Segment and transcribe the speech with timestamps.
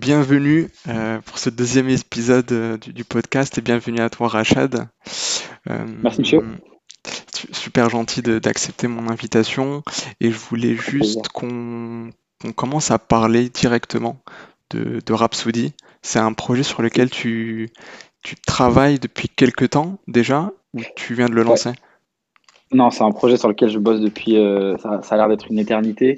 [0.00, 4.86] Bienvenue euh, pour ce deuxième épisode euh, du, podcast et bienvenue à toi Rachad.
[5.68, 6.40] Euh, Merci monsieur.
[7.50, 9.82] Super gentil d'accepter mon invitation
[10.20, 12.10] et je voulais juste qu'on
[12.54, 14.20] commence à parler directement
[14.70, 15.72] de, de Rhapsody.
[16.02, 17.70] C'est un projet sur lequel tu,
[18.22, 21.72] tu travailles depuis quelques temps déjà ou tu viens de le lancer?
[22.70, 24.36] Non, c'est un projet sur lequel je bosse depuis,
[24.80, 26.14] ça, ça, a l'air d'être une éternité.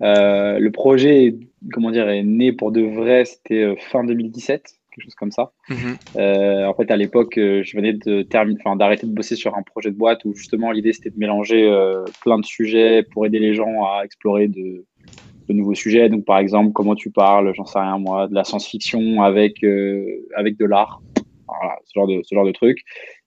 [0.00, 1.34] Le projet
[1.72, 4.62] comment dire, est né pour de vrai, c'était euh, fin 2017,
[4.94, 5.52] quelque chose comme ça.
[5.68, 5.96] Mhm.
[6.16, 9.56] Euh, en fait, à l'époque, euh, je venais de terminer, enfin, d'arrêter de bosser sur
[9.56, 11.70] un projet de boîte où justement l'idée c'était de mélanger
[12.22, 14.84] plein de sujets pour aider les gens à explorer de,
[15.48, 16.08] de, nouveaux sujets.
[16.08, 19.64] Donc, par exemple, comment tu parles, j'en sais rien moi, de la science-fiction avec
[20.34, 21.02] avec de l'art,
[21.46, 22.80] voilà, ce genre de ce genre de truc.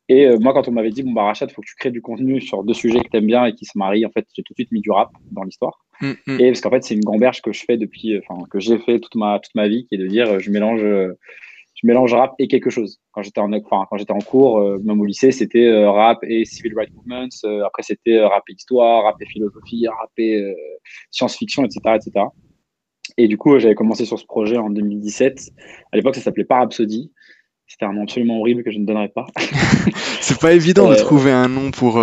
[0.09, 2.01] Et moi, quand on m'avait dit, bon, bah, Rachat, il faut que tu crées du
[2.01, 4.41] contenu sur deux sujets que tu aimes bien et qui se marient, en fait, j'ai
[4.41, 5.85] tout de suite mis du rap dans l'histoire.
[6.01, 6.39] Mm, mm.
[6.39, 8.99] Et parce qu'en fait, c'est une gamberge que je fais depuis, enfin, que j'ai fait
[8.99, 11.17] toute ma, toute ma vie, qui est de dire, euh, je mélange, euh,
[11.75, 12.99] je mélange rap et quelque chose.
[13.11, 16.45] Quand j'étais en, enfin, quand j'étais en cours, euh, même au lycée, c'était rap et
[16.45, 17.27] civil rights movements.
[17.65, 20.55] après, c'était rap et histoire, rap et philosophie, rap et
[21.11, 22.25] science-fiction, etc., etc.
[23.17, 25.51] Et du coup, j'avais commencé sur ce projet en 2017.
[25.91, 27.11] À l'époque, ça s'appelait Parapsody.
[27.69, 29.27] C'était un nom absolument horrible que je ne donnerais pas.
[30.21, 32.01] c'est pas évident de trouver un nom pour,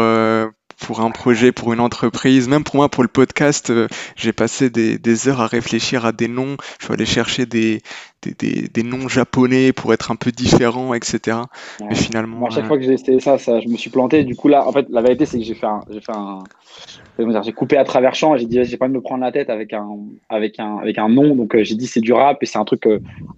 [0.81, 4.71] pour un projet, pour une entreprise, même pour moi, pour le podcast, euh, j'ai passé
[4.71, 6.57] des, des, heures à réfléchir à des noms.
[6.79, 7.83] Je suis allé chercher des,
[8.23, 11.39] des, des, noms japonais pour être un peu différents, etc.
[11.81, 12.47] Mais finalement.
[12.47, 14.25] à chaque euh, fois que j'ai essayé ça, ça, je me suis planté.
[14.25, 15.81] Du coup, là, en fait, la vérité, c'est que j'ai fait un.
[15.91, 16.41] J'ai fait un
[17.43, 19.49] j'ai coupé à travers champ et j'ai dit j'ai pas de me prendre la tête
[19.49, 19.89] avec un
[20.29, 22.67] avec un avec un nom donc euh, j'ai dit c'est du rap et c'est un
[22.67, 22.87] truc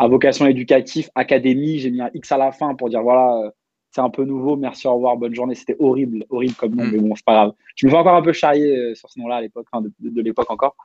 [0.01, 3.53] à vocation éducative académie j'ai mis un X à la fin pour dire voilà
[3.91, 5.55] c'est un peu nouveau, merci, au revoir, bonne journée.
[5.55, 6.91] C'était horrible, horrible comme nom, mm.
[6.93, 7.53] mais bon, c'est pas grave.
[7.75, 9.67] Je me fais encore un peu charrier euh, sur ce nom-là à l'époque,
[10.01, 10.77] de, l'époque encore.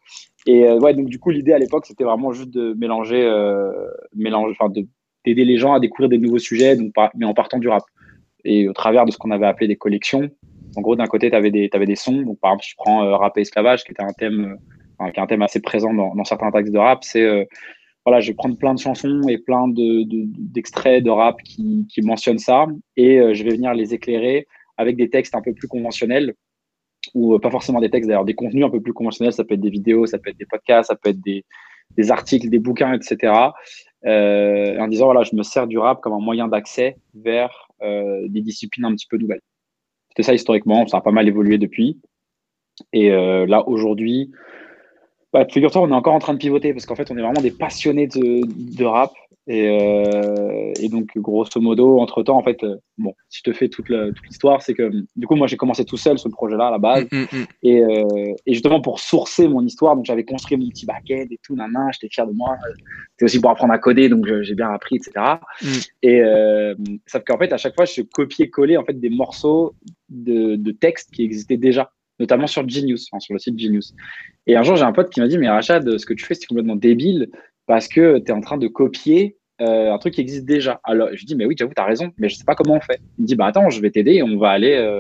[0.46, 3.72] Et euh, ouais, donc du coup, l'idée à l'époque, c'était vraiment juste de mélanger, euh,
[4.16, 4.72] mélanger enfin,
[5.26, 7.84] d'aider les gens à découvrir des nouveaux sujets, donc, mais en partant du rap.
[8.46, 10.30] Et au travers de ce qu'on avait appelé des collections.
[10.76, 12.24] En gros, d'un côté, tu avais, des, avais des sons.
[12.24, 14.58] Donc, par exemple, je prends rap et esclavage, qui était un thème,
[14.98, 17.48] enfin, qui est un thème assez présent dans, dans certains textes de rap, c'est
[18.06, 22.02] voilà, je vais prendre plein de chansons et plein d'extraits de, de, rap qui, qui,
[22.02, 22.66] mentionnent ça
[22.98, 24.48] et euh, je vais venir les éclairer
[24.78, 26.34] avec des textes un peu plus conventionnels
[27.14, 29.34] ou euh, pas forcément des textes d'ailleurs, des contenus un peu plus conventionnels.
[29.34, 31.46] Ça peut être des vidéos, ça peut être des podcasts, ça peut être des,
[31.96, 33.34] des articles, des bouquins, etc.
[34.06, 38.28] Euh, en disant voilà, je me sers du rap comme un moyen d'accès vers euh,
[38.28, 39.42] des disciplines un petit peu nouvelles.
[40.10, 42.00] C'était ça historiquement, ça a pas mal évolué depuis.
[42.92, 44.32] Et euh, là aujourd'hui,
[45.34, 47.42] bah, figure-toi, on est encore en train de pivoter parce qu'en fait, on est vraiment
[47.42, 49.12] des passionnés de, de rap.
[49.46, 53.68] Et, euh, et, donc, grosso modo, entre-temps, en fait, euh, bon, si je te fais
[53.68, 56.78] toute l'histoire, c'est que du coup, moi, j'ai commencé tout seul ce projet-là à la
[56.78, 57.06] base.
[57.12, 57.46] Mm, mm, mm.
[57.64, 61.40] Et, euh, et, justement, pour sourcer mon histoire, donc j'avais construit mon petit backend et
[61.44, 62.56] tout, nanan, j'étais fier de moi.
[63.12, 65.12] C'était aussi pour apprendre à coder, donc j'ai bien appris, etc.
[66.02, 66.76] Et euh,
[67.08, 69.74] sauf qu'en fait, à chaque fois, je copiais-collais en fait, des morceaux
[70.10, 73.94] de, de texte qui existaient déjà notamment sur Genius, sur le site Genius.
[74.48, 76.34] Et un jour, j'ai un pote qui m'a dit, mais Rachad, ce que tu fais,
[76.34, 77.30] c'est complètement débile
[77.66, 80.80] parce que tu es en train de copier euh, un truc qui existe déjà.
[80.84, 82.82] Alors, je dis, mais oui, j'avoue, tu as raison, mais je sais pas comment on
[82.82, 83.00] fait.
[83.18, 84.98] Il me dit, bah attends, je vais t'aider et on va aller, euh,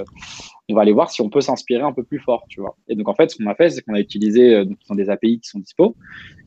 [0.70, 2.78] on va aller voir si on peut s'inspirer un peu plus fort, tu vois.
[2.88, 5.40] Et donc, en fait, ce qu'on a fait, c'est qu'on a utilisé euh, des API
[5.40, 5.96] qui sont dispo.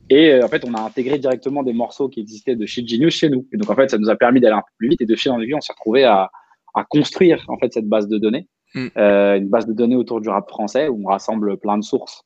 [0.08, 3.28] Et en fait, on a intégré directement des morceaux qui existaient de chez Genius chez
[3.28, 3.44] nous.
[3.52, 5.00] Et donc, en fait, ça nous a permis d'aller un peu plus vite.
[5.00, 6.30] Et de en aiguille, on s'est retrouvé à,
[6.74, 8.46] à construire en fait cette base de données.
[8.74, 8.86] Mm.
[8.96, 12.22] Euh, une base de données autour du rap français où on rassemble plein de sources,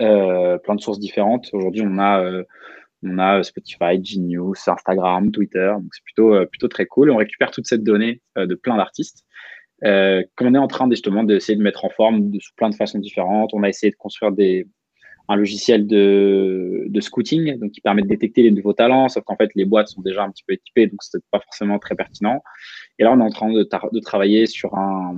[0.00, 1.48] euh, plein de sources différentes.
[1.52, 2.44] Aujourd'hui, on a euh,
[3.02, 5.72] on a Spotify, Genius, Instagram, Twitter.
[5.74, 7.10] Donc c'est plutôt très cool.
[7.10, 9.24] on récupère toute cette donnée de plein d'artistes
[9.82, 12.98] qu'on est en train justement d'essayer de mettre en forme de, sous plein de façons
[12.98, 13.54] différentes.
[13.54, 14.66] On a essayé de construire des
[15.30, 19.36] un logiciel de, de scouting, donc qui permet de détecter les nouveaux talents, sauf qu'en
[19.36, 22.42] fait les boîtes sont déjà un petit peu équipées, donc c'est pas forcément très pertinent.
[22.98, 25.14] Et là, on est en train de, de, travailler sur un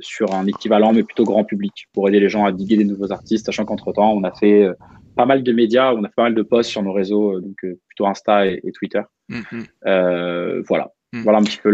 [0.00, 3.12] sur un équivalent, mais plutôt grand public, pour aider les gens à diguer des nouveaux
[3.12, 4.74] artistes, sachant qu'entre temps, on a fait euh,
[5.14, 7.40] pas mal de médias, on a fait pas mal de posts sur nos réseaux, euh,
[7.40, 9.02] donc euh, plutôt Insta et, Twitter.
[9.30, 9.66] Mm-hmm.
[9.86, 10.90] euh, voilà.
[11.12, 11.22] Mm.
[11.22, 11.70] Voilà un petit peu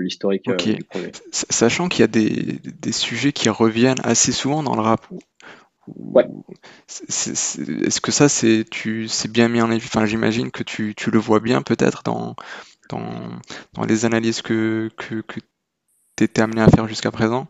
[0.00, 1.12] l'historique le, du projet.
[1.30, 5.06] Sachant qu'il y a des, des, sujets qui reviennent assez souvent dans le rap,
[5.96, 6.26] Ouais.
[7.08, 11.10] Est-ce que ça, c'est tu c'est bien mis en évidence Enfin, j'imagine que tu, tu,
[11.10, 12.34] le vois bien peut-être dans,
[12.90, 13.04] dans,
[13.74, 15.40] dans, les analyses que, que, que
[16.16, 17.46] tu étais amené à faire jusqu'à présent?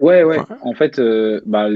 [0.00, 0.38] Ouais, ouais.
[0.62, 1.68] En fait, euh, bah,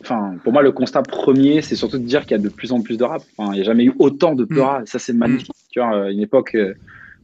[0.00, 2.72] enfin, pour moi, le constat premier, c'est surtout de dire qu'il y a de plus
[2.72, 3.22] en plus de rap.
[3.36, 4.58] Enfin, il n'y a jamais eu autant de mm.
[4.58, 4.88] rap.
[4.88, 5.50] Ça, c'est magnifique.
[5.50, 5.70] Mm.
[5.70, 6.74] Tu vois, une époque, euh,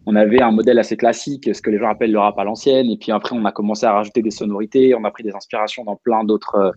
[0.04, 2.90] on avait un modèle assez classique, ce que les gens appellent le rap à l'ancienne.
[2.90, 4.94] Et puis après, on a commencé à rajouter des sonorités.
[4.94, 6.74] On a pris des inspirations dans plein d'autres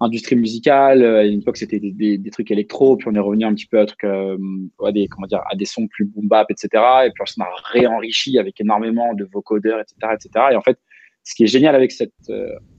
[0.00, 1.04] industrie musicale.
[1.04, 3.86] À une époque, c'était des, trucs électro, puis on est revenu un petit peu à,
[3.86, 6.68] truc, à des, comment dire, à des sons plus boom bap, etc.
[7.06, 10.46] Et puis on a réenrichi avec énormément de vocodeurs, etc., etc.
[10.52, 10.78] Et en fait,
[11.24, 12.12] ce qui est génial avec cet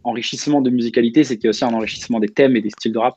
[0.03, 2.93] enrichissement de musicalité, c'est qu'il y a aussi un enrichissement des thèmes et des styles
[2.93, 3.15] de rap.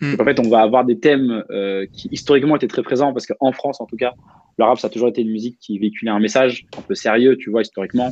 [0.00, 0.14] Hmm.
[0.18, 1.44] en fait, on va avoir des thèmes
[1.92, 4.14] qui historiquement étaient très présents parce qu'en France, en tout cas,
[4.60, 7.36] le rap, ça a toujours été une musique qui véhiculait un message un peu sérieux,
[7.36, 8.10] tu vois, historiquement.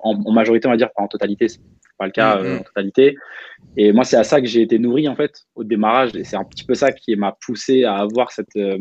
[0.00, 1.60] En, majorité, on va dire, pas en totalité, c'est
[1.98, 3.16] pas le cas euh, en totalité.
[3.76, 6.14] Et moi, c'est à ça que j'ai été nourri, en fait, au démarrage.
[6.14, 8.78] Et c'est un petit peu ça qui m'a poussé à avoir cette euh,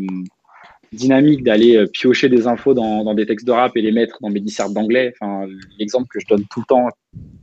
[0.91, 4.29] dynamique d'aller euh, piocher des infos dans, des textes de rap et les mettre dans
[4.29, 5.13] mes dissertes d'anglais.
[5.19, 5.47] Enfin,
[5.79, 6.87] l'exemple que je donne tout le temps,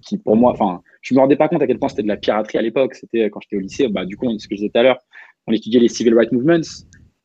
[0.03, 2.17] qui pour moi, enfin, je me rendais pas compte à quel point c'était de la
[2.17, 2.95] piraterie à l'époque.
[2.95, 4.99] C'était quand j'étais au lycée, bah, du coup, ce que je disais tout à l'heure,
[5.47, 6.61] on étudiait les civil rights movements.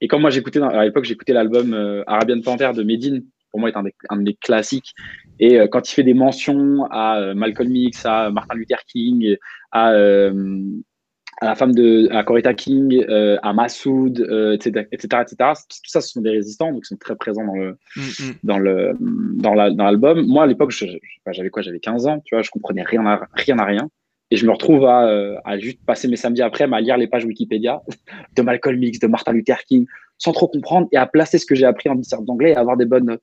[0.04, 3.24] Et quand moi j'écoutais, à l'époque, j'écoutais l'album euh, Arabian Panther de Medine,
[3.54, 4.96] pour moi est un, des, un de mes classiques.
[5.40, 9.36] Et euh, quand il fait des mentions à euh, Malcolm X, à Martin Luther King,
[9.72, 14.20] à, à la femme de à Coretta King, à Massoud,
[14.54, 15.36] etc., etc., etc.,
[15.70, 18.34] tout ça, ce sont des résistants, donc ils sont très présents dans le mm, mm.
[18.44, 20.26] dans le dans l'album.
[20.26, 23.60] Moi, à l'époque, j'avais quoi J'avais 15 ans, tu vois, je comprenais rien à rien
[23.60, 23.90] à rien.
[24.32, 25.08] Et je me retrouve à,
[25.46, 27.82] à, juste passer mes samedis après à lire les pages Wikipédia
[28.36, 29.86] de Malcolm X, de Martin Luther King,
[30.24, 32.78] sans trop comprendre et à placer ce que j'ai appris en dissert d'anglais et avoir
[32.78, 33.22] des bonnes notes.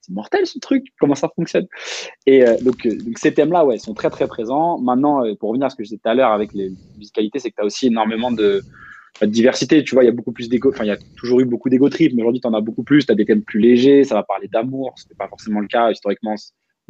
[0.00, 1.68] C'est mortel ce truc, comment ça fonctionne?
[2.26, 4.78] Et euh, donc, euh, donc, ces thèmes-là, ouais, sont très très présents.
[4.78, 7.38] Maintenant, euh, pour revenir à ce que je disais tout à l'heure avec les musicalités,
[7.38, 8.62] c'est que tu as aussi énormément de,
[9.20, 9.84] de, diversité.
[9.84, 10.70] Tu vois, il y a beaucoup plus d'ego.
[10.70, 12.82] Enfin, il y a toujours eu beaucoup d'ego trip, mais aujourd'hui, tu en as beaucoup
[12.82, 13.06] plus.
[13.06, 14.94] Tu as des thèmes plus légers, ça va parler d'amour.
[14.96, 16.34] Ce n'était pas forcément le cas historiquement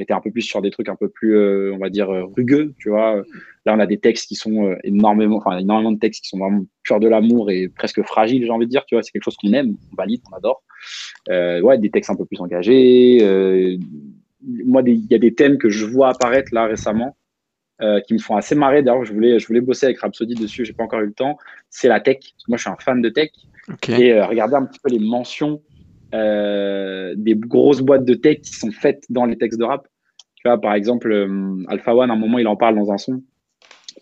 [0.01, 2.11] on était un peu plus sur des trucs un peu plus, euh, on va dire,
[2.11, 3.23] euh, rugueux, tu vois.
[3.67, 6.39] Là, on a des textes qui sont euh, énormément, enfin, énormément de textes qui sont
[6.39, 9.03] vraiment purs de l'amour et presque fragiles, j'ai envie de dire, tu vois.
[9.03, 10.63] C'est quelque chose qu'on aime, on valide, on adore.
[11.29, 13.19] ouais, des textes un peu plus engagés.
[14.65, 17.17] moi, il y a des thèmes que je vois apparaître là récemment.
[18.07, 18.83] qui me font assez marrer.
[18.83, 21.37] D'ailleurs, je voulais, je voulais bosser avec Rhapsody dessus, j'ai pas encore eu le temps.
[21.69, 22.19] C'est la tech.
[22.49, 23.31] Moi, je suis un fan de tech.
[23.89, 25.61] Et regardez un petit peu les mentions
[26.15, 29.87] euh, des grosses boîtes de tech qui sont faites dans les textes de rap.
[30.37, 32.99] Tu vois, par exemple, euh, Alpha One, à un moment, il en parle dans un
[32.99, 33.23] son.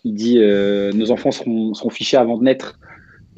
[0.03, 2.79] Il dit euh, Nos enfants seront, seront, fichés avant de naître.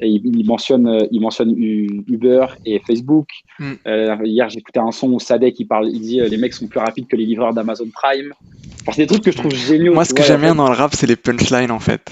[0.00, 3.28] Et il, mentionne, il mentionne Uber et Facebook.
[3.60, 3.72] Mm.
[4.24, 7.06] hier, j'écoutais un son où Sadek il parle, il dit Les mecs sont plus rapides
[7.06, 8.32] que les livreurs d'Amazon Prime.
[8.90, 9.94] c'est des trucs que je trouve géniaux.
[9.94, 12.10] Moi, ce que j'aime bien dans le rap, c'est les punchlines en fait.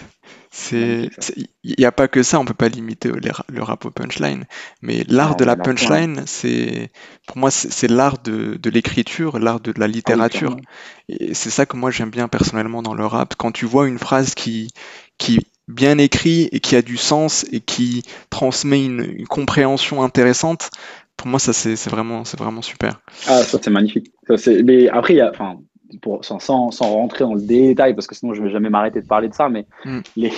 [0.52, 1.10] C'est,
[1.62, 4.46] il n'y a pas que ça, on peut pas limiter le, rap au punchline,
[4.82, 6.90] mais l'art de la punchline, c'est,
[7.28, 10.56] pour moi, c'est l'art de, de l'écriture, l'art de la ah littérature.
[11.08, 13.36] et c'est ça que moi j'aime bien personnellement dans le rap.
[13.36, 14.72] Quand tu vois une phrase qui,
[15.18, 20.02] qui est bien écrit et qui a du sens et qui transmet une, une compréhension
[20.02, 20.70] intéressante,
[21.16, 23.00] pour moi ça c'est vraiment, c'est vraiment super.
[23.28, 24.10] Ah, ça c'est magnifique.
[24.36, 25.60] Ça, mais après, il y a, enfin,
[26.00, 29.06] pour, sans, sans, rentrer dans le détail, parce que sinon je vais jamais m'arrêter de
[29.06, 30.00] parler de ça, mais mm.
[30.16, 30.32] les,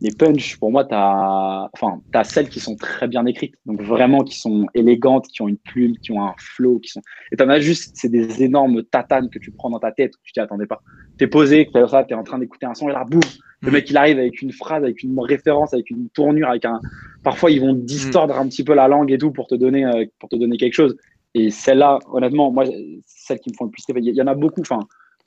[0.00, 3.80] les punchs, pour moi, tu as, enfin, as celles qui sont très bien écrites, donc
[3.82, 7.00] vraiment qui sont élégantes, qui ont une plume, qui ont un flow, qui sont.
[7.32, 10.12] Et tu en as juste, c'est des énormes tatanes que tu prends dans ta tête,
[10.22, 10.82] tu t'y attendais pas.
[11.18, 13.20] Tu es posé, tu es en train d'écouter un son, et là, boum,
[13.62, 13.72] le mm.
[13.72, 16.78] mec il arrive avec une phrase, avec une référence, avec une tournure, avec un.
[17.22, 20.04] Parfois, ils vont distordre un petit peu la langue et tout pour te donner, euh,
[20.18, 20.96] pour te donner quelque chose.
[21.38, 22.64] Et celle-là, honnêtement, moi,
[23.04, 24.78] celles qui me font le plus rêver, il y en a beaucoup, enfin,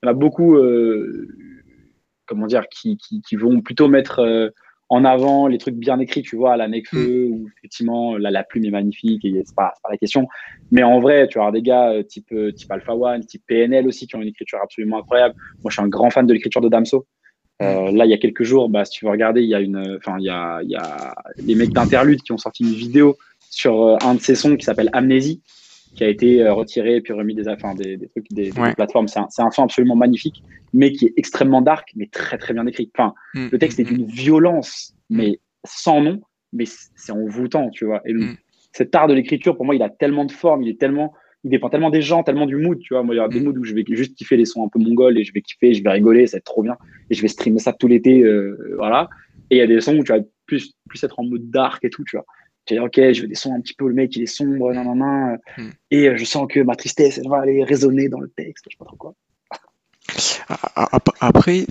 [0.02, 1.28] il y en a beaucoup, euh,
[2.26, 4.50] comment dire, qui, qui, vont plutôt mettre euh,
[4.90, 7.32] en avant les trucs bien écrits, tu vois, à la Necfeu, mm.
[7.32, 10.28] où effectivement, là, la plume est magnifique et c'est pas, pas la question.
[10.72, 14.08] Mais en vrai, tu as des gars euh, type, type Alpha One, type PNL aussi,
[14.08, 15.36] qui ont une écriture absolument incroyable.
[15.64, 17.06] Moi, je suis un grand fan de l'écriture de Damso.
[17.62, 17.96] Mm.
[17.96, 19.98] là, il y a quelques jours, bah, si tu veux regarder, il y a une,
[19.98, 23.16] enfin, il y a, il y a les mecs d'Interlude qui ont sorti une vidéo
[23.52, 25.44] sur un de ces sons qui s'appelle Amnésie
[26.00, 29.10] qui a été euh, retiré puis remis des, enfin, des, des trucs des, plateformes.
[29.10, 30.42] C'est un, un, son absolument magnifique,
[30.72, 32.90] mais qui est extrêmement dark, mais très très bien écrit.
[32.98, 34.10] Enfin, mm, le texte mm, est d'une mm.
[34.10, 36.22] violence, mais sans nom,
[36.54, 36.64] mais
[36.96, 38.02] c'est envoûtant, tu vois.
[38.06, 38.14] Et
[38.72, 41.14] cet art de l'écriture, pour moi, il a tellement de formes, il est tellement,
[41.44, 43.04] il dépend tellement des gens, tellement du mood, tu vois.
[43.04, 44.80] Moi, il y a des moods où je vais juste kiffer les sons un peu
[44.80, 46.78] mongols et je vais kiffer, je vais rigoler, ça va être trop bien,
[47.10, 49.10] et je vais streamer ça tout l'été, euh, voilà.
[49.50, 51.84] Et il y a des sons où tu vas plus, plus être en mode dark
[51.84, 52.26] et tout, tu vois
[52.68, 54.86] j'ai ok, je veux des sons un petit peu, le mec il est sombre, nan,
[54.86, 55.70] nan, nan, hmm.
[55.92, 58.78] et je sens que ma tristesse elle va aller résonner dans le texte, je sais
[58.78, 59.14] pas trop quoi.
[61.20, 61.66] Après,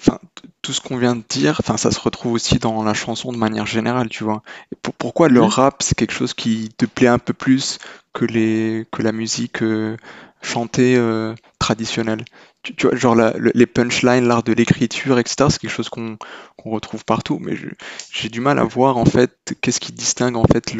[0.63, 3.67] tout ce qu'on vient de dire, ça se retrouve aussi dans la chanson de manière
[3.67, 4.43] générale, tu vois.
[4.99, 5.45] pourquoi le hmm.
[5.45, 7.79] rap, c'est quelque chose qui te plaît un peu plus
[8.13, 9.97] que, les, que la musique euh,
[10.43, 12.25] chantée euh, traditionnelle?
[12.63, 13.17] Tu, vois, genre
[13.55, 16.19] les punchlines, l'art de l'écriture, etc., c'est quelque chose qu'on
[16.65, 17.55] retrouve partout, mais
[18.13, 20.75] j'ai du mal à voir en fait qu'est-ce qui distingue en fait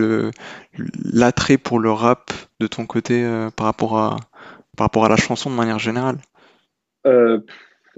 [1.05, 4.17] l'attrait pour le rap de ton côté euh, par rapport à
[4.77, 6.19] par rapport à la chanson de manière générale?
[7.07, 7.41] Euh,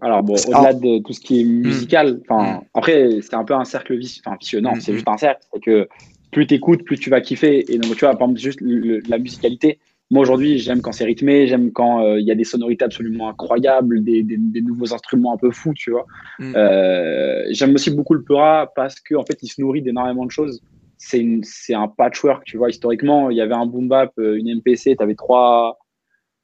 [0.00, 2.60] Alors bon, au-delà de tout ce qui est musical, enfin mm.
[2.74, 5.60] après c'est un peu un cercle vicieux, enfin vicieux, non, c'est juste un cercle, c'est
[5.60, 5.88] que
[6.30, 7.72] plus t'écoutes, plus tu vas kiffer.
[7.72, 8.60] Et donc tu vois, par exemple, juste
[9.08, 9.78] la musicalité.
[10.10, 13.28] Moi aujourd'hui, j'aime quand c'est rythmé, j'aime quand euh, il y a des sonorités absolument
[13.28, 16.04] incroyables, des, des, nouveaux instruments un peu fous, tu vois.
[16.40, 16.52] Mm.
[16.56, 20.32] Euh, j'aime aussi beaucoup le Peura parce qu'en en fait, il se nourrit d'énormément de
[20.32, 20.60] choses.
[20.98, 22.70] C'est un patchwork, tu vois.
[22.70, 25.78] Historiquement, il y avait un boom bap, euh, une MPC, tu avais trois,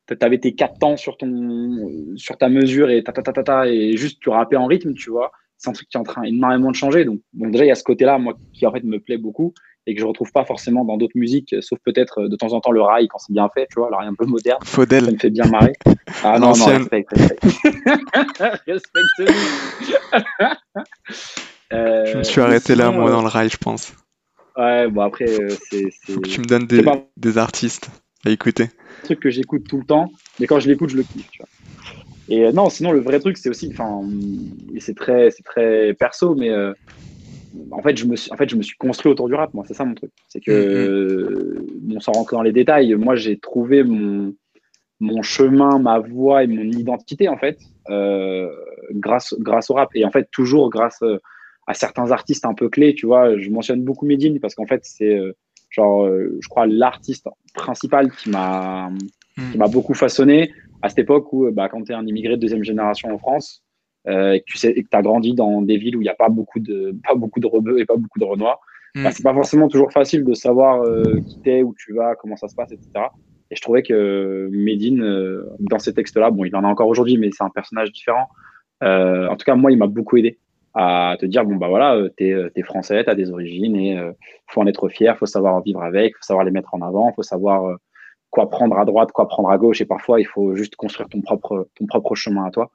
[0.06, 3.66] tu avais tes quatre temps sur, ton, sur ta mesure et ta, ta, ta, ta,
[3.66, 5.32] et juste tu rappais en rythme, tu vois.
[5.58, 7.04] C'est un truc qui est en train énormément de changer.
[7.04, 9.54] Donc, donc déjà, il y a ce côté-là, moi, qui en fait me plaît beaucoup
[9.86, 12.60] et que je retrouve pas forcément dans d'autres musiques, sauf peut-être euh, de temps en
[12.60, 14.58] temps le rail quand c'est bien fait, tu vois, alors un peu moderne.
[14.64, 15.04] Faudel.
[15.04, 15.74] Ça me fait bien marrer.
[16.24, 17.12] Ah non, non, respecte.
[18.66, 19.20] respecte
[21.72, 23.94] euh, je me suis arrêté là, moi, dans le rail, je pense.
[24.56, 25.84] Ouais, bon, après, euh, c'est.
[26.12, 26.84] Faut que tu me donnes des,
[27.16, 27.90] des artistes
[28.24, 28.64] à écouter.
[29.02, 31.42] Un truc que j'écoute tout le temps, mais quand je l'écoute, je le kiffe, tu
[31.42, 31.48] vois.
[32.28, 34.00] Et non, sinon, le vrai truc, c'est aussi, enfin,
[34.80, 36.50] c'est très, c'est très perso, mais
[37.70, 39.64] en fait, je me suis, en fait, je me suis construit autour du rap, moi,
[39.66, 40.10] c'est ça mon truc.
[40.28, 41.56] C'est que,
[41.88, 42.00] mm-hmm.
[42.00, 44.34] sans rentrer dans les détails, moi, j'ai trouvé mon,
[45.00, 47.58] mon chemin, ma voix et mon identité, en fait,
[47.90, 48.50] euh,
[48.92, 49.90] grâce, grâce au rap.
[49.94, 51.18] Et en fait, toujours grâce euh,
[51.66, 53.38] à certains artistes un peu clés, tu vois.
[53.38, 55.32] Je mentionne beaucoup Medine parce qu'en fait, c'est, euh,
[55.70, 58.90] genre, je crois, l'artiste principal qui m'a,
[59.52, 62.40] qui m'a beaucoup façonné à cette époque où, bah, quand tu es un immigré de
[62.40, 63.65] deuxième génération en France,
[64.08, 66.14] euh, et que tu sais que as grandi dans des villes où il n'y a
[66.14, 68.60] pas beaucoup de pas beaucoup de rebeux et pas beaucoup de renois,
[68.94, 69.04] mm.
[69.04, 72.36] bah, c'est pas forcément toujours facile de savoir euh, qui t'es, où tu vas, comment
[72.36, 72.90] ça se passe, etc.
[73.50, 77.16] Et je trouvais que Medine, euh, dans ces textes-là, bon, il en a encore aujourd'hui,
[77.16, 78.28] mais c'est un personnage différent.
[78.82, 80.38] en tout cas, moi, il m'a beaucoup aidé
[80.78, 83.98] à te dire bon bah voilà, t'es es français, t'as des origines et
[84.46, 87.22] faut en être fier, faut savoir vivre avec, faut savoir les mettre en avant, faut
[87.22, 87.78] savoir
[88.28, 91.22] quoi prendre à droite, quoi prendre à gauche et parfois il faut juste construire ton
[91.22, 92.70] propre ton propre chemin à toi.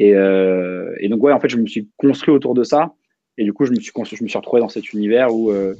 [0.00, 2.94] Et, euh, et, donc, ouais, en fait, je me suis construit autour de ça.
[3.38, 5.74] Et du coup, je me suis, je me suis retrouvé dans cet univers où, euh,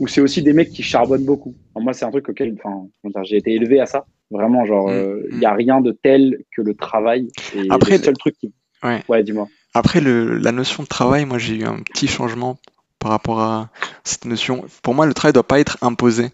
[0.00, 1.54] où c'est aussi des mecs qui charbonnent beaucoup.
[1.76, 4.06] moi, c'est un truc auquel enfin, j'ai été élevé à ça.
[4.30, 5.44] Vraiment, genre, il mm, euh, n'y mm.
[5.44, 7.28] a rien de tel que le travail.
[7.54, 8.52] Et Après, le seul truc qui.
[8.82, 9.48] Ouais, ouais dis-moi.
[9.74, 12.58] Après, le, la notion de travail, moi, j'ai eu un petit changement
[12.98, 13.70] par rapport à
[14.04, 14.64] cette notion.
[14.82, 16.30] Pour moi, le travail ne doit pas être imposé.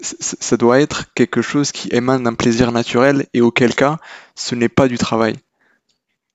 [0.00, 3.98] ça doit être quelque chose qui émane d'un plaisir naturel et auquel cas,
[4.34, 5.36] ce n'est pas du travail.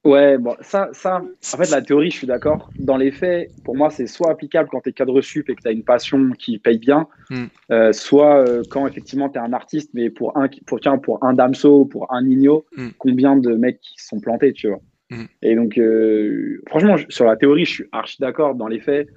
[0.03, 2.71] Ouais, bon, ça, ça, en fait, la théorie, je suis d'accord.
[2.79, 5.61] Dans les faits, pour moi, c'est soit applicable quand tu es cadre sup et que
[5.61, 7.45] tu as une passion qui paye bien, hmm.
[7.71, 11.23] euh, soit euh, quand effectivement tu es un artiste, mais pour un, pour, tiens, pour
[11.23, 12.89] un Damso, pour un Nino, hmm.
[12.97, 14.81] combien de mecs qui sont plantés, tu vois.
[15.11, 15.25] Hmm.
[15.43, 18.55] Et donc, euh, franchement, sur la théorie, je suis archi d'accord.
[18.55, 19.07] Dans les faits,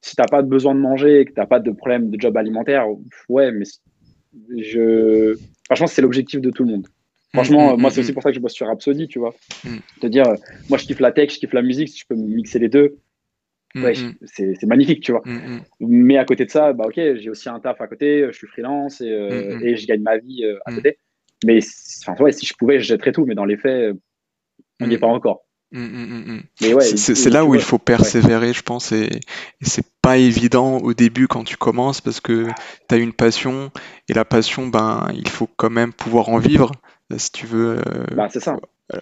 [0.00, 2.36] si t'as pas de besoin de manger et que t'as pas de problème de job
[2.36, 2.86] alimentaire,
[3.28, 3.64] ouais, mais
[4.56, 6.86] je, franchement, c'est l'objectif de tout le monde.
[7.32, 9.18] Franchement, mm, mm, moi, c'est mm, aussi pour ça que je bosse sur Rhapsody, tu
[9.18, 9.34] vois.
[10.00, 10.34] Te dire, euh,
[10.68, 12.98] moi, je kiffe la tech, je kiffe la musique, si je peux mixer les deux,
[13.76, 13.94] ouais,
[14.24, 15.22] c'est magnifique, tu vois.
[15.80, 18.48] Mais à côté de ça, bah, ok, j'ai aussi un taf à côté, je suis
[18.48, 20.98] freelance et, euh, et je gagne ma vie euh, à côté.
[21.44, 21.60] Mais
[22.18, 23.94] ouais, si je pouvais, je jetterais tout, mais dans les faits,
[24.80, 25.46] on n'y est pas encore.
[25.72, 30.94] Ouais, c'est là où il faut persévérer, je pense, et, et c'est pas évident au
[30.94, 32.48] début quand tu commences parce que
[32.88, 33.70] tu as une passion
[34.08, 36.72] et la passion, ben, il faut quand même pouvoir en vivre
[37.18, 37.78] si tu veux.
[37.78, 38.56] Euh, bah, c'est ça.
[38.94, 38.98] Euh,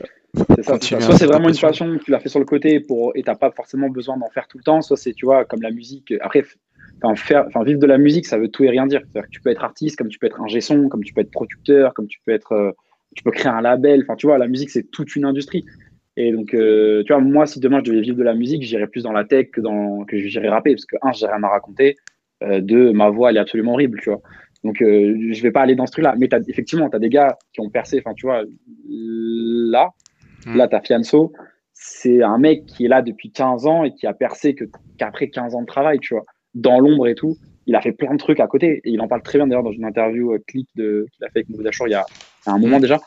[0.63, 3.31] ça, Soit c'est vraiment une passion, tu l'as fait sur le côté pour, et tu
[3.31, 4.83] n'as pas forcément besoin d'en faire tout le temps.
[4.83, 6.13] Soit c'est, tu vois, comme la musique.
[6.21, 6.45] Après,
[7.17, 9.03] faire, vivre de la musique, ça veut tout et rien dire.
[9.15, 11.31] Que tu peux être artiste, comme tu peux être un son, comme tu peux être
[11.31, 12.73] producteur, comme tu peux être, euh,
[13.17, 14.03] tu peux créer un label.
[14.03, 15.65] Enfin, tu vois, la musique, c'est toute une industrie.
[16.21, 19.05] Et donc, tu vois, moi, si demain je devais vivre de la musique, j'irais plus
[19.05, 21.97] dans la tech que dans que j'irais rapper, parce que un, j'ai rien à raconter.
[22.61, 24.21] deux, ma voix, elle est absolument horrible, tu vois.
[24.65, 26.15] Donc, euh, je vais pas aller dans ce truc-là.
[26.19, 27.99] Mais as, effectivement, tu as des gars qui ont percé.
[28.05, 28.43] Enfin, tu vois,
[28.89, 29.91] là,
[30.47, 30.57] hmm.
[30.57, 31.33] là, tu as Fianso.
[31.73, 34.57] C'est un mec qui est là depuis 15 ans et qui a percé
[34.99, 37.37] qu'après 15 ans de travail, tu vois, dans l'ombre et tout.
[37.67, 38.81] Il a fait plein de trucs à côté.
[38.85, 41.41] Et il en parle très bien d'ailleurs dans une interview euh, clip qu'il a fait
[41.41, 42.05] avec Moussa il y a,
[42.47, 42.83] un moment hmm.
[42.83, 42.99] déjà.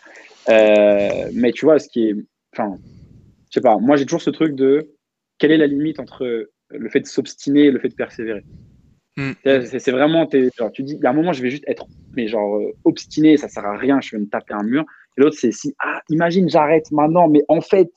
[0.49, 2.15] Euh, mais tu vois, ce qui est.
[2.53, 2.77] Enfin,
[3.51, 3.77] je sais pas.
[3.77, 4.91] Moi, j'ai toujours ce truc de
[5.37, 8.43] quelle est la limite entre le fait de s'obstiner et le fait de persévérer.
[9.17, 9.31] Mm.
[9.43, 10.27] C'est vraiment,
[10.57, 12.71] genre, tu dis, il y a un moment, je vais juste être mais genre, euh,
[12.83, 14.85] obstiné, ça sert à rien, je vais me taper un mur.
[15.17, 17.91] Et l'autre, c'est si, ah, imagine, j'arrête maintenant, mais en fait,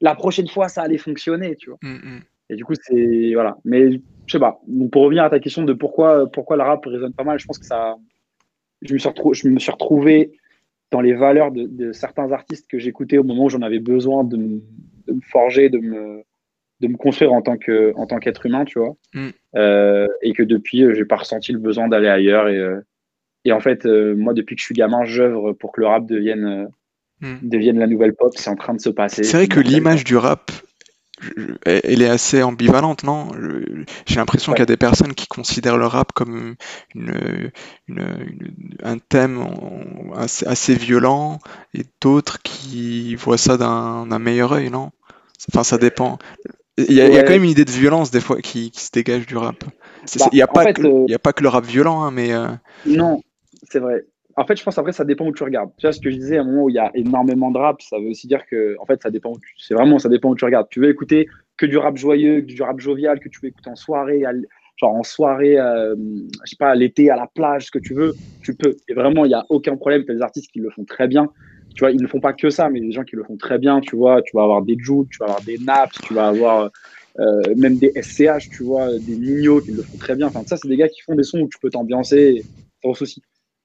[0.00, 1.78] la prochaine fois, ça allait fonctionner, tu vois.
[1.82, 2.20] Mm, mm.
[2.50, 3.56] Et du coup, c'est, voilà.
[3.64, 4.60] Mais je sais pas,
[4.92, 7.58] pour revenir à ta question de pourquoi, pourquoi le rap résonne pas mal, je pense
[7.58, 7.96] que ça,
[8.82, 10.32] je me suis, je me suis retrouvé
[10.92, 14.60] dans les valeurs de, certains artistes que j'écoutais au moment où j'en avais besoin de
[15.06, 16.22] de me forger, de me,
[16.80, 18.96] de me construire en tant que en tant qu'être humain, tu vois.
[19.14, 19.28] Mm.
[19.56, 22.48] Euh, et que depuis, euh, j'ai pas ressenti le besoin d'aller ailleurs.
[22.48, 22.80] Et, euh,
[23.44, 26.68] et en fait, moi, depuis que je suis gamin, j'œuvre pour que le rap devienne
[27.20, 27.36] hmm.
[27.42, 28.32] deviennent la nouvelle pop.
[28.34, 29.22] C'est en train de se passer.
[29.22, 30.50] C'est vrai que l'image du rap,
[31.64, 33.28] elle est assez ambivalente, non?
[34.06, 36.56] J'ai l'impression qu'il y a des personnes qui considèrent le rap comme
[36.96, 37.52] une,
[38.82, 39.46] un thème
[40.16, 41.38] assez, violent
[41.72, 44.90] et d'autres qui voient ça d'un meilleur œil, non?
[45.52, 46.18] Enfin, ça dépend.
[46.78, 49.36] Il y, a, quand même une idée de violence des fois qui, se dégage du
[49.36, 49.64] rap.
[49.64, 52.34] Bah, il n'y a, pas que, euh, a pas que le rap violent, hein, mais.
[52.34, 52.48] Euh,
[52.84, 53.22] non,
[53.70, 54.04] c'est vrai.
[54.36, 55.70] En fait, je pense après, ça dépend où tu regardes.
[55.78, 57.56] Tu vois ce que je disais, à un moment où il y a énormément de
[57.56, 59.32] rap, ça veut aussi dire que, en fait, ça dépend.
[59.56, 60.68] C'est vraiment, ça dépend où tu regardes.
[60.68, 61.26] Tu veux écouter
[61.56, 64.24] que du rap joyeux, que du rap jovial, que tu veux écouter en soirée,
[64.76, 65.96] genre en soirée, euh,
[66.44, 68.76] je sais pas, l'été à la plage, ce que tu veux, tu peux.
[68.88, 70.04] Et vraiment, il n'y a aucun problème.
[70.04, 71.30] Tu as des artistes qui le font très bien.
[71.76, 73.58] Tu vois, ils ne font pas que ça, mais des gens qui le font très
[73.58, 73.80] bien.
[73.80, 76.70] Tu vois, tu vas avoir des Jude, tu vas avoir des Naps, tu vas avoir
[77.18, 80.26] euh, même des SCH, tu vois, des Nino qui le font très bien.
[80.26, 82.44] Enfin, ça, c'est des gars qui font des sons où tu peux t'ambiancer
[82.82, 83.22] sans souci.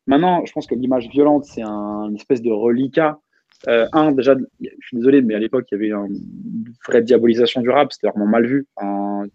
[0.07, 3.19] Maintenant, je pense que l'image violente, c'est un, une espèce de reliquat.
[3.67, 7.61] Euh, un, déjà, je suis désolé, mais à l'époque, il y avait une vraie diabolisation
[7.61, 8.67] du rap, c'était vraiment mal vu.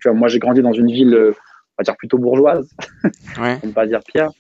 [0.01, 2.69] tu vois, moi, j'ai grandi dans une ville, euh, on va dire plutôt bourgeoise,
[3.39, 3.59] ouais.
[3.63, 4.33] on ne pas dire Pierre.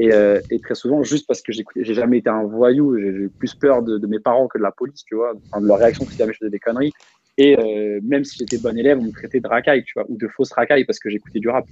[0.00, 3.28] Et, euh, et, très souvent, juste parce que j'ai jamais été un voyou, j'ai eu
[3.28, 6.06] plus peur de, de, mes parents que de la police, tu vois, de leur réaction
[6.06, 6.92] si jamais je faisais des conneries.
[7.36, 10.16] Et euh, même si j'étais bon élève, on me traitait de racaille, tu vois, ou
[10.16, 11.66] de fausse racaille parce que j'écoutais du rap.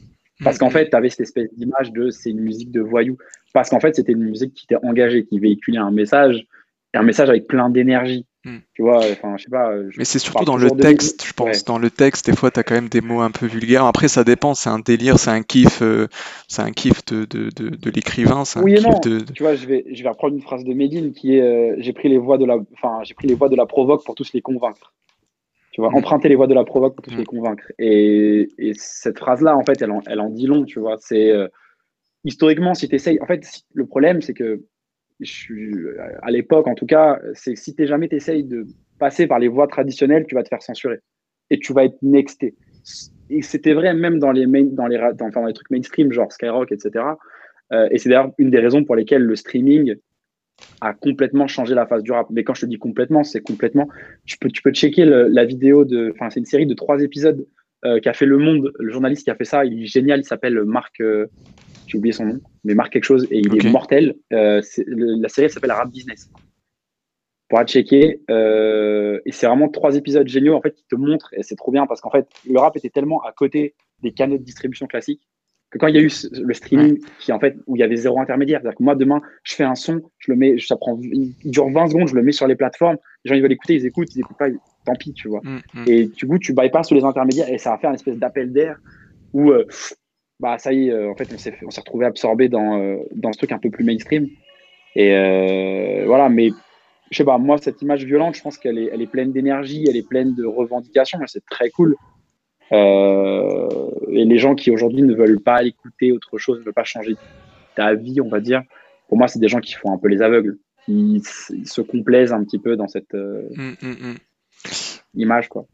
[0.44, 0.73] Parce qu'en mm.
[0.73, 3.16] fait, tu avais cette espèce d'image de c'est une musique de voyou.
[3.54, 6.47] Parce qu'en fait, c'était une musique qui était engagée, qui véhiculait un message,
[6.94, 8.26] et un message avec plein d'énergie.
[8.45, 8.59] Mm.
[8.75, 9.73] Tu vois, enfin, je sais pas.
[9.97, 11.64] Mais c'est surtout dans le texte, je pense.
[11.64, 13.85] Dans le texte, des fois, tu as quand même des mots un peu vulgaires.
[13.85, 16.07] Après, ça dépend, c'est un délire, c'est un kiff, euh,
[16.47, 18.45] c'est un kiff de, de, de, de l'écrivain.
[18.62, 18.99] Oui et non.
[19.00, 21.92] Tu vois, je vais, je vais reprendre une phrase de Medine qui est euh, j'ai
[21.92, 24.33] pris les voix de la, enfin, j'ai pris les voix de la provoque pour tous
[24.33, 24.95] les convaincre.
[25.73, 27.64] Tu vois, emprunter les voies de la provoque pour tous les convaincre.
[27.78, 30.97] Et, cette phrase-là, en fait, elle en, elle en, dit long, tu vois.
[30.99, 31.47] C'est euh,
[32.25, 33.21] historiquement, si tu essayes.
[33.21, 34.64] En fait, le problème, c'est que
[35.20, 35.75] je suis,
[36.22, 38.66] à l'époque, en tout cas, c'est si tu jamais t'essayes de
[38.98, 40.98] passer par les voies traditionnelles, tu vas te faire censurer
[41.50, 42.54] et tu vas être nexté.
[43.30, 46.72] Et c'était vrai même dans les, dans les, dans, dans les trucs mainstream, genre Skyrock,
[46.72, 47.04] etc.
[47.72, 49.96] Euh, et c'est d'ailleurs une des raisons pour lesquelles le streaming
[50.80, 52.28] a complètement changé la face du rap.
[52.30, 53.88] Mais quand je te dis complètement, c'est complètement.
[54.25, 56.12] Tu peux, tu peux checker la vidéo de.
[56.14, 57.47] Enfin, c'est une série de trois épisodes
[57.84, 58.73] euh, qui a fait Le Monde.
[58.78, 60.21] Le journaliste qui a fait ça, il est génial.
[60.21, 61.00] Il s'appelle Marc.
[61.00, 61.26] Euh,
[61.88, 64.14] j'ai oublié son nom, mais Marc quelque chose et il est mortel.
[64.32, 66.30] Euh, la série s'appelle Rap Business.
[67.48, 68.20] Pour checker.
[68.28, 71.86] et c'est vraiment trois épisodes géniaux en fait qui te montrent et c'est trop bien
[71.86, 75.26] parce qu'en fait le rap était tellement à côté des canaux de distribution classiques
[75.70, 77.96] que quand il y a eu le streaming qui en fait où il y avait
[77.96, 80.98] zéro intermédiaire, c'est-à-dire que moi demain je fais un son, je le mets, ça prend,
[81.02, 83.74] il dure 20 secondes, je le mets sur les plateformes, les gens ils veulent écouter,
[83.74, 84.48] ils écoutent, ils écoutent pas,
[84.86, 85.40] tant pis, tu vois.
[85.42, 85.84] Mm, mm.
[85.86, 88.52] Et du coup tu bypasses tous les intermédiaires et ça va faire une espèce d'appel
[88.52, 88.78] d'air
[89.34, 89.66] où euh,
[90.40, 92.96] bah ça y est, euh, en fait on s'est on s'est retrouvé absorbé dans euh,
[93.14, 94.28] dans ce truc un peu plus mainstream
[94.94, 96.50] et voilà, mais
[97.10, 99.84] je sais pas, moi cette image violente, je pense qu'elle est elle est pleine d'énergie,
[99.88, 101.96] elle est pleine de revendications, c'est très cool.
[102.72, 106.84] Euh, et les gens qui aujourd'hui ne veulent pas écouter autre chose, ne veulent pas
[106.84, 107.16] changer
[107.76, 108.62] d'avis, on va dire,
[109.08, 112.44] pour moi, c'est des gens qui font un peu les aveugles, qui se complaisent un
[112.44, 114.16] petit peu dans cette euh, mm, mm, mm.
[115.14, 115.48] image.
[115.48, 115.66] Quoi.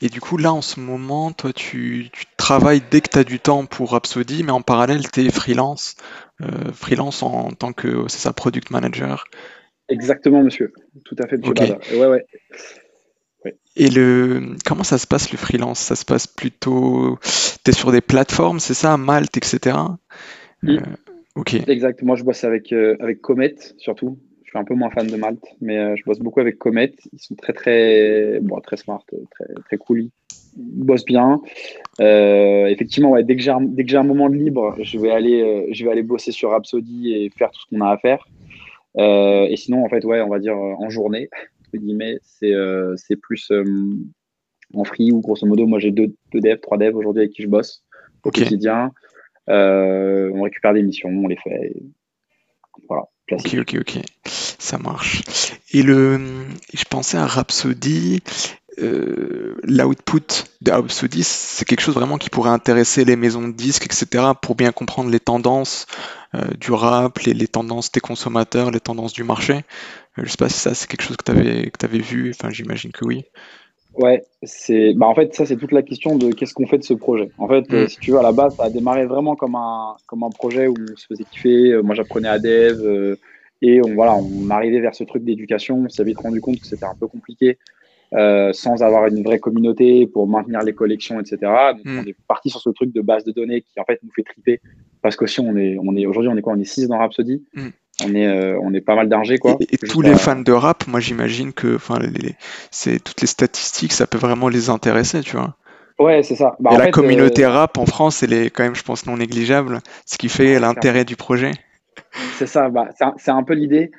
[0.00, 2.08] Et du coup, là, en ce moment, toi, tu,
[2.44, 5.96] travailles dès que tu as du temps pour Rhapsody, mais en parallèle, tu es freelance,
[6.42, 9.24] euh, freelance en, tant que, c'est ça, product manager.
[9.88, 10.72] Exactement, monsieur.
[11.06, 12.26] Tout à fait, monsieur Ouais, ouais.
[13.76, 15.78] Et le comment ça se passe le freelance?
[15.78, 17.18] Ça se passe plutôt.
[17.64, 19.76] Tu es sur des plateformes, c'est ça, Malte, etc.
[20.64, 20.78] Euh,
[21.34, 21.54] ok.
[21.68, 22.02] Exact.
[22.02, 24.18] Moi, je bosse avec, euh, avec Comet surtout.
[24.44, 26.92] Je suis un peu moins fan de Malte, mais euh, je bosse beaucoup avec Comet.
[27.12, 30.08] Ils sont très, très, bon, très smart, très, très cool.
[30.56, 31.40] Ils bossent bien.
[31.98, 35.10] effectivement, ouais, dès que j'ai un, dès que j'ai un moment de libre, je vais
[35.10, 38.26] aller, je vais aller bosser sur Rhapsody et faire tout ce qu'on a à faire.
[38.98, 41.28] et sinon, en fait, ouais, on va dire en journée
[41.78, 43.64] guillemets, c'est euh, plus euh,
[44.74, 47.42] en free ou grosso modo, moi j'ai deux, deux devs, trois devs aujourd'hui avec qui
[47.42, 47.84] je bosse
[48.22, 48.92] au quotidien.
[49.50, 51.74] Euh, on récupère des missions, on les fait.
[52.88, 53.04] Voilà.
[53.30, 53.98] Ok, ok, ok.
[54.24, 55.22] Ça marche.
[55.72, 56.18] Et le,
[56.72, 58.22] je pensais à Rhapsody.
[58.78, 64.24] L'output de Rhapsody, c'est quelque chose vraiment qui pourrait intéresser les maisons de disques, etc.,
[64.40, 65.86] pour bien comprendre les tendances
[66.60, 69.62] du rap, les, les, tendances des consommateurs, les tendances du marché.
[70.16, 72.50] Je sais pas si ça c'est quelque chose que tu avais, que avais vu, enfin
[72.50, 73.24] j'imagine que oui.
[73.96, 76.84] Ouais, c'est bah en fait ça c'est toute la question de qu'est-ce qu'on fait de
[76.84, 77.30] ce projet.
[77.38, 77.88] En fait, euh, mm.
[77.88, 80.66] si tu veux à la base ça a démarré vraiment comme un comme un projet
[80.66, 81.72] où on se faisait kiffer.
[81.72, 83.16] Euh, moi j'apprenais à dev euh,
[83.62, 85.84] et on voilà on arrivait vers ce truc d'éducation.
[85.84, 87.58] On s'est vite rendu compte que c'était un peu compliqué
[88.52, 91.36] sans avoir une vraie communauté pour maintenir les collections, etc.
[91.76, 91.98] Donc mm.
[91.98, 94.22] on est parti sur ce truc de base de données qui en fait nous fait
[94.22, 94.60] triper
[95.02, 96.54] parce qu'aussi on est on est aujourd'hui on est quoi?
[96.54, 97.44] On est 6 dans Rhapsody?
[97.54, 97.68] Mm.
[98.04, 99.56] on est, euh, on est pas mal d'ingé quoi.
[99.60, 101.98] Et, tous les fans de rap, moi j'imagine que, enfin,
[102.70, 105.56] c'est toutes les statistiques, ça peut vraiment les intéresser, tu vois.
[105.98, 106.56] Ouais, c'est ça.
[106.58, 109.78] Bah, et la communauté rap en France, elle est quand même, je pense, non négligeable,
[110.06, 111.52] ce qui fait l'intérêt du projet.
[112.34, 113.90] C'est ça, bah, c'est un, peu l'idée.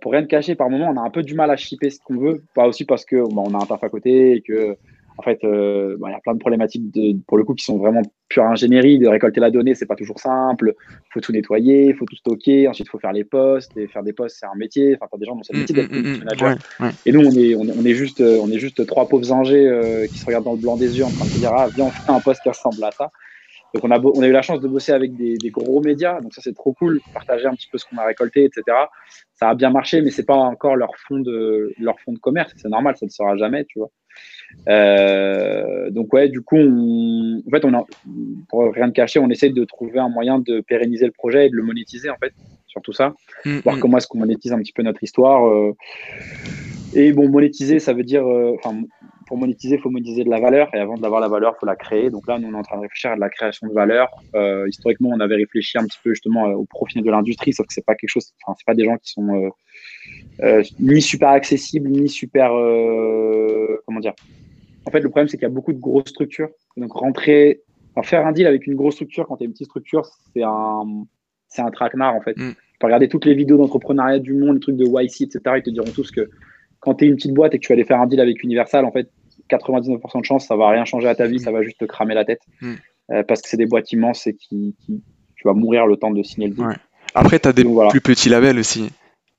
[0.00, 1.98] pour rien te cacher, par moment, on a un peu du mal à shipper ce
[2.04, 2.42] qu'on veut.
[2.54, 4.76] Pas aussi parce que bah, on a un taf à côté et que
[5.16, 7.78] en fait, euh, il y a plein de problématiques de, pour le coup qui sont
[7.78, 8.98] vraiment pure ingénierie.
[8.98, 10.74] De récolter la donnée, c'est pas toujours simple.
[10.80, 12.66] Il faut tout nettoyer, il faut tout stocker.
[12.66, 13.76] Ensuite, il faut faire les postes.
[13.76, 14.96] Et faire des postes, c'est un métier.
[14.96, 16.56] Enfin, as des gens dont c'est le métier d'être mmh, manager.
[17.06, 20.18] Et nous, on est, on, est juste, on est juste trois pauvres ingés euh, qui
[20.18, 21.90] se regardent dans le blanc des yeux en train de se dire ah viens on
[21.90, 23.10] fait un poste qui ressemble à ça.
[23.74, 26.20] Donc on a, on a eu la chance de bosser avec des, des gros médias,
[26.20, 28.62] donc ça c'est trop cool, partager un petit peu ce qu'on a récolté, etc.
[29.34, 32.52] Ça a bien marché, mais c'est pas encore leur fond de leur fond de commerce.
[32.56, 33.90] C'est normal, ça ne sera jamais, tu vois.
[34.68, 37.84] Euh, donc ouais, du coup, on, en fait, on a,
[38.48, 41.50] pour rien de cacher, on essaie de trouver un moyen de pérenniser le projet et
[41.50, 42.32] de le monétiser en fait,
[42.68, 43.80] sur tout ça, mm, voir mm.
[43.80, 45.48] comment est-ce qu'on monétise un petit peu notre histoire.
[45.48, 45.72] Euh.
[46.94, 48.56] et bon, monétiser, ça veut dire, euh,
[49.26, 51.66] pour monétiser, il faut monétiser de la valeur et avant d'avoir la valeur, il faut
[51.66, 52.10] la créer.
[52.10, 54.08] Donc là, nous, on est en train de réfléchir à de la création de valeur.
[54.68, 57.84] historiquement, on avait réfléchi un petit peu justement au profit de l'industrie, sauf que c'est
[57.84, 59.50] pas quelque chose, enfin, c'est pas des gens qui sont
[60.80, 62.50] ni super accessibles, ni super,
[63.86, 64.14] comment dire
[64.86, 66.50] en fait, le problème, c'est qu'il y a beaucoup de grosses structures.
[66.76, 67.62] Donc, rentrer,
[68.02, 71.04] faire un deal avec une grosse structure quand tu es une petite structure, c'est un,
[71.48, 72.36] c'est un traquenard, en fait.
[72.36, 72.52] Mm.
[72.52, 75.40] Tu peux regarder toutes les vidéos d'entrepreneuriat du monde, les trucs de YC, etc.
[75.56, 76.28] Ils te diront tous que
[76.84, 78.42] quand tu es une petite boîte et que tu vas aller faire un deal avec
[78.42, 79.10] Universal, en fait,
[79.50, 82.14] 99% de chance, ça va rien changer à ta vie, ça va juste te cramer
[82.14, 82.40] la tête.
[82.60, 82.74] Mm.
[83.10, 86.22] Euh, parce que c'est des boîtes immenses et qui, tu vas mourir le temps de
[86.22, 86.66] signer le deal.
[87.14, 88.90] Après, tu as des plus petits labels aussi.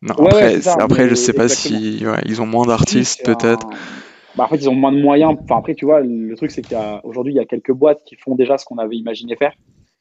[0.08, 3.67] après, je sais pas si ils ont moins d'artistes, peut-être.
[4.36, 5.36] Bah, en fait, ils ont moins de moyens.
[5.43, 8.36] Enfin, après, tu vois, le truc, c'est qu'aujourd'hui, il y a quelques boîtes qui font
[8.36, 9.53] déjà ce qu'on avait imaginé faire,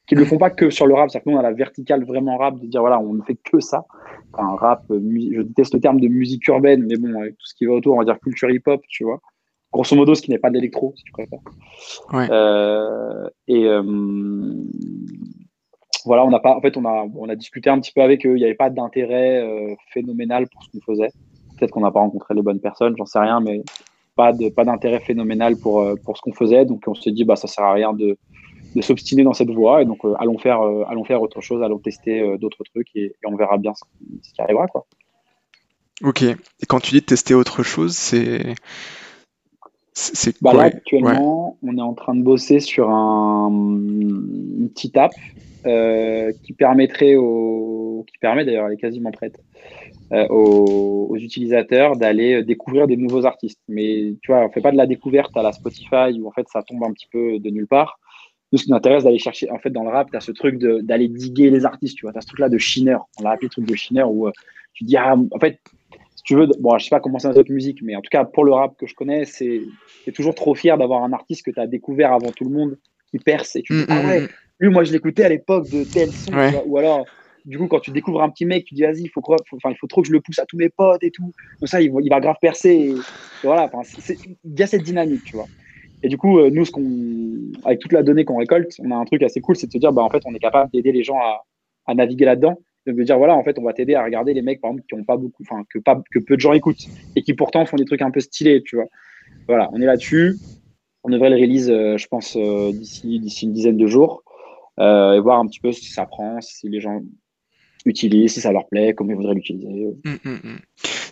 [0.07, 1.09] qui ne le font pas que sur le rap.
[1.09, 3.35] C'est-à-dire que nous, on a la verticale vraiment rap, de dire, voilà, on ne fait
[3.35, 3.85] que ça.
[4.33, 7.65] Enfin, rap, je déteste le terme de musique urbaine, mais bon, avec tout ce qui
[7.65, 9.19] va autour, on va dire culture hip-hop, tu vois.
[9.71, 11.39] Grosso modo, ce qui n'est pas de l'électro, si tu préfères.
[12.13, 12.27] Ouais.
[12.29, 13.83] Euh, et euh,
[16.05, 18.25] voilà, on n'a pas, en fait, on a, on a discuté un petit peu avec
[18.25, 18.35] eux.
[18.35, 21.09] Il n'y avait pas d'intérêt euh, phénoménal pour ce qu'on faisait.
[21.57, 23.63] Peut-être qu'on n'a pas rencontré les bonnes personnes, j'en sais rien, mais
[24.15, 26.65] pas de pas d'intérêt phénoménal pour pour ce qu'on faisait.
[26.65, 28.17] Donc on s'est dit bah ça sert à rien de
[28.75, 31.63] de s'obstiner dans cette voie et donc euh, allons faire euh, allons faire autre chose,
[31.63, 33.83] allons tester d'autres trucs et, on verra bien ce,
[34.31, 34.85] qui arrivera quoi.
[36.03, 36.23] Ok.
[36.23, 38.55] Et quand tu dis tester autre chose, c'est
[39.93, 45.13] c'est bah là, actuellement, on est en train de bosser sur un, une petite app
[46.43, 47.65] qui permettrait au,
[48.05, 49.39] qui permet d'ailleurs, elle est quasiment prête,
[50.11, 53.61] euh, aux, utilisateurs d'aller euh, découvrir des nouveaux artistes.
[53.67, 56.47] Mais tu vois, on fait pas de la découverte à la Spotify où en fait
[56.49, 57.99] ça tombe un petit peu de nulle part.
[58.55, 60.31] Nous, ce qui nous intéresse, d'aller chercher, en fait, dans le rap, tu as ce
[60.31, 62.13] truc d'aller diguer les artistes, tu vois.
[62.13, 62.95] Tu as ce truc-là de Shiner.
[63.19, 64.31] On l'a appelé le truc de Shiner où euh,
[64.73, 65.59] tu dis, ah, en fait,
[66.15, 68.07] si tu veux, bon, je sais pas comment c'est dans d'autres musiques, mais en tout
[68.09, 69.61] cas, pour le rap que je connais, c'est
[70.13, 72.77] toujours trop fier d'avoir un artiste que tu as découvert avant tout le monde
[73.11, 74.27] qui perce et tu dis, mm, ah mm, ouais, mm.
[74.59, 76.31] lui, moi, je l'écoutais à l'époque de tel son,
[76.65, 77.05] ou alors,
[77.43, 79.77] du coup, quand tu découvres un petit mec, tu dis vas-y, il faut, enfin, il
[79.77, 81.33] faut trop que je le pousse à tous mes potes et tout.
[81.59, 82.69] Donc ça, il, va grave percer.
[82.69, 82.95] Et,
[83.43, 83.69] voilà,
[84.45, 85.47] il y a cette dynamique, tu vois.
[86.05, 86.65] Et du coup, euh, nous,
[87.63, 89.79] avec toute la donnée qu'on récolte, on a un truc assez cool, c'est de se
[89.79, 91.17] dire, bah, en fait, on est capable d'aider les gens
[91.87, 92.59] à, naviguer là-dedans.
[92.85, 94.93] De dire, voilà, en fait, on va t'aider à regarder les mecs, par exemple, qui
[94.93, 98.03] ont pas beaucoup, enfin, que peu de gens écoutent et qui pourtant font des trucs
[98.03, 98.85] un peu stylés, tu vois.
[99.47, 100.35] Voilà, on est là-dessus.
[101.03, 104.21] On devrait le release, euh, je pense, euh, d'ici, d'ici une dizaine de jours.
[104.77, 107.01] et voir un petit peu si ça prend, si les gens
[107.85, 109.87] utilisent, si ça leur plaît, comment ils voudraient l'utiliser.
[110.05, 110.59] Hum, hum, hum.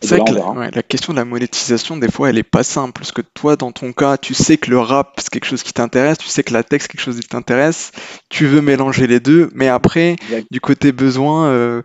[0.01, 2.91] C'est vrai que la, question de la monétisation, des fois, elle est pas simple.
[2.99, 5.71] Parce que toi, dans ton cas, tu sais que le rap, c'est quelque chose qui
[5.71, 7.91] t'intéresse, tu sais que la texte, c'est quelque chose qui t'intéresse,
[8.29, 10.17] tu veux mélanger les deux, mais après,
[10.51, 11.81] du côté besoin, euh,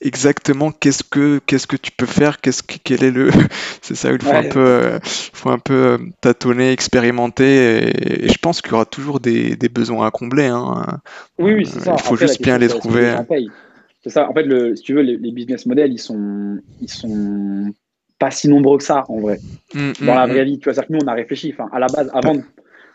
[0.00, 3.30] exactement, qu'est-ce que, qu'est-ce que tu peux faire, qu'est-ce que, quel est le,
[3.82, 8.38] c'est ça, il faut un peu, euh, faut un peu euh, tâtonner, expérimenter, et, je
[8.38, 10.46] pense qu'il y aura toujours des, des, besoins à combler.
[10.46, 11.00] Hein.
[11.38, 11.94] Oui, oui, c'est ça.
[11.96, 13.14] Il faut juste bien les trouver.
[14.02, 14.28] C'est ça.
[14.28, 17.72] En fait, le, si tu veux, les, business models, ils sont, ils sont
[18.18, 19.38] pas si nombreux que ça, en vrai.
[19.74, 20.48] Mm, Dans la mm, vraie mm.
[20.48, 21.52] vie, tu vois, c'est que nous, on a réfléchi.
[21.52, 22.36] Enfin, à la base, avant,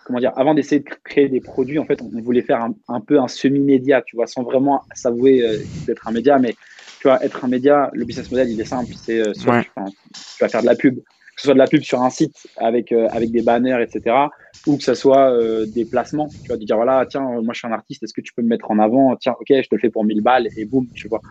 [0.06, 3.20] comment dire, avant d'essayer de créer des produits, en fait, on voulait faire un, peu
[3.20, 6.56] un semi-média, tu vois, sans vraiment s'avouer euh, d'être un média, mais
[7.00, 8.94] tu vois, être un média, le business model, il est simple.
[8.96, 11.00] C'est euh, tu vas faire de la pub,
[11.36, 14.28] que ce soit de la pub sur un site avec, euh, des banners, etc
[14.68, 17.60] ou que ce soit euh, des placements, tu vois, de dire voilà, tiens, moi je
[17.60, 19.16] suis un artiste, est-ce que tu peux me mettre en avant?
[19.16, 21.22] Tiens, ok, je te le fais pour 1000 balles et boum, tu vois.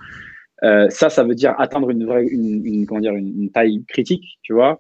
[0.62, 4.78] Euh, ça, ça veut dire atteindre une vraie, une, taille critique, tu vois.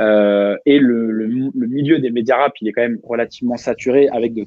[0.00, 4.46] Euh, et le, milieu des médias rap, il est quand même relativement saturé avec des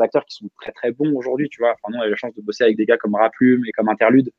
[0.00, 1.70] acteurs qui sont très très bons aujourd'hui, tu vois.
[1.70, 3.72] Enfin, nous, on a eu la chance de bosser avec des gars comme Raplume et
[3.72, 4.30] comme Interlude,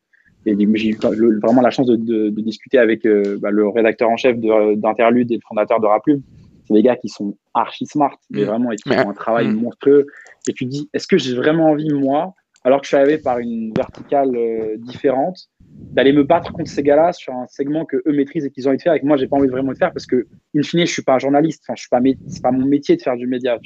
[0.49, 0.97] Et j'ai eu
[1.41, 3.07] vraiment la chance de, discuter avec
[3.39, 6.21] bah, le rédacteur en chef d'Interlude et le fondateur de Raplume.
[6.65, 8.45] C'est des gars qui sont archi smart, mais mm.
[8.45, 9.62] vraiment, et qui font un travail mm.
[9.62, 10.05] monstrueux.
[10.47, 12.33] Et tu te dis, est-ce que j'ai vraiment envie, moi,
[12.63, 14.35] alors que je suis arrivé par une verticale
[14.79, 18.67] différente, d'aller me battre contre ces gars-là sur un segment que eux maîtrisent et qu'ils
[18.67, 20.05] ont envie de faire et que moi j'ai pas envie de vraiment de faire parce
[20.05, 22.65] que in fine je suis pas un journaliste enfin je suis pas c'est pas mon
[22.65, 23.57] métier de faire du média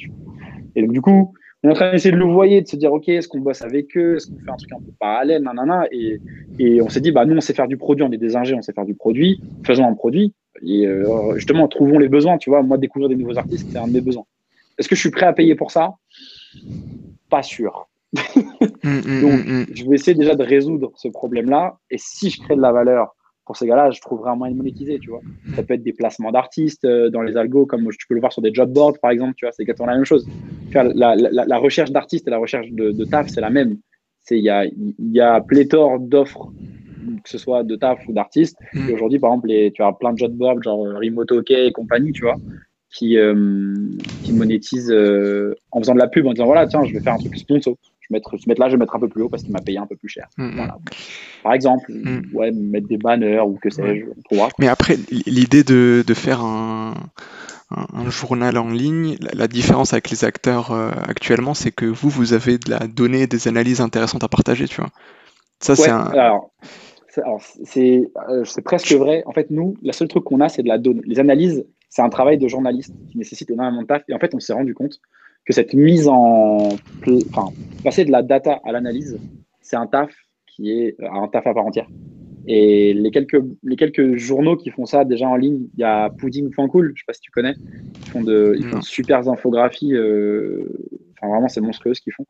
[0.76, 2.92] et donc du coup on est en train d'essayer de le voyer de se dire
[2.92, 4.16] ok est-ce qu'on bosse avec eux?
[4.16, 5.42] Est-ce qu'on fait un truc un peu parallèle?
[5.42, 5.86] Nanana.
[5.90, 6.20] Et,
[6.58, 8.54] et on s'est dit bah nous on sait faire du produit on est des ingés
[8.54, 10.34] on sait faire du produit faisons un produit.
[10.62, 12.62] Et euh, justement trouvons les besoins tu vois.
[12.62, 14.26] Moi découvrir des nouveaux artistes c'est un de mes besoins.
[14.78, 15.94] Est-ce que je suis prêt à payer pour ça?
[17.30, 17.88] Pas sûr.
[18.14, 19.40] Donc,
[19.74, 21.78] je vais essayer déjà de résoudre ce problème-là.
[21.90, 24.58] Et si je crée de la valeur pour ces gars-là, je trouverai un moyen de
[24.58, 25.20] monétiser, tu vois.
[25.54, 28.32] Ça peut être des placements d'artistes euh, dans les algos, comme tu peux le voir
[28.32, 30.26] sur des job boards, par exemple, tu vois, c'est exactement la même chose.
[30.72, 33.76] la, recherche d'artistes et la recherche de, taf, c'est la même.
[34.30, 34.64] Il y a,
[34.98, 36.50] y a pléthore d'offres,
[37.22, 38.56] que ce soit de taf ou d'artistes.
[38.88, 41.70] Et aujourd'hui, par exemple, les, tu as plein de job boards, genre Remote OK et
[41.72, 42.36] compagnie, tu vois,
[42.90, 43.74] qui, euh,
[44.22, 47.14] qui monétisent euh, en faisant de la pub, en disant, voilà, tiens, je vais faire
[47.14, 47.76] un truc sponsor
[48.08, 49.78] je mettre, ce là, je vais mettre un peu plus haut parce qu'il m'a payé
[49.78, 50.28] un peu plus cher.
[50.36, 50.72] Mm, mm.
[51.42, 52.34] Par exemple, mm.
[52.34, 54.06] ouais, mettre des banners ou que sais-je.
[54.58, 56.94] Mais après, l'idée de, de, faire un,
[57.70, 62.32] un, journal en ligne, la, différence avec les acteurs euh, actuellement, c'est que vous, vous
[62.32, 64.90] avez de la donnée, des analyses intéressantes à partager, tu vois.
[65.60, 66.06] Ça, c'est un...
[66.08, 66.50] Alors,
[67.64, 69.22] c'est euh, presque vrai.
[69.26, 71.02] En fait, nous, la seule truc qu'on a, c'est de la donnée.
[71.04, 74.02] Les analyses, c'est un travail de journaliste qui nécessite énormément de taf.
[74.08, 75.00] Et en fait, on s'est rendu compte
[75.44, 76.68] que cette mise en.
[77.30, 77.52] Enfin,
[77.82, 79.18] passer de la data à l'analyse,
[79.60, 80.10] c'est un taf
[80.46, 81.88] qui est euh, un taf à part entière.
[82.46, 86.10] Et les quelques, les quelques journaux qui font ça déjà en ligne, il y a
[86.10, 87.54] Pudding.cool, je sais pas si tu connais,
[88.00, 90.68] ils font de, ils font super infographies, euh,
[91.12, 92.26] enfin vraiment c'est monstrueux ce qu'ils font.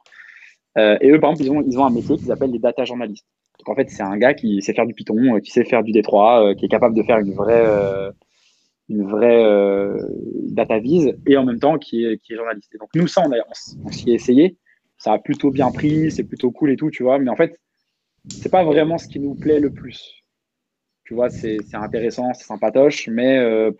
[0.78, 2.84] Euh, et eux par exemple ils ont, ils ont un métier qu'ils appellent les data
[2.84, 3.26] journalistes.
[3.58, 5.90] Donc en fait c'est un gars qui sait faire du Python, qui sait faire du
[5.90, 8.12] D3, qui est capable de faire une vraie
[8.88, 9.98] une vraie euh,
[10.50, 12.74] data vise et en même temps qui est, qui est journaliste.
[12.74, 13.30] Et donc nous, ça, on,
[13.84, 14.56] on, s'y est essayé.
[14.98, 17.18] Ça a plutôt bien pris, c'est plutôt cool et tout, tu vois.
[17.18, 17.58] Mais en fait,
[18.28, 20.24] c'est pas vraiment ce qui nous plaît le plus.
[21.04, 23.70] Tu vois, c'est intéressant, c'est sympatoche, mais euh,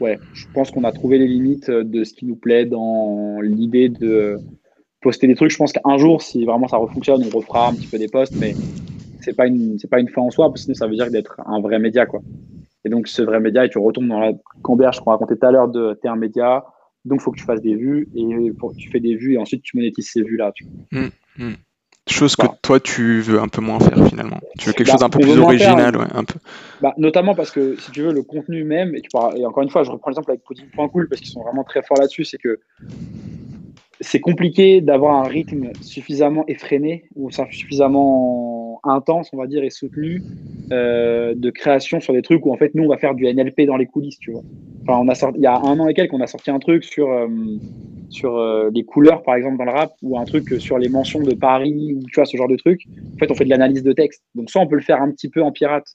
[0.00, 3.88] ouais, je pense qu'on a trouvé les limites de ce qui nous plaît dans l'idée
[3.88, 4.38] de
[5.00, 5.52] poster des trucs.
[5.52, 8.34] Je pense qu'un jour, si vraiment ça refonctionne, on refera un petit peu des posts,
[8.36, 8.54] mais
[9.20, 9.46] c'est pas
[9.90, 12.20] pas une fin en soi, parce que ça veut dire d'être un vrai média, quoi.
[12.84, 15.50] Et donc, ce vrai média, et tu retombes dans la camberge qu'on racontait tout à
[15.50, 16.64] l'heure de t'es un média,
[17.04, 18.24] donc il faut que tu fasses des vues, et
[18.78, 20.52] tu fais des vues, et ensuite tu monétises ces vues-là.
[20.92, 21.54] Hum, hum.
[22.06, 24.38] Chose que toi, tu veux un peu moins faire finalement.
[24.58, 26.38] Tu veux quelque bah, chose un peu plus original, ouais, un peu.
[26.82, 29.70] Bah, notamment parce que si tu veux, le contenu même, et, tu et encore une
[29.70, 32.60] fois, je reprends l'exemple avec Pudding.cool parce qu'ils sont vraiment très forts là-dessus, c'est que
[34.00, 38.53] c'est compliqué d'avoir un rythme suffisamment effréné ou suffisamment
[38.86, 40.22] intense, on va dire, et soutenu
[40.72, 43.62] euh, de création sur des trucs où en fait nous on va faire du NLP
[43.66, 44.42] dans les coulisses, tu vois.
[44.82, 46.58] Enfin, on a sorti, il y a un an et quelques, on a sorti un
[46.58, 47.28] truc sur euh,
[48.10, 51.20] sur euh, les couleurs par exemple dans le rap ou un truc sur les mentions
[51.20, 52.82] de Paris ou tu vois ce genre de truc.
[53.14, 54.22] En fait, on fait de l'analyse de texte.
[54.34, 55.86] Donc ça, on peut le faire un petit peu en pirate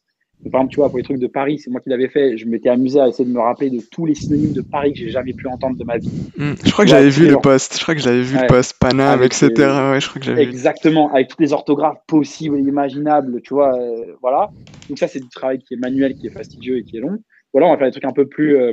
[0.43, 2.37] par exemple, tu vois, pour les trucs de Paris, c'est moi qui l'avais fait.
[2.37, 4.99] Je m'étais amusé à essayer de me rappeler de tous les synonymes de Paris que
[4.99, 6.09] j'ai jamais pu entendre de ma vie.
[6.37, 7.77] Hmm, je crois que j'avais vu le post.
[7.77, 9.49] Je crois que j'avais vu le post Paname, etc.
[9.49, 13.77] Ouais, je crois que Exactement, avec toutes les orthographes possibles et imaginables, tu vois.
[13.77, 14.49] Euh, voilà.
[14.87, 17.19] Donc ça, c'est du travail qui est manuel, qui est fastidieux et qui est long.
[17.51, 18.71] Voilà, on va faire des trucs un peu plus euh,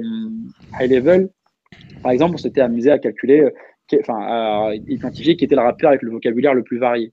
[0.78, 1.30] high level.
[2.00, 5.88] Par exemple, on s'était amusé à calculer, euh, enfin, à identifier qui était le rappeur
[5.88, 7.12] avec le vocabulaire le plus varié.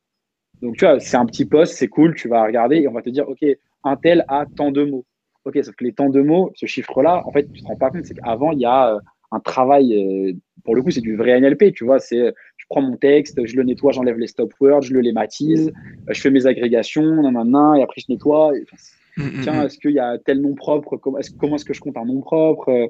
[0.61, 3.01] Donc, tu vois, c'est un petit post, c'est cool, tu vas regarder et on va
[3.01, 3.43] te dire, OK,
[3.83, 5.05] un tel a tant de mots.
[5.45, 7.89] Ok, sauf que les temps de mots, ce chiffre-là, en fait, tu te rends pas
[7.89, 8.99] compte, c'est qu'avant, il y a euh,
[9.31, 12.81] un travail, euh, pour le coup, c'est du vrai NLP, tu vois, c'est je prends
[12.81, 16.29] mon texte, je le nettoie, j'enlève les stop words, je le lématise, euh, je fais
[16.29, 18.53] mes agrégations, nan, et après je nettoie.
[19.17, 19.65] Mm, mm, tiens, mm.
[19.65, 22.89] est-ce qu'il y a tel nom propre Comment est-ce que je compte un nom propre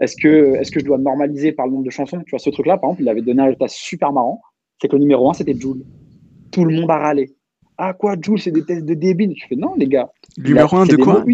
[0.00, 2.50] Est-ce que, est que je dois normaliser par le nombre de chansons Tu vois, ce
[2.50, 4.42] truc-là, par exemple, il avait donné un résultat super marrant,
[4.80, 5.82] c'est que le numéro un, c'était Joule.
[6.50, 7.30] Tout le monde a râlé.
[7.84, 9.34] Ah quoi, Joule, c'est des tests de débile.
[9.36, 10.08] Je fais non, les gars.
[10.38, 11.24] Numéro 1 de quoi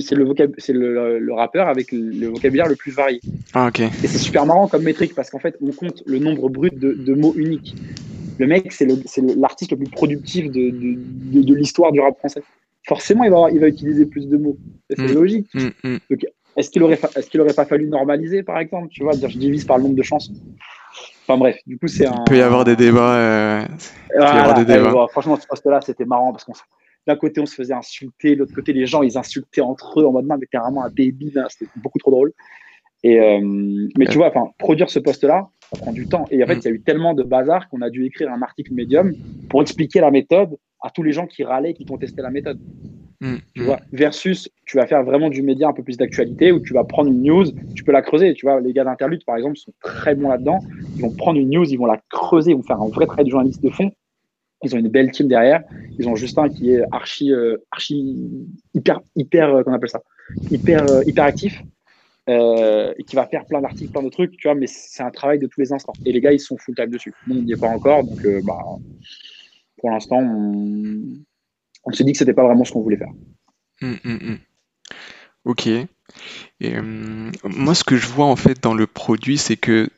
[0.00, 0.52] C'est le, vocab...
[0.68, 3.20] le, le, rappeur avec le vocabulaire le plus varié.
[3.54, 3.78] Ah, ok.
[3.78, 6.92] Et c'est super marrant comme métrique parce qu'en fait, on compte le nombre brut de,
[6.92, 7.76] de mots uniques.
[8.40, 8.88] Le mec, c'est
[9.36, 12.42] l'artiste le, plus productif de, de, de l'histoire du rap français.
[12.88, 14.58] Forcément, il va, il va utiliser plus de mots.
[14.90, 15.14] C'est mm.
[15.14, 15.46] logique.
[15.54, 15.98] Mm, mm.
[16.56, 19.38] Est-ce qu'il aurait, est qu'il aurait pas fallu normaliser, par exemple Tu vois, dire je
[19.38, 20.34] divise par le nombre de chansons?
[21.28, 22.14] Enfin bref, du coup, c'est un.
[22.26, 23.16] Il peut y avoir des débats.
[23.16, 23.62] Euh,
[24.14, 25.06] y avoir des débats.
[25.10, 26.54] franchement, ce poste-là, c'était marrant parce qu'on
[27.06, 30.06] d'un côté, on se faisait insulter, de l'autre côté, les gens, ils insultaient entre eux
[30.06, 31.46] en mode, non, mais t'es vraiment un débile, hein.
[31.48, 32.32] c'était beaucoup trop drôle.
[33.02, 33.40] Et, euh,
[33.96, 36.26] mais tu vois, produire ce poste-là, ça prend du temps.
[36.30, 36.60] Et en fait, mm.
[36.60, 39.14] il y a eu tellement de bazar qu'on a dû écrire un article médium
[39.48, 42.58] pour expliquer la méthode à tous les gens qui râlaient, qui contestaient la méthode.
[43.20, 43.64] Mm, Tu mm.
[43.64, 46.84] vois, versus, tu vas faire vraiment du média un peu plus d'actualité où tu vas
[46.84, 48.34] prendre une news, tu peux la creuser.
[48.34, 50.64] Tu vois, les gars d'Interlude, par exemple, sont très bons là-dedans.
[50.98, 53.24] Ils vont prendre une news, ils vont la creuser, ils vont faire un vrai travail
[53.26, 53.90] de journaliste de fond.
[54.64, 55.62] Ils ont une belle team derrière.
[55.98, 58.16] Ils ont Justin qui est archi, euh, archi
[58.74, 60.02] hyper, hyper, euh, qu'on appelle ça,
[60.50, 61.64] hyper, euh, hyper actif.
[62.28, 65.10] euh, et qui va faire plein d'articles, plein de trucs, tu vois, mais c'est un
[65.10, 65.98] travail de tous les instants.
[66.04, 67.16] Et les gars, ils sont full time dessus.
[67.26, 68.58] Nous, on n'y est pas encore, donc euh, bah,
[69.76, 71.02] pour l'instant, on,
[71.84, 73.12] on s'est dit que c'était pas vraiment ce qu'on voulait faire.
[73.80, 74.38] Mm, mm, mm.
[75.44, 75.66] Ok.
[75.66, 75.88] Et
[76.76, 79.88] euh, moi, ce que je vois en fait dans le produit, c'est que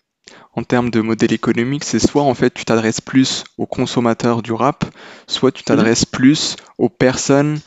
[0.54, 4.52] en termes de modèle économique, c'est soit en fait tu t'adresses plus aux consommateurs du
[4.52, 4.84] rap,
[5.26, 7.58] soit tu t'adresses plus aux personnes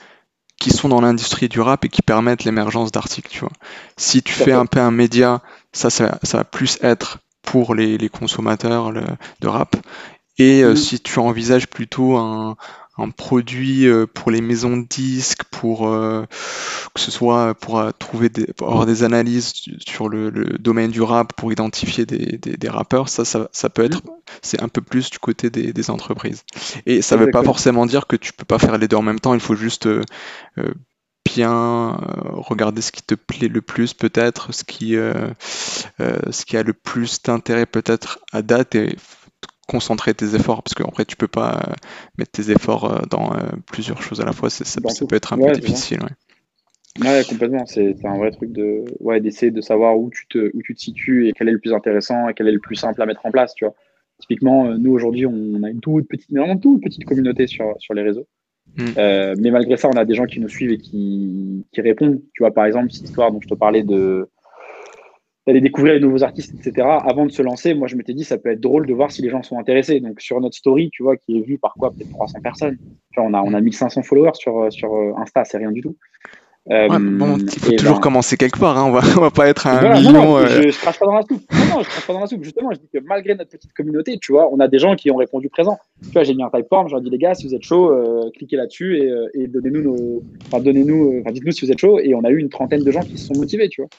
[0.60, 3.52] qui sont dans l'industrie du rap et qui permettent l'émergence d'articles, tu vois.
[3.97, 5.41] Si tu fais un peu un média,
[5.73, 9.04] ça, ça, ça va plus être pour les, les consommateurs le-
[9.41, 9.76] de rap.
[10.38, 10.76] Et euh, Mhm.
[10.76, 12.56] si tu envisages plutôt un,
[12.98, 16.26] un produit euh, pour les maisons de disques, pour euh,
[16.94, 19.54] que ce soit pour euh, trouver des, pour avoir des analyses
[19.86, 23.70] sur le, le domaine du rap, pour identifier des, des, des rappeurs, ça, ça, ça
[23.70, 24.02] peut être,
[24.42, 26.44] c'est un peu plus du côté des, entreprises.
[26.86, 29.20] Et ça veut pas forcément dire que tu peux pas faire les deux en même
[29.20, 30.04] temps, il faut juste euh,
[31.26, 32.00] bien
[32.32, 35.30] regarder ce qui te plaît le plus peut-être, ce qui, euh,
[36.00, 38.96] ce qui a le plus d'intérêt peut-être à date et
[39.67, 41.73] concentrer tes efforts parce qu'en vrai tu peux pas euh,
[42.17, 45.15] mettre tes efforts euh, dans euh, plusieurs choses à la fois, c'est- ça, ça peut
[45.15, 45.99] être un Ouais, peu difficile.
[46.02, 46.10] ouais.
[47.08, 47.65] Ouais, complètement.
[47.65, 50.80] C'est un vrai truc de, ouais, d'essayer de savoir où tu te, où tu te
[50.80, 53.26] situes et quel est le plus intéressant et quel est le plus simple à mettre
[53.26, 53.73] en place, tu vois.
[54.19, 58.04] Typiquement, nous aujourd'hui, on a une toute petite, vraiment toute petite communauté sur, sur les
[58.04, 58.28] réseaux.
[58.78, 58.91] Mm.
[58.97, 62.21] Euh, mais malgré ça, on a des gens qui nous suivent et qui, qui répondent.
[62.34, 64.30] Tu vois, par exemple, cette histoire dont je te parlais de
[65.46, 66.88] d'aller découvrir les nouveaux artistes, etc.
[67.06, 69.22] Avant de se lancer, moi, je m'étais dit, ça peut être drôle de voir si
[69.22, 70.00] les gens sont intéressés.
[70.00, 72.78] Donc, sur notre story, tu vois, qui est vue par quoi Peut-être 300 personnes.
[73.12, 75.82] Tu vois, on a, on a 1500 followers sur, sur euh, Insta, c'est rien du
[75.82, 75.96] tout.
[76.72, 79.32] Euh, Ouais, bon, il faut toujours ben, commencer quelque part, hein, On va, on va
[79.32, 80.14] pas être à un voilà, million.
[80.14, 81.44] non, euh, je, je crache pas dans la soupe.
[81.52, 82.44] Non, non, je crache pas dans la soupe.
[82.46, 85.12] Justement, je dis que malgré notre petite communauté, tu vois, on a des gens qui
[85.12, 85.78] ont répondu présent.
[86.04, 88.30] Tu vois, j'ai mis un typeform, j'ai dit les gars, si vous êtes chaud, euh,
[88.34, 92.00] cliquez là-dessus et, et donnez-nous nos, enfin donnez-nous, enfin dites-nous si vous êtes chaud.
[92.00, 93.90] Et on a eu une trentaine de gens qui se sont motivés, tu vois.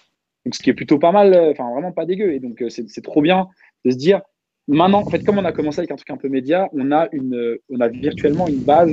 [0.45, 2.33] Donc ce qui est plutôt pas mal, euh, enfin vraiment pas dégueu.
[2.33, 3.49] Et donc euh, c'est trop bien
[3.85, 4.21] de se dire,
[4.69, 7.09] maintenant, en fait, comme on a commencé avec un truc un peu média, on a
[7.13, 8.93] une, euh, on a virtuellement une base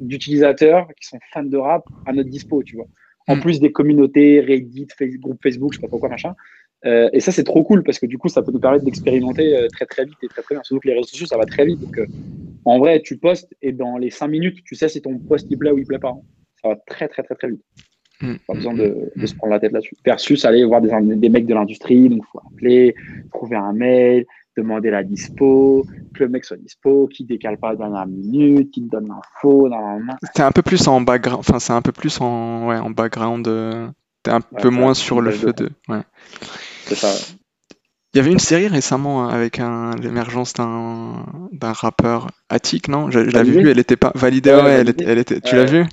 [0.00, 2.86] d'utilisateurs qui sont fans de rap à notre dispo, tu vois.
[3.28, 3.40] En Mm.
[3.40, 6.34] plus des communautés, Reddit, Facebook, groupe Facebook, je sais pas trop quoi, machin.
[6.84, 9.56] Euh, et ça, c'est trop cool parce que du coup, ça peut nous permettre d'expérimenter
[9.56, 10.62] euh, très très vite et très très bien.
[10.64, 11.80] Surtout que les réseaux sociaux, ça va très vite.
[11.80, 12.06] Donc, euh,
[12.64, 15.58] en vrai, tu postes et dans les 5 minutes, tu sais si ton post il
[15.58, 16.10] plaît ou il plaît pas.
[16.10, 16.22] hein.
[16.60, 17.62] Ça va très très très très vite.
[18.22, 19.94] Mm, Pas besoin de, de se prendre la tête là-dessus.
[20.04, 22.94] Versus aller voir des, des mecs de l'industrie, donc faut appeler,
[23.32, 24.24] trouver un mail,
[24.56, 28.70] demander la dispo, que le mec soit dispo, qui décale pas à la dernière minute,
[28.70, 29.98] qui te donne l'info, dans la
[30.34, 33.46] C'est un peu plus en background, enfin c'est un peu plus en, ouais, en background.
[33.48, 33.88] euh,
[34.22, 35.70] T'es un Ouais, peu moins sur le feu de.
[35.88, 36.02] Ouais.
[36.84, 37.12] C'est ça.
[38.14, 43.10] Il y avait une série récemment hein, avec un, l'émergence d'un d'un rappeur Attic, non?
[43.10, 45.40] Je, je l'avais vue, elle était pas validée, Ouais, ouais, elle elle était.
[45.40, 45.64] Tu Ouais.
[45.64, 45.84] l'as vue?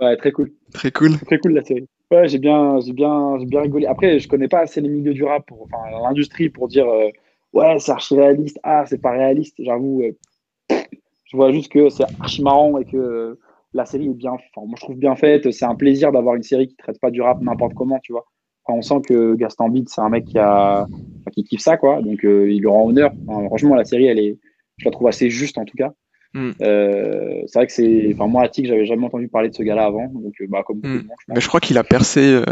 [0.00, 0.52] Ouais, très cool.
[0.72, 1.18] Très cool.
[1.26, 1.86] Très cool la série.
[2.10, 3.86] Ouais, j'ai bien, j'ai bien, j'ai bien rigolé.
[3.86, 7.08] Après, je connais pas assez les milieux du rap, pour, enfin l'industrie pour dire euh,
[7.52, 8.58] ouais, c'est archi réaliste.
[8.62, 9.56] Ah, c'est pas réaliste.
[9.58, 10.76] J'avoue, euh,
[11.24, 13.38] je vois juste que c'est archi marrant et que
[13.74, 15.50] la série est bien, enfin, moi je trouve bien faite.
[15.50, 18.26] C'est un plaisir d'avoir une série qui traite pas du rap n'importe comment, tu vois.
[18.68, 20.86] On sent que Gaston Bide, c'est un mec qui a,
[21.32, 22.00] qui kiffe ça, quoi.
[22.00, 23.12] Donc euh, il lui rend honneur.
[23.26, 24.38] Franchement, la série, elle est,
[24.78, 25.92] je la trouve assez juste en tout cas.
[26.34, 26.50] Mm.
[26.62, 29.84] Euh, c'est vrai que c'est, enfin moi, Attic, j'avais jamais entendu parler de ce gars-là
[29.84, 30.98] avant, donc euh, bah comme beaucoup Mm.
[31.02, 31.32] de monde, je.
[31.34, 32.42] Mais je crois qu'il a percé euh,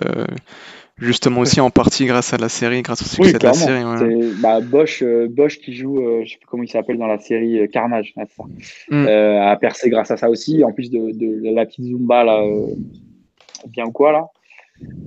[0.99, 3.83] justement aussi en partie grâce à la série, grâce au succès Oui, de la série.
[3.85, 3.97] ouais.
[3.99, 7.07] C'est bah, Bosch, euh, Bosch qui joue, euh, je sais plus comment il s'appelle dans
[7.07, 8.45] la série euh, Carnage, ouais, c'est ça.
[8.91, 9.07] Mm.
[9.09, 12.43] Euh, a percé grâce à ça aussi, en plus de, de la petite Zumba là,
[12.43, 12.67] euh,
[13.69, 14.27] bien ou quoi là,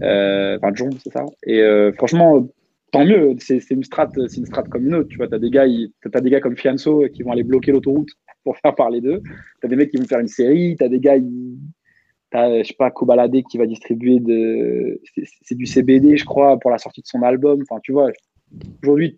[0.02, 1.26] euh, enfin John, c'est ça.
[1.46, 2.48] Et euh, franchement,
[2.92, 3.36] tant mieux.
[3.40, 5.10] C'est c'est une strat, c'est une strat comme une autre.
[5.10, 7.72] Tu vois, t'as des gars, ils- t'as des gars comme Fianso qui vont aller bloquer
[7.72, 8.10] l'autoroute
[8.43, 9.21] pour faire parler d'eux.
[9.62, 10.75] T'as des mecs qui vont faire une série.
[10.77, 11.58] T'as des gars, ils-
[12.29, 16.60] t'as je sais pas Kobalade qui va distribuer de, c'est- c'est du CBD, je crois,
[16.60, 17.62] pour la sortie de son album.
[17.62, 18.12] Enfin, tu vois,
[18.82, 19.17] aujourd'hui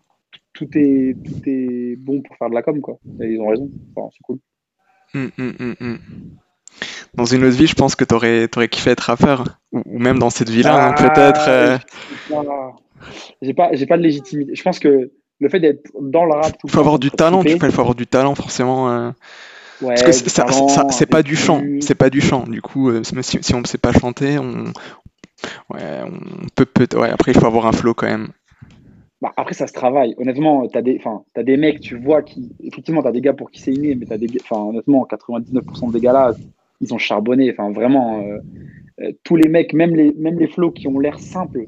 [0.52, 2.98] tout est tout est bon pour faire de la com quoi.
[3.20, 3.70] Et ils ont raison.
[3.94, 4.38] Enfin, c'est cool.
[5.14, 5.96] Mm, mm, mm.
[7.14, 9.58] Dans une autre vie, je pense que t'aurais, t'aurais kiffé être rappeur.
[9.72, 11.48] Ou, ou même dans cette vie-là, hein, peut-être.
[11.48, 11.78] euh,
[12.34, 12.72] Ah,
[13.40, 14.54] J'ai pas, j'ai pas de légitimité.
[14.54, 15.10] Je pense que
[15.40, 17.80] le fait d'être dans le rap Il faut avoir du talent, tu vois, il faut
[17.80, 18.90] avoir du talent forcément.
[18.90, 19.10] euh,
[19.82, 20.46] Ouais, Parce que c'est- ça,
[20.90, 22.44] c'est pas du chant, c'est pas du chant.
[22.44, 24.64] Du coup, euh, si, si on ne sait pas chanter, on,
[25.70, 28.28] ouais, on peut, peut ouais, après il faut avoir un flow quand même.
[29.20, 30.14] bah, après, ça se travaille.
[30.18, 30.98] Honnêtement, tu as, des,
[31.34, 32.52] as des mecs, tu vois, qui.
[32.62, 34.28] Effectivement, tu as des gars pour qui c'est inné, mais tu as des.
[34.42, 36.34] Enfin, honnêtement, 99% des gars là,
[36.80, 37.50] ils ont charbonné.
[37.52, 38.22] Enfin, vraiment,
[39.00, 41.64] euh, tous les mecs, même les, même les flows qui ont l'air simples,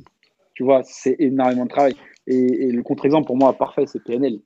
[0.54, 1.94] tu vois, c'est énormément de travail.
[2.29, 4.41] Et, le contre-exemple pour moi parfait, c'est PNL.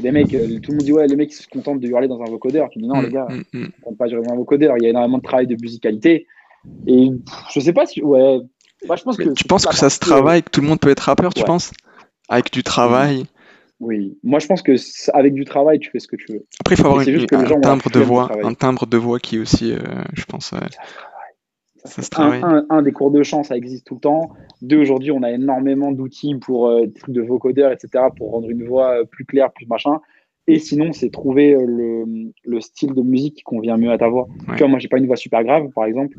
[0.00, 2.08] Les mecs, euh, tout le monde dit ouais, les mecs ils se contentent de hurler
[2.08, 2.68] dans un vocodeur.
[2.70, 3.90] Tu dis non, les gars, mm, mm, mm.
[3.90, 4.76] ne pas hurler dans un vocodeur.
[4.78, 6.26] Il y a énormément de travail de musicalité.
[6.86, 7.10] Et
[7.52, 8.02] je sais pas si.
[8.02, 8.40] Ouais.
[8.86, 10.90] Moi, je pense que tu penses que ça se travaille, que tout le monde peut
[10.90, 11.72] être rappeur, tu penses?
[12.28, 13.26] Avec du travail
[13.78, 14.74] oui, moi je pense que
[15.12, 16.46] avec du travail, tu fais ce que tu veux.
[16.60, 19.78] Après, il faut avoir un, timbre de voix, un timbre de voix qui aussi, euh,
[20.14, 20.54] je pense,
[21.86, 22.42] ça se travaille.
[22.68, 24.30] Un, des cours de chant, ça existe tout le temps.
[24.62, 28.50] Deux, aujourd'hui, on a énormément d'outils pour euh, des trucs de vocodeur, etc., pour rendre
[28.50, 30.00] une voix euh, plus claire, plus machin.
[30.46, 32.04] Et sinon, c'est trouver le,
[32.44, 34.28] le, style de musique qui convient mieux à ta voix.
[34.50, 36.16] Tu vois, moi, j'ai pas une voix super grave, par exemple.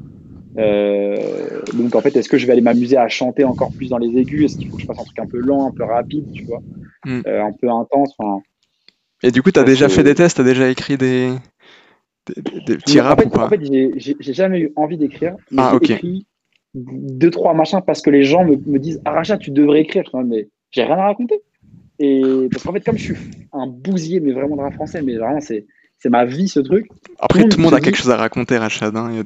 [0.55, 4.17] donc, en fait, est-ce que je vais aller m'amuser à chanter encore plus dans les
[4.17, 4.45] aigus?
[4.45, 6.43] Est-ce qu'il faut que je fasse un truc un peu lent, un peu rapide, tu
[6.43, 6.61] vois?
[7.05, 7.21] Hmm.
[7.25, 8.15] Euh, un peu intense.
[9.23, 11.31] Et du coup, tu as déjà fait des tests, tu as déjà écrit des,
[12.35, 15.35] des, petits raps ou pas En fait, j'ai jamais eu envie d'écrire.
[15.57, 16.27] ah, j'ai écrit
[16.73, 20.03] deux, trois machins parce que les gens me, me disent Aracha, tu devrais écrire.
[20.25, 21.41] mais j'ai rien à raconter.
[21.99, 23.15] Et parce qu'en fait, comme je suis
[23.53, 25.65] un bousier, mais vraiment dans le français, mais vraiment, c'est.
[25.99, 26.85] C'est ma vie ce truc.
[27.17, 28.95] Après, tout le monde, a quelque chose à raconter, Rachad.
[28.95, 29.23] Hein,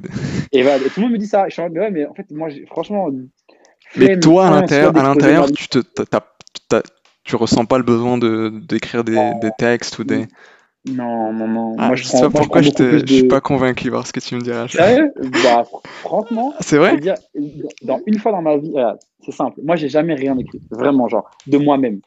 [0.54, 1.50] et, voilà, tout le monde me dit ça.
[1.50, 3.10] Je suis en mais ouais, mais en fait, moi, franchement.
[3.98, 5.82] Mais toi, à l'intérieur, à l'intérieur, tu te,
[7.24, 10.28] tu ressens pas le besoin de d'écrire des, des, textes ou des.
[10.90, 11.76] Non, non, non.
[11.78, 14.20] Ah, moi, je, sais pas pourquoi je, te, je suis pas convaincu par ce que
[14.20, 14.68] tu me diras.
[14.68, 15.12] Sérieux
[15.44, 15.64] bah,
[16.02, 16.98] Franchement, c'est vrai?
[16.98, 17.16] Dire,
[17.84, 18.74] dans une fois dans ma vie,
[19.24, 19.60] c'est simple.
[19.64, 22.02] Moi, j'ai jamais rien écrit, vraiment, genre, de moi-même.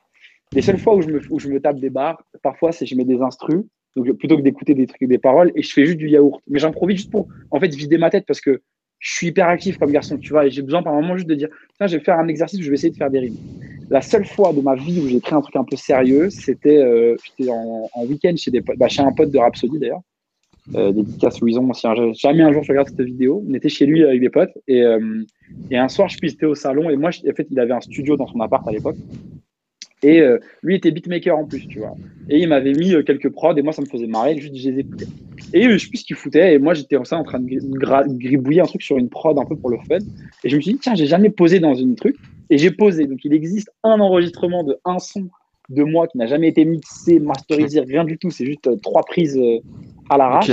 [0.53, 2.97] Les seules fois où je me, où je me tape des barres, parfois, c'est je
[2.97, 3.63] mets des instrus,
[3.97, 6.41] donc plutôt que d'écouter des trucs, des paroles, et je fais juste du yaourt.
[6.49, 8.61] Mais j'en profite juste pour, en fait, vider ma tête parce que
[9.05, 11.35] je suis hyper actif comme garçon, tu vois, et j'ai besoin par moment juste de
[11.35, 13.37] dire, tiens, je vais faire un exercice où je vais essayer de faire des rimes.
[13.91, 16.79] La seule fois de ma vie où j'ai écrit un truc un peu sérieux, c'était
[16.79, 17.15] euh,
[17.47, 20.01] en, week-end chez, des, bah, chez un pote de Rhapsody d'ailleurs.
[20.75, 24.03] Euh, dédicace Louison, si jamais un jour je regarde cette vidéo, on était chez lui
[24.03, 25.23] avec des potes et, euh,
[25.71, 28.17] et un soir je suis au salon et moi en fait il avait un studio
[28.17, 28.97] dans son appart à l'époque
[30.05, 31.95] et euh, lui était beatmaker en plus, tu vois.
[32.29, 34.81] Et il m'avait mis quelques prods et moi ça me faisait marrer, juste je les
[34.81, 35.07] écoutais.
[35.53, 38.67] Et je sais plus ce qu'il foutait et moi j'étais en train de gribouiller un
[38.67, 39.99] truc sur une prod un peu pour le fun
[40.43, 42.17] et je me suis dit tiens j'ai jamais posé dans une truc
[42.51, 43.07] et j'ai posé.
[43.07, 45.29] Donc, il existe un enregistrement de un son
[45.71, 48.31] de moi qui n'a jamais été mixé, masterisé, rien du tout.
[48.31, 49.61] C'est juste euh, trois prises euh,
[50.11, 50.51] à l'arrache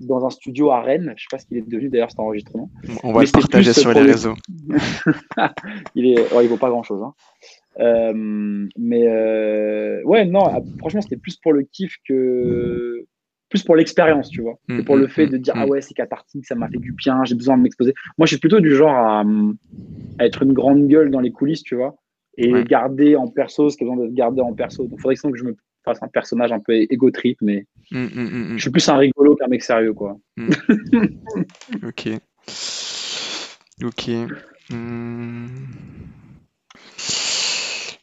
[0.00, 1.12] dans un studio à Rennes.
[1.16, 2.70] Je sais pas ce qu'il est devenu d'ailleurs cet enregistrement.
[3.02, 4.34] On va le partager sur les réseaux.
[5.94, 7.02] il est, il vaut pas grand chose.
[7.02, 7.12] Hein.
[7.80, 13.04] Euh, mais ouais, non, ah, franchement, c'était plus pour le kiff que
[13.48, 14.58] plus pour l'expérience, tu vois.
[14.68, 16.68] et pour mm, le mm, fait de dire, mm, ah ouais, c'est cathartique, ça m'a
[16.68, 17.94] fait du bien, j'ai besoin de m'exposer.
[18.18, 19.24] Moi, je suis plutôt du genre à,
[20.20, 21.96] être une grande gueule dans les coulisses, tu vois,
[22.36, 24.84] et garder en perso ce qui a besoin de garder en perso.
[24.84, 28.58] Donc, il faudrait que je me fasse un personnage un peu égo trip, mais je
[28.58, 30.18] suis plus un rigolo qu'un mec sérieux, quoi.
[31.86, 32.08] ok.
[33.84, 34.10] Ok.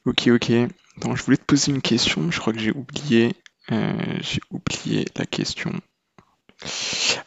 [0.06, 0.52] Ok, ok.
[1.02, 3.34] Donc, je voulais te poser une question, je crois que j'ai oublié.
[3.72, 5.74] Euh, j'ai oublié la question.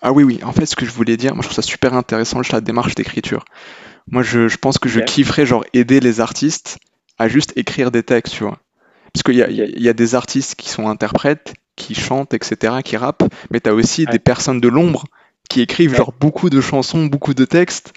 [0.00, 1.94] Ah oui, oui, en fait, ce que je voulais dire, moi je trouve ça super
[1.94, 3.44] intéressant, la démarche d'écriture.
[4.10, 6.78] Moi, je, pense que je kifferais, genre, aider les artistes
[7.18, 8.58] à juste écrire des textes, tu vois.
[9.12, 12.96] Parce qu'il y a, y a, des artistes qui sont interprètes, qui chantent, etc., qui
[12.96, 15.04] rappent, mais tu as aussi des personnes de l'ombre
[15.50, 17.92] qui écrivent, genre, beaucoup de chansons, beaucoup de textes,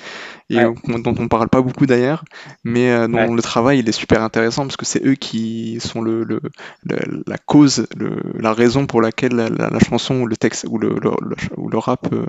[0.52, 2.24] et dont on parle pas beaucoup d'ailleurs,
[2.64, 6.02] mais euh, dont le travail il est super intéressant parce que c'est eux qui sont
[6.02, 6.42] le, le,
[7.28, 7.88] la cause,
[8.36, 10.96] la raison pour laquelle la, chanson ou le texte ou le,
[11.58, 12.26] ou le rap euh,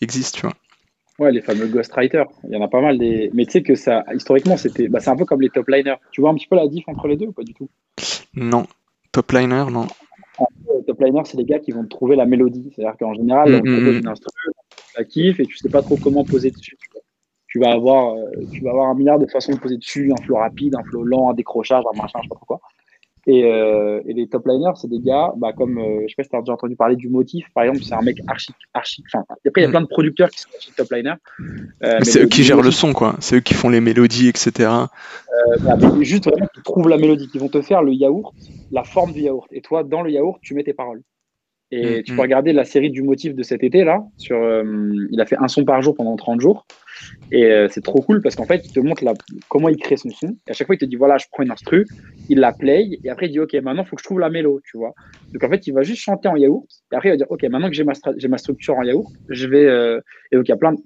[0.00, 0.54] existe, tu vois.
[1.18, 2.96] Ouais, les fameux ghostwriters, il y en a pas mal.
[2.96, 3.30] Des...
[3.34, 5.96] Mais tu sais que ça, historiquement, c'était, bah, c'est un peu comme les top liners.
[6.12, 7.68] Tu vois un petit peu la diff entre les deux ou pas du tout?
[8.34, 8.66] Non,
[9.12, 9.86] top liner, non.
[10.86, 12.72] top liner, c'est les gars qui vont trouver la mélodie.
[12.74, 13.98] C'est-à-dire qu'en général, mm, on mm, mm.
[13.98, 14.54] une instrument,
[14.96, 16.89] la kiffe et tu sais pas trop comment poser dessus tu
[17.58, 20.36] vas avoir, euh, tu vas avoir un milliard de façons de poser dessus, un flow
[20.36, 22.60] rapide, un flow lent, un décrochage, un machin, je sais pas pourquoi.
[23.26, 26.22] Et, euh, et les top liners, c'est des gars, bah, comme, euh, je sais pas
[26.22, 29.04] si tu as déjà entendu parler du motif, par exemple, c'est un mec archi, archi,
[29.12, 29.70] enfin, après, il y a mm.
[29.72, 32.02] plein de producteurs qui sont archi top liners.
[32.02, 33.16] c'est eux qui gèrent le son, quoi.
[33.18, 34.70] C'est eux qui font les mélodies, etc.
[35.62, 38.32] Bah, juste vraiment, qui trouvent la mélodie, qui vont te faire le yaourt,
[38.70, 39.48] la forme du yaourt.
[39.50, 41.02] Et toi, dans le yaourt, tu mets tes paroles.
[41.72, 42.20] Et mm, tu peux mm.
[42.20, 44.02] regarder la série du motif de cet été, là.
[44.16, 44.38] Sur,
[45.10, 46.64] il a fait un son par jour pendant 30 jours.
[47.32, 49.14] Et euh, c'est trop cool parce qu'en fait, il te montre la,
[49.48, 50.36] comment il crée son son.
[50.46, 51.86] Et à chaque fois, il te dit voilà, je prends une instru,
[52.28, 54.30] il la play, et après, il dit ok, maintenant, il faut que je trouve la
[54.30, 54.94] mélo, tu vois.
[55.32, 57.42] Donc en fait, il va juste chanter en yaourt, et après, il va dire ok,
[57.44, 57.84] maintenant que j'ai
[58.28, 59.66] ma, structure en yaourt, je vais.
[59.66, 60.00] Euh,
[60.32, 60.78] et donc, il y a plein de.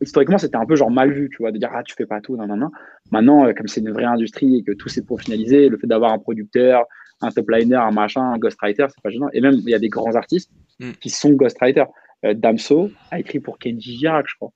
[0.00, 2.20] historiquement, c'était un peu genre mal vu, tu vois, de dire, ah, tu fais pas
[2.20, 2.70] tout, non, non, non.
[3.12, 6.18] Maintenant, comme c'est une vraie industrie et que tout s'est finaliser, le fait d'avoir un
[6.18, 6.84] producteur,
[7.20, 9.28] un top liner, un machin, un ghostwriter, c'est pas gênant.
[9.32, 10.50] Et même, il y a des grands artistes
[10.80, 10.92] mm.
[11.00, 11.86] qui sont ghostwriters.
[12.32, 14.50] Damso a écrit pour Kenji Girac, je crois.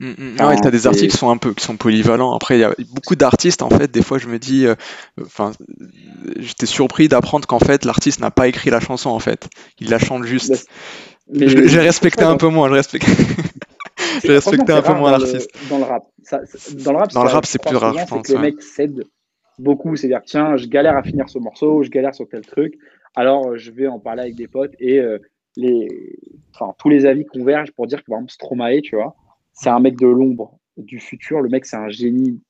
[0.00, 0.36] Mm, mm.
[0.40, 2.34] Ah ouais, t'as des articles qui sont un peu qui sont polyvalents.
[2.34, 3.90] Après, il y a beaucoup d'artistes en fait.
[3.90, 4.74] Des fois, je me dis, euh,
[5.20, 5.52] enfin,
[6.36, 9.48] j'étais surpris d'apprendre qu'en fait, l'artiste n'a pas écrit la chanson en fait.
[9.78, 10.68] Il la chante juste.
[11.32, 12.68] J'ai respecté un peu moins.
[12.68, 13.06] Je respecte.
[14.22, 15.50] J'ai respecté un peu moins l'artiste.
[15.70, 16.02] Dans le rap,
[16.84, 17.96] dans le rap, dans le rap, c'est plus rare.
[17.96, 19.04] Je pense, que les mecs cèdent
[19.58, 19.94] beaucoup.
[19.94, 22.74] C'est-à-dire, tiens, je galère à finir ce morceau, je galère sur tel truc.
[23.14, 25.18] Alors, je vais en parler avec des potes et euh,
[25.56, 25.88] les,
[26.52, 29.14] enfin, tous les avis convergent pour dire que par exemple Stromae, tu vois
[29.54, 31.40] c'est un mec de l'ombre du futur.
[31.40, 32.40] Le mec, c'est un génie,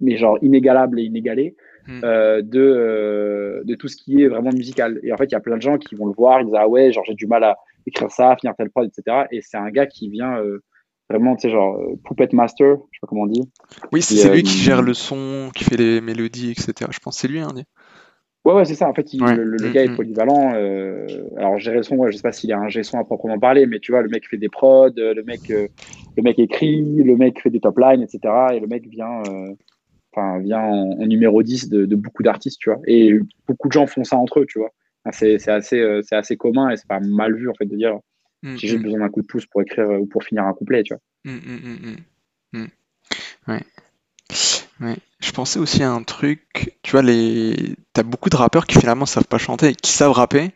[0.00, 1.56] mais genre inégalable et inégalé
[1.86, 2.00] hmm.
[2.04, 5.00] euh, de, euh, de tout ce qui est vraiment musical.
[5.02, 6.54] Et en fait, il y a plein de gens qui vont le voir, ils disent
[6.58, 7.56] Ah ouais, genre j'ai du mal à
[7.86, 9.26] écrire ça, finir tel prod, etc.
[9.30, 10.62] Et c'est un gars qui vient euh,
[11.08, 13.42] vraiment, tu sais, genre Puppet Master, je sais pas comment on dit.
[13.92, 16.90] Oui, c'est lui qui gère le son, qui fait les mélodies, etc.
[16.90, 17.52] Je pense que c'est lui, hein,
[18.44, 18.88] Ouais, ouais, c'est ça.
[18.88, 19.96] En fait, le, mm, gars est mm.
[19.96, 20.52] polyvalent.
[20.54, 23.38] Euh, alors, gérer le son, ouais, je sais pas s'il est un son à proprement
[23.38, 25.66] parler, mais tu vois, le mec fait des prods, le mec, euh,
[26.16, 28.34] le mec écrit, le mec fait des top lines, etc.
[28.52, 29.54] Et le mec vient, euh,
[30.12, 32.80] enfin, vient en, numéro 10 de, de beaucoup d'artistes, tu vois.
[32.86, 33.18] Et
[33.48, 34.70] beaucoup de gens font ça entre eux, tu vois.
[35.12, 37.98] C'est assez, c'est assez commun et c'est pas mal vu, en fait, de dire
[38.42, 40.82] mm, j'ai juste besoin d'un coup de pouce pour écrire ou pour finir un couplet,
[40.82, 41.00] tu vois.
[43.48, 43.60] Ouais.
[44.80, 44.96] Ouais.
[45.20, 47.76] Je pensais aussi à un truc, tu vois, les...
[47.92, 50.50] t'as beaucoup de rappeurs qui finalement savent pas chanter, qui savent rapper,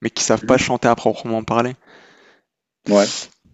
[0.00, 1.72] mais qui savent pas chanter à proprement parler.
[2.88, 3.06] Ouais.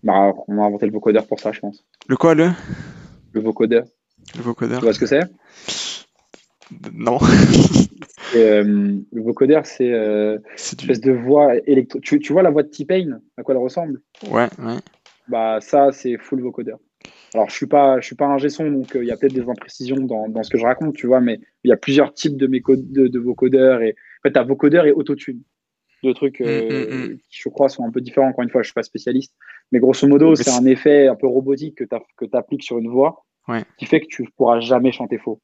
[0.02, 1.84] Bah, on a inventé le vocodeur pour ça, je pense.
[2.06, 2.50] Le quoi, le?
[3.32, 3.84] Le vocodeur.
[4.36, 4.78] Le vocodeur.
[4.78, 5.22] Tu vois ce que c'est?
[6.92, 7.18] Non.
[8.34, 11.98] Euh, le vocodeur, c'est euh, une espèce de voix électro.
[12.00, 14.02] Tu, tu vois la voix de T-Pain, à quoi elle ressemble?
[14.30, 14.76] Ouais, ouais.
[15.28, 16.78] Bah, ça, c'est full vocodeur.
[17.34, 19.34] Alors, je suis pas, je suis pas un gesson, donc euh, il y a peut-être
[19.34, 22.14] des imprécisions dans, dans, ce que je raconte, tu vois, mais il y a plusieurs
[22.14, 23.82] types de, mes de.
[23.82, 25.42] Et, en fait, tu as vocodeur et autotune.
[26.04, 27.18] Deux trucs euh, mm, mm, mm.
[27.28, 28.28] qui, je crois, sont un peu différents.
[28.28, 29.34] Encore une fois, je suis pas spécialiste.
[29.72, 33.24] Mais grosso modo, c'est un effet un peu robotique que tu appliques sur une voix
[33.78, 35.40] qui fait que tu pourras jamais chanter faux.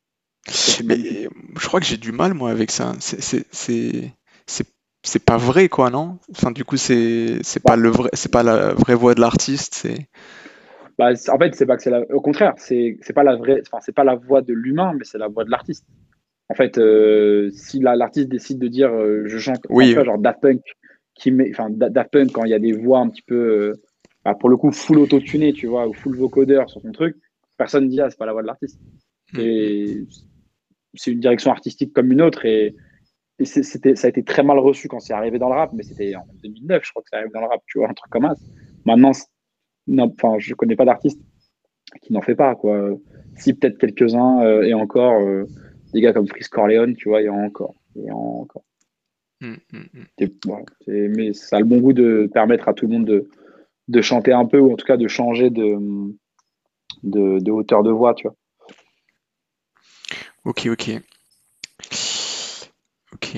[0.84, 1.28] Mais
[1.58, 2.92] je crois que j'ai du mal, moi, avec ça.
[3.00, 4.14] C'est
[5.24, 6.18] pas vrai, quoi, non?
[6.30, 9.74] Enfin, du coup, c'est pas, le vrai, pas la vraie voix de l'artiste.
[9.74, 10.08] c'est
[10.98, 13.78] bah, en fait, c'est pas que c'est au contraire, c'est c'est pas la vraie, enfin
[13.80, 15.84] c'est pas la voix de l'humain, mais c'est la voix de l'artiste.
[16.50, 19.92] En fait, euh, si l'artiste décide de dire euh, je chante, oui.
[19.92, 20.62] genre Daft Punk,
[21.14, 23.72] qui met, enfin Daft Punk quand il y a des voix un petit peu, euh,
[24.24, 27.16] bah, pour le coup full auto-tuné, tu vois, ou full vocodeur sur son truc,
[27.56, 28.78] personne ne dit ah c'est pas la voix de l'artiste.
[29.32, 29.40] Mm.
[29.40, 30.06] Et
[30.94, 32.76] c'est une direction artistique comme une autre et,
[33.40, 35.82] et c'était ça a été très mal reçu quand c'est arrivé dans le rap, mais
[35.82, 38.12] c'était en 2009, je crois que ça arrive dans le rap, tu vois, un truc
[38.12, 38.34] comme ça.
[38.84, 39.12] Maintenant,
[39.98, 41.20] enfin, je connais pas d'artiste
[42.02, 42.90] qui n'en fait pas, quoi.
[43.36, 45.44] Si peut-être quelques-uns, euh, et encore, euh,
[45.92, 47.74] des gars comme Fris Corleone, tu vois, il y a encore.
[47.96, 48.64] Il y a encore.
[49.42, 51.08] Hum, hum, hum.
[51.16, 53.28] mais ça a le bon goût de permettre à tout le monde de,
[53.88, 55.76] de, chanter un peu, ou en tout cas de changer de,
[57.02, 58.36] de, de hauteur de voix, tu vois.
[60.44, 60.90] Ok, ok.
[63.12, 63.36] Ok.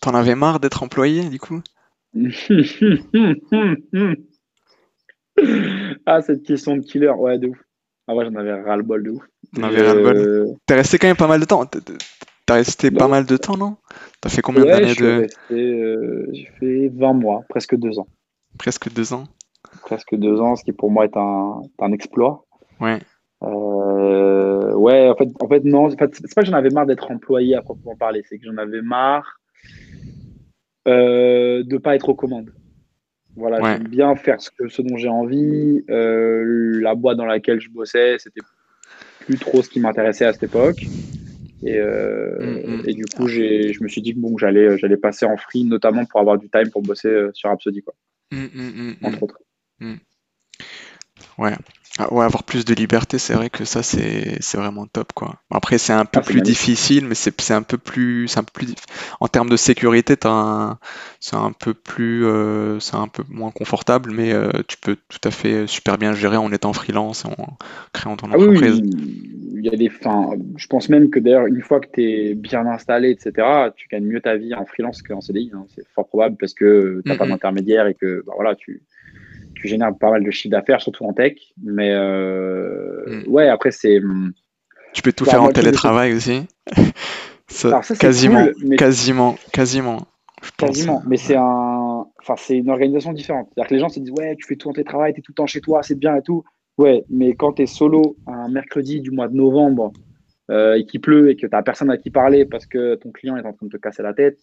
[0.00, 1.62] T'en avais marre d'être employé, du coup?
[6.06, 7.58] Ah, cette question de killer, ouais, de ouf.
[8.08, 9.22] Ah, ouais, j'en avais ras-le-bol de ouf.
[9.58, 11.64] Euh, T'es resté quand même pas mal de temps.
[12.46, 13.76] T'as resté pas mal de temps, non?
[14.20, 15.26] T'as fait combien d'années de.
[15.50, 18.06] Euh, j'ai fait 20 mois, presque deux ans.
[18.58, 19.24] Presque deux ans
[19.82, 22.46] Presque deux ans, ce qui pour moi est un, un exploit.
[22.80, 23.00] Ouais.
[23.42, 27.56] Euh, ouais, en fait, en fait non, c'est pas que j'en avais marre d'être employé
[27.56, 29.40] à proprement parler, c'est que j'en avais marre
[30.86, 32.52] euh, de pas être aux commandes.
[33.36, 35.84] Voilà, j'aime bien faire ce, que, ce dont j'ai envie.
[35.90, 38.40] Euh, la boîte dans laquelle je bossais, c'était
[39.20, 40.82] plus trop ce qui m'intéressait à cette époque.
[41.62, 42.82] Et, euh, mm, mm.
[42.86, 46.04] et du coup, je me suis dit que bon, j'allais, j'allais passer en free, notamment
[46.06, 47.94] pour avoir du time pour bosser sur Rhapsody, quoi.
[48.32, 49.40] Mm, entre autres.
[51.38, 51.52] Ouais.
[51.98, 55.36] Ah ouais, avoir plus de liberté, c'est vrai que ça, c'est vraiment top, quoi.
[55.50, 58.52] Après, c'est un peu ah, plus difficile, mais c'est un peu plus, c'est un peu
[58.52, 58.74] plus,
[59.20, 60.14] en termes de sécurité,
[61.20, 65.20] c'est un peu plus, euh, c'est un peu moins confortable, mais euh, tu peux tout
[65.24, 67.56] à fait super bien gérer en étant freelance, en
[67.94, 68.82] créant ton ah entreprise.
[68.82, 72.02] Oui, il y a des, fins, je pense même que d'ailleurs, une fois que tu
[72.02, 75.50] es bien installé, etc., tu gagnes mieux ta vie en freelance qu'en CDI.
[75.54, 75.64] Hein.
[75.74, 78.82] C'est fort probable parce que tu n'as pas d'intermédiaire et que, bah, voilà, tu,
[79.56, 81.34] tu génères pas mal de chiffre d'affaires, surtout en tech.
[81.62, 83.30] Mais euh, hmm.
[83.30, 84.00] ouais, après, c'est.
[84.00, 84.32] Hmm,
[84.92, 86.46] tu peux tout faire en télétravail aussi.
[87.98, 88.46] quasiment,
[88.76, 90.06] quasiment, quasiment,
[90.58, 93.48] Quasiment, mais c'est un, enfin, c'est une organisation différente.
[93.48, 95.32] C'est-à-dire que les gens se disent, ouais, tu fais tout en télétravail, tu es tout
[95.32, 96.44] le temps chez toi, c'est bien et tout.
[96.78, 99.92] Ouais, mais quand tu es solo un mercredi du mois de novembre
[100.50, 103.12] euh, et qu'il pleut et que tu n'as personne à qui parler parce que ton
[103.12, 104.38] client est en train de te casser la tête,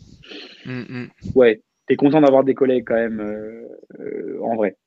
[0.65, 1.09] mm, mm.
[1.35, 3.67] ouais, tu es content d'avoir des collègues quand même euh,
[3.99, 4.77] euh, en vrai.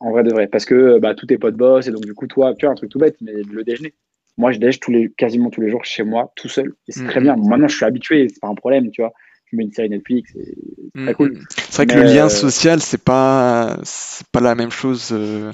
[0.00, 0.46] En vrai de vrai.
[0.46, 2.74] Parce que bah, tous tes potes boss et donc du coup, toi, tu as un
[2.74, 3.94] truc tout bête, mais le déjeuner.
[4.36, 6.74] Moi, je déjeune tous les, quasiment tous les jours chez moi, tout seul.
[6.88, 7.36] Et c'est très bien.
[7.36, 9.12] Maintenant, je suis habitué, c'est pas un problème, tu vois
[9.48, 11.32] tu mets une série Netflix, c'est très cool.
[11.32, 11.46] Mm, mm.
[11.56, 15.52] C'est vrai que le lien euh, social, c'est pas c'est pas la même chose euh,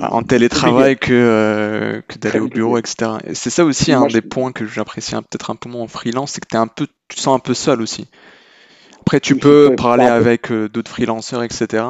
[0.00, 3.12] en télétravail que, euh, que d'aller au bureau, etc.
[3.26, 6.32] Et c'est ça aussi un des points que j'apprécie peut-être un peu moins en freelance,
[6.32, 8.06] c'est que es un peu, tu te sens un peu seul aussi.
[9.00, 11.84] Après, tu peux parler avec d'autres freelanceurs, etc.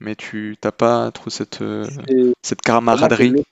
[0.00, 1.62] Mais tu n'as pas trop cette,
[2.42, 3.44] cette camaraderie.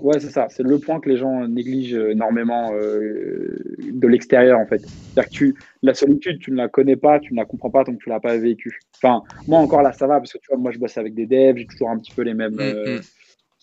[0.00, 0.48] Ouais, c'est ça.
[0.50, 4.80] C'est le point que les gens négligent énormément euh, de l'extérieur, en fait.
[4.80, 7.84] C'est-à-dire que tu, la solitude, tu ne la connais pas, tu ne la comprends pas
[7.84, 8.78] tant que tu ne l'as pas vécu.
[8.96, 11.26] Enfin, moi encore là, ça va, parce que tu vois, moi je bosse avec des
[11.26, 12.58] devs, j'ai toujours un petit peu les mêmes.
[12.60, 12.98] Euh,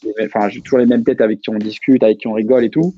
[0.03, 0.25] mm-hmm.
[0.25, 2.71] enfin, j'ai toujours les mêmes têtes avec qui on discute, avec qui on rigole et
[2.71, 2.95] tout.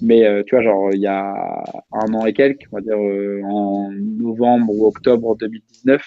[0.00, 2.98] Mais euh, tu vois, genre, il y a un an et quelques, on va dire
[2.98, 6.02] en novembre ou octobre 2019,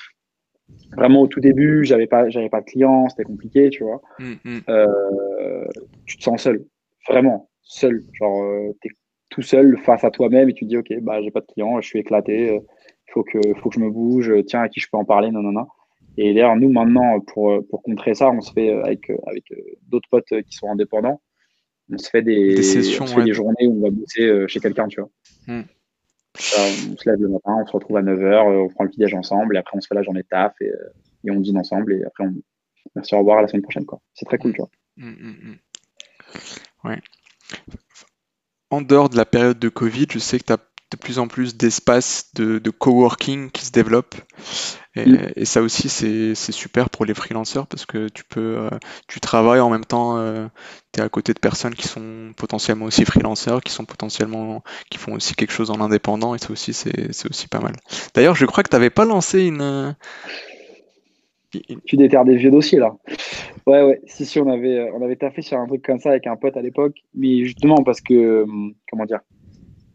[0.96, 4.02] vraiment au tout début, j'avais pas, j'avais pas de clients, c'était compliqué, tu vois.
[4.20, 4.60] Mm, mm.
[4.70, 5.66] Euh,
[6.06, 6.66] tu te sens seul,
[7.08, 8.04] vraiment seul.
[8.14, 8.92] Genre, euh, tu es
[9.30, 11.80] tout seul face à toi-même et tu te dis, ok, bah j'ai pas de clients,
[11.82, 12.60] je suis éclaté, il euh,
[13.14, 14.34] faut que, faut que je me bouge.
[14.48, 15.68] Tiens, à qui je peux en parler, non, non, non.
[16.18, 19.46] Et d'ailleurs, nous maintenant, pour, pour contrer ça, on se fait avec avec
[19.88, 21.22] d'autres potes qui sont indépendants,
[21.92, 25.10] on se fait des, sessions, des journées où on va bosser chez quelqu'un, tu vois.
[25.48, 25.64] Mm
[26.38, 29.14] on se lève le matin, on se retrouve à 9h, euh, on prend le petit-déj
[29.14, 30.94] ensemble, et après on se fait la journée de taf, et, euh,
[31.26, 32.34] et, on dîne ensemble, et après on.
[32.96, 33.86] Merci, au revoir, à la semaine prochaine.
[33.86, 34.02] quoi.
[34.14, 34.70] C'est très cool, tu vois.
[34.98, 36.88] Mmh, mmh, mmh.
[36.88, 37.02] Ouais.
[38.72, 40.58] En dehors de la période de Covid, je sais que tu as
[40.92, 44.16] de plus en plus d'espaces de, de, coworking qui se développent.
[44.96, 45.46] Et, mm.
[45.46, 48.70] ça aussi, c'est super pour les freelanceurs parce que tu peux, euh,
[49.08, 50.48] tu travailles en même temps, euh,
[50.94, 54.98] tu es à côté de personnes qui sont potentiellement aussi freelanceurs, qui sont potentiellement, qui
[54.98, 57.74] font aussi quelque chose en indépendant et ça aussi, c'est aussi pas mal.
[58.16, 59.96] D'ailleurs, je crois que tu n'avais pas lancé une.
[61.86, 62.96] Tu déterres des vieux dossiers là.
[63.66, 64.02] Ouais, ouais.
[64.06, 66.58] Si, si, on avait, on avait taffé sur un truc comme ça avec un pote
[66.58, 68.46] à l'époque, mais justement parce que,
[68.90, 69.20] comment dire,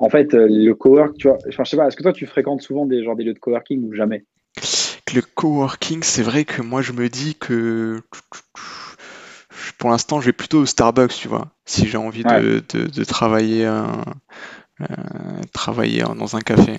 [0.05, 2.27] en fait, euh, le cowork, tu vois, enfin, je sais pas, est-ce que toi tu
[2.27, 4.25] fréquentes souvent des, genre, des lieux de coworking ou jamais?
[5.15, 8.01] Le coworking, c'est vrai que moi je me dis que
[9.79, 13.87] pour l'instant je vais plutôt au Starbucks, tu vois, si j'ai envie de, travailler, euh,
[15.55, 16.77] travailler dans un café.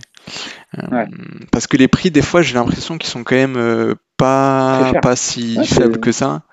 [0.77, 1.05] Euh,
[1.51, 5.65] parce que les prix, des fois, j'ai l'impression qu'ils sont quand même pas, pas si
[5.65, 6.43] faibles que ça.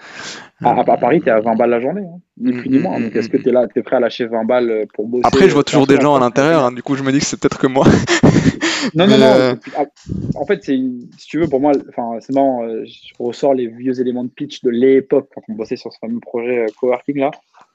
[0.64, 3.00] À, Paris, tu es à 20 balles la journée, hein, ni plus ni moins.
[3.00, 5.06] Donc, est-ce que tu es là, tu es prêt à lâcher 20 balles euh, pour
[5.06, 7.18] bosser Après, je vois toujours des gens à l'intérieur, hein, du coup, je me dis
[7.18, 7.86] que c'est peut-être que moi.
[8.94, 9.24] non, non, non.
[9.24, 9.54] Euh,
[10.34, 11.72] en fait, si tu veux, pour moi,
[12.20, 15.76] c'est marrant, euh, je ressors les vieux éléments de pitch de l'époque quand on bossait
[15.76, 17.30] sur ce fameux projet coworking là.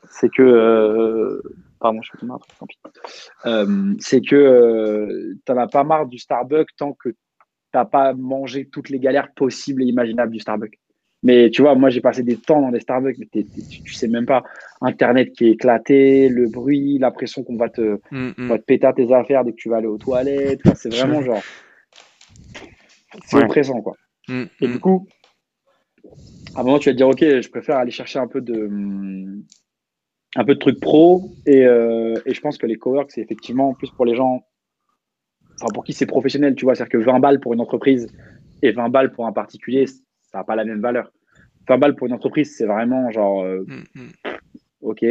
[0.09, 1.41] C'est que.
[1.79, 2.77] pardon, je fais un truc, tant pis.
[3.99, 7.15] c'est que tu n'en as pas marre du Starbucks tant que tu
[7.73, 10.77] n'as pas mangé toutes les galères possibles et imaginables du Starbucks.
[11.23, 13.27] Mais tu vois, moi, j'ai passé des temps dans des Starbucks, mais
[13.83, 14.43] tu, sais même pas.
[14.81, 18.47] Internet qui est éclaté, le bruit, l'impression qu'on va te, mm, mm.
[18.47, 20.61] va te péter tes affaires dès que tu vas aller aux toilettes.
[20.75, 21.41] c'est vraiment genre.
[23.25, 23.95] C'est oppressant, quoi.
[24.27, 25.07] Mm, et du coup,
[26.55, 28.69] à un moment, tu vas te dire, OK, je préfère aller chercher un peu de,
[30.35, 31.31] un peu de trucs pro.
[31.47, 34.43] Et, euh, et je pense que les coworks, c'est effectivement plus pour les gens,
[35.59, 36.75] enfin, pour qui c'est professionnel, tu vois.
[36.75, 38.07] C'est-à-dire que 20 balles pour une entreprise
[38.61, 39.85] et 20 balles pour un particulier,
[40.37, 41.11] ça n'a pas la même valeur.
[41.67, 44.37] 20 balles pour une entreprise, c'est vraiment genre, euh, mm, mm.
[44.81, 45.03] ok.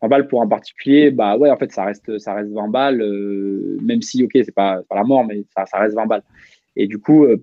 [0.00, 3.02] 20 balles pour un particulier, bah ouais, en fait, ça reste, ça reste 20 balles,
[3.02, 6.22] euh, même si, ok, c'est pas, pas la mort, mais ça, ça, reste 20 balles.
[6.76, 7.36] Et du coup, euh,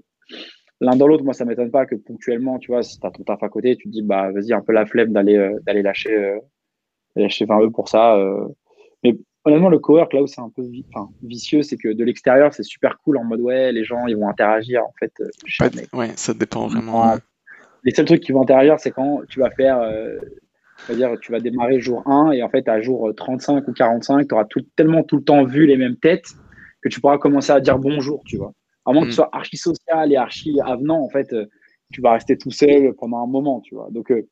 [0.82, 3.24] l'un dans l'autre, moi, ça m'étonne pas que ponctuellement, tu vois, si tu as ton
[3.24, 6.40] taf à côté, tu te dis, bah vas-y, un peu la flemme d'aller d'aller lâcher,
[7.16, 8.18] lâcher 20 euros pour ça.
[9.48, 10.64] Honnêtement, le cowork, là où c'est un peu
[11.24, 14.30] vicieux, c'est que de l'extérieur, c'est super cool en mode ouais, les gens, ils vont
[14.30, 14.84] interagir.
[14.84, 15.12] En fait,
[15.46, 15.88] jamais.
[15.94, 17.16] Ouais, ça dépend vraiment.
[17.84, 20.18] Les seuls trucs qui vont interagir, c'est quand tu vas faire, euh,
[20.90, 24.34] dire tu vas démarrer jour 1 et en fait, à jour 35 ou 45, tu
[24.34, 26.34] auras tout, tellement tout le temps vu les mêmes têtes
[26.82, 28.54] que tu pourras commencer à dire bonjour, tu vois.
[28.86, 29.16] À moins que tu mm.
[29.16, 31.46] sois archi social et archi avenant, en fait, euh,
[31.92, 33.88] tu vas rester tout seul pendant un moment, tu vois.
[33.92, 34.28] Donc, euh,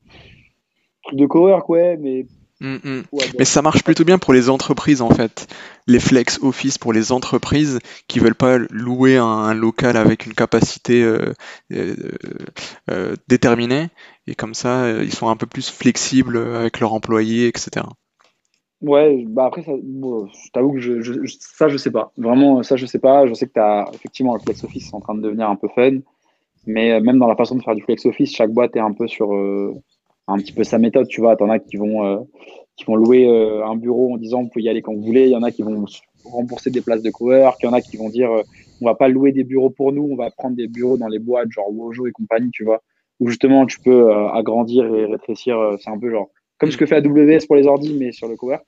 [1.03, 2.25] truc de cowork, ouais, mais
[2.61, 3.03] Mm, mm.
[3.37, 5.47] Mais ça marche plutôt bien pour les entreprises en fait.
[5.87, 11.03] Les flex office pour les entreprises qui veulent pas louer un, local avec une capacité
[11.03, 11.33] euh,
[11.73, 11.95] euh,
[12.89, 13.89] euh, déterminée
[14.27, 17.85] et comme ça ils sont un peu plus flexibles avec leurs employés, etc.
[18.81, 22.11] Ouais, bah après ça, je t'avoue que je, je, ça je sais pas.
[22.17, 23.27] Vraiment ça je sais pas.
[23.27, 25.67] Je sais que tu as effectivement le flex office en train de devenir un peu
[25.75, 25.97] fun.
[26.67, 29.07] Mais même dans la façon de faire du flex office, chaque boîte est un peu
[29.07, 29.29] sur
[30.27, 31.07] un petit peu sa méthode.
[31.07, 32.27] Tu vois, t'en as qui vont
[32.75, 33.27] qui vont louer
[33.63, 35.25] un bureau en disant vous pouvez y aller quand vous voulez.
[35.25, 35.85] Il y en a qui vont
[36.23, 37.57] rembourser des places de cowork.
[37.61, 38.43] Il y en a qui vont dire
[38.81, 41.19] on va pas louer des bureaux pour nous, on va prendre des bureaux dans les
[41.19, 42.81] boîtes, genre Wojo et compagnie, tu vois,
[43.19, 45.57] où justement tu peux euh, agrandir et rétrécir.
[45.57, 48.27] Euh, c'est un peu genre comme ce que fait AWS pour les ordi, mais sur
[48.27, 48.65] le cowork.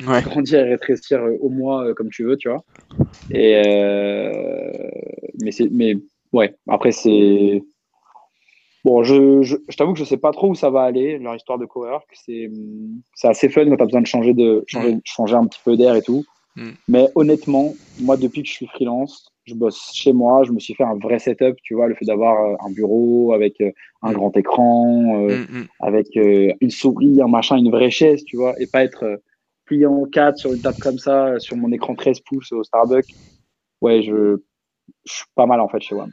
[0.00, 0.06] Ouais.
[0.16, 2.64] Agrandir et rétrécir euh, au mois comme tu veux, tu vois.
[3.30, 3.62] Et
[5.40, 5.96] mais c'est, mais
[6.32, 7.62] ouais, après c'est
[8.84, 11.34] Bon, je, je, je t'avoue que je sais pas trop où ça va aller, leur
[11.34, 12.06] histoire de cowork.
[12.12, 12.50] C'est,
[13.14, 15.76] c'est assez fun quand tu as besoin de changer, de, changer, changer un petit peu
[15.76, 16.24] d'air et tout.
[16.56, 16.70] Mm.
[16.88, 20.74] Mais honnêtement, moi, depuis que je suis freelance, je bosse chez moi, je me suis
[20.74, 23.70] fait un vrai setup, tu vois, le fait d'avoir euh, un bureau avec euh,
[24.02, 24.14] un mm.
[24.14, 28.66] grand écran, euh, mm, avec une souris, un machin, une vraie chaise, tu vois, et
[28.66, 29.20] pas être
[29.64, 33.14] plié en quatre sur une table comme ça, sur mon écran 13 pouces au Starbucks.
[33.80, 34.36] Ouais, je,
[35.06, 36.06] je suis pas mal en fait chez moi.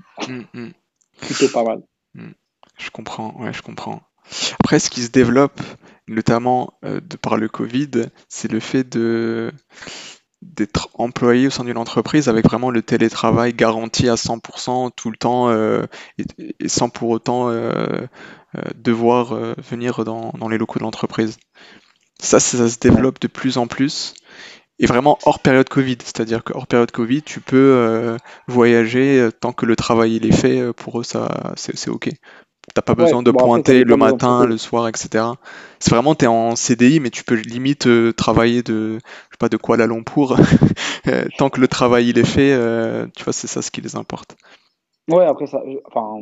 [1.19, 1.83] Plutôt pas mal.
[2.81, 4.01] Je comprends, ouais, je comprends.
[4.59, 5.61] Après, ce qui se développe,
[6.07, 7.91] notamment de par le Covid,
[8.29, 9.51] c'est le fait de
[10.41, 15.17] d'être employé au sein d'une entreprise avec vraiment le télétravail garanti à 100% tout le
[15.17, 15.85] temps euh,
[16.17, 17.75] et, sans pour autant euh,
[18.55, 21.37] euh, devoir venir dans, les locaux de l'entreprise.
[22.19, 24.15] Ça, ça, se développe de plus en plus
[24.79, 25.97] et vraiment hors période Covid.
[26.03, 28.17] C'est-à-dire que hors période Covid, tu peux
[28.47, 30.73] voyager tant que le travail il est fait.
[30.73, 32.09] Pour eux, ça, c'est OK.
[32.75, 35.25] T'as pas besoin de pointer le matin, le soir, etc.
[35.79, 39.37] C'est vraiment, tu es en CDI, mais tu peux limite euh, travailler de, je sais
[39.39, 40.37] pas, de Kuala Lumpur.
[41.07, 43.81] Euh, tant que le travail il est fait, euh, tu vois, c'est ça ce qui
[43.81, 44.37] les importe.
[45.09, 46.15] Ouais, après ça, enfin,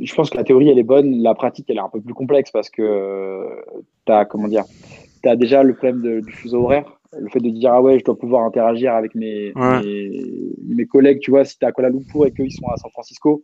[0.00, 2.14] je pense que la théorie elle est bonne, la pratique elle est un peu plus
[2.14, 3.46] complexe parce que
[4.06, 4.64] tu as, comment dire,
[5.22, 8.04] tu as déjà le problème du fuseau horaire, le fait de dire ah ouais, je
[8.04, 12.24] dois pouvoir interagir avec mes, mes, collègues, tu vois, si tu es à Kuala Lumpur
[12.24, 13.42] et qu'ils sont à San Francisco,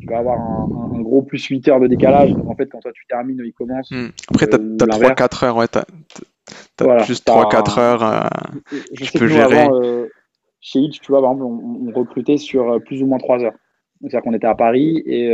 [0.00, 2.32] tu vas avoir un, gros plus 8 heures de décalage.
[2.32, 3.90] Donc en fait, quand toi tu termines, il commence.
[3.90, 4.08] Hmm.
[4.30, 5.66] Après, tu as, 3-4 heures, ouais.
[5.68, 8.02] Tu as, juste 3-4 heures.
[8.02, 9.60] Euh, je tu peux gérer.
[9.60, 10.08] Avant, euh,
[10.60, 13.54] chez Hitch, tu vois, par exemple, on, recrutait sur euh, plus ou moins 3 heures.
[14.00, 15.30] C'est-à-dire qu'on était à Paris et,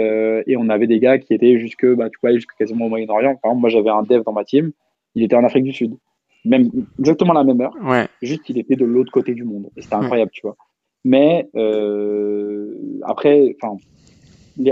[0.46, 3.34] et, on avait des gars qui étaient jusque, bah, tu vois, jusque quasiment au Moyen-Orient.
[3.36, 4.70] Par exemple, moi, j'avais un dev dans ma team,
[5.16, 5.96] il était en Afrique du Sud.
[6.44, 7.74] Même, exactement la même heure.
[7.82, 8.06] Ouais.
[8.22, 9.70] Juste qu'il était de l'autre côté du monde.
[9.76, 10.56] Et c'était incroyable, tu vois.
[11.04, 13.78] Mais euh, après, enfin,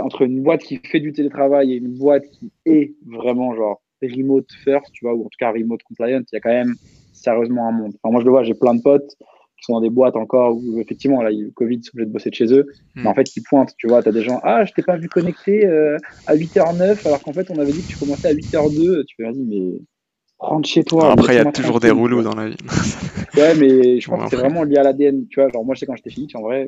[0.00, 4.46] entre une boîte qui fait du télétravail et une boîte qui est vraiment genre remote
[4.64, 6.74] first, tu vois, ou en tout cas remote compliant, il y a quand même
[7.12, 7.92] sérieusement un monde.
[8.04, 9.16] moi, je le vois, j'ai plein de potes
[9.58, 12.12] qui sont dans des boîtes encore où effectivement, là, eu Covid, ils sont obligés de
[12.12, 12.66] bosser de chez eux.
[12.94, 13.02] Hmm.
[13.02, 14.96] Mais en fait, qui pointent, tu vois, tu as des gens, ah, je t'ai pas
[14.96, 18.34] vu connecté euh, à 8h09, alors qu'en fait, on avait dit que tu commençais à
[18.34, 19.04] 8h02.
[19.04, 19.78] Tu fais, vas-y, mais
[20.38, 21.10] rentre chez toi.
[21.10, 22.56] après, il y a toujours des rouleaux dans la vie.
[23.36, 25.26] ouais, mais je pense que c'est vraiment lié à l'ADN.
[25.28, 26.66] Tu vois, genre, moi, je sais quand j'étais fini, en vrai,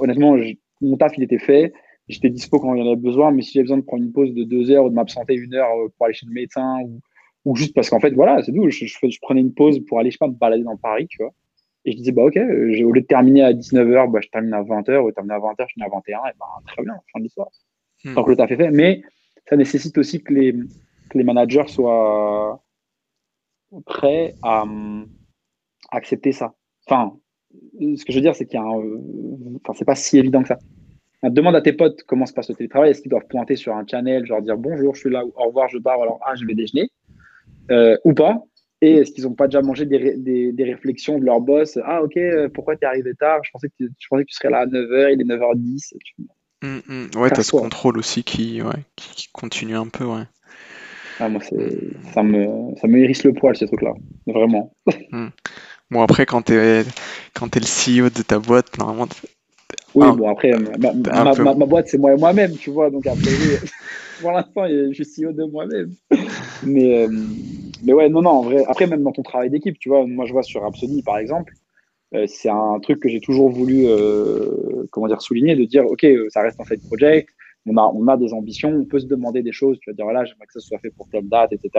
[0.00, 0.36] honnêtement,
[0.80, 1.72] mon taf, il était fait
[2.08, 4.12] j'étais dispo quand il y en avait besoin, mais si j'avais besoin de prendre une
[4.12, 6.80] pause de deux heures ou de m'absenter une heure euh, pour aller chez le médecin
[6.84, 7.00] ou,
[7.44, 10.10] ou juste parce qu'en fait, voilà, c'est tout, je, je, prenais une pause pour aller,
[10.10, 11.32] je sais pas, me balader dans Paris, tu vois.
[11.84, 14.62] Et je disais, bah, ok, au lieu de terminer à 19h, bah, je termine à
[14.62, 17.24] 20h, ou terminer à 20h, je finis à 21 et bah, très bien, fin de
[17.24, 17.48] l'histoire.
[18.04, 18.14] Hmm.
[18.14, 18.70] Tant que le taf est fait.
[18.70, 19.02] Mais
[19.48, 20.54] ça nécessite aussi que les,
[21.10, 22.62] que les managers soient
[23.84, 26.54] prêts à, à accepter ça.
[26.86, 27.18] Enfin,
[27.80, 30.42] ce que je veux dire, c'est qu'il y a un, enfin, c'est pas si évident
[30.42, 30.58] que ça.
[31.30, 32.90] Demande à tes potes comment se passe le télétravail.
[32.90, 35.46] Est-ce qu'ils doivent pointer sur un channel, genre dire bonjour, je suis là, ou au
[35.46, 36.90] revoir, je pars, alors ah, je vais déjeuner,
[37.70, 38.42] euh, ou pas
[38.82, 41.78] Et est-ce qu'ils n'ont pas déjà mangé des, réflexions de leur boss?
[41.84, 43.40] Ah, ok, euh, pourquoi tu es arrivé tard?
[43.44, 45.94] Je pensais, que tu, je pensais que tu serais là à 9h, il est 9h10.
[46.62, 47.10] Hum, hum.
[47.16, 48.60] Ouais, tu as ce contrôle aussi qui,
[48.96, 50.24] qui, continue un peu, ouais.
[51.20, 53.92] Ah, moi, ça me, ça me hérisse le poil, ces trucs-là.
[54.26, 54.74] Vraiment.
[55.12, 55.30] Hum.
[55.90, 56.84] Bon, après, quand tu es,
[57.34, 59.06] quand es le CEO de ta boîte, normalement,
[59.94, 60.12] oui, ah.
[60.12, 62.90] bon, après, ma, boîte, c'est moi et moi-même, tu vois.
[62.90, 63.30] Donc, après,
[64.20, 65.92] pour l'instant, je suis CEO de moi-même.
[66.64, 67.08] Mais, euh,
[67.84, 70.26] mais ouais, non, non, en vrai, après, même dans ton travail d'équipe, tu vois, moi,
[70.26, 71.52] je vois sur Rhapsody, par exemple,
[72.14, 76.04] euh, c'est un truc que j'ai toujours voulu, euh, comment dire, souligner, de dire, OK,
[76.28, 77.28] ça reste un side project,
[77.66, 80.04] on a, on a des ambitions, on peut se demander des choses, tu vas dire,
[80.04, 81.70] voilà, j'aimerais que ça soit fait pour telle date, etc.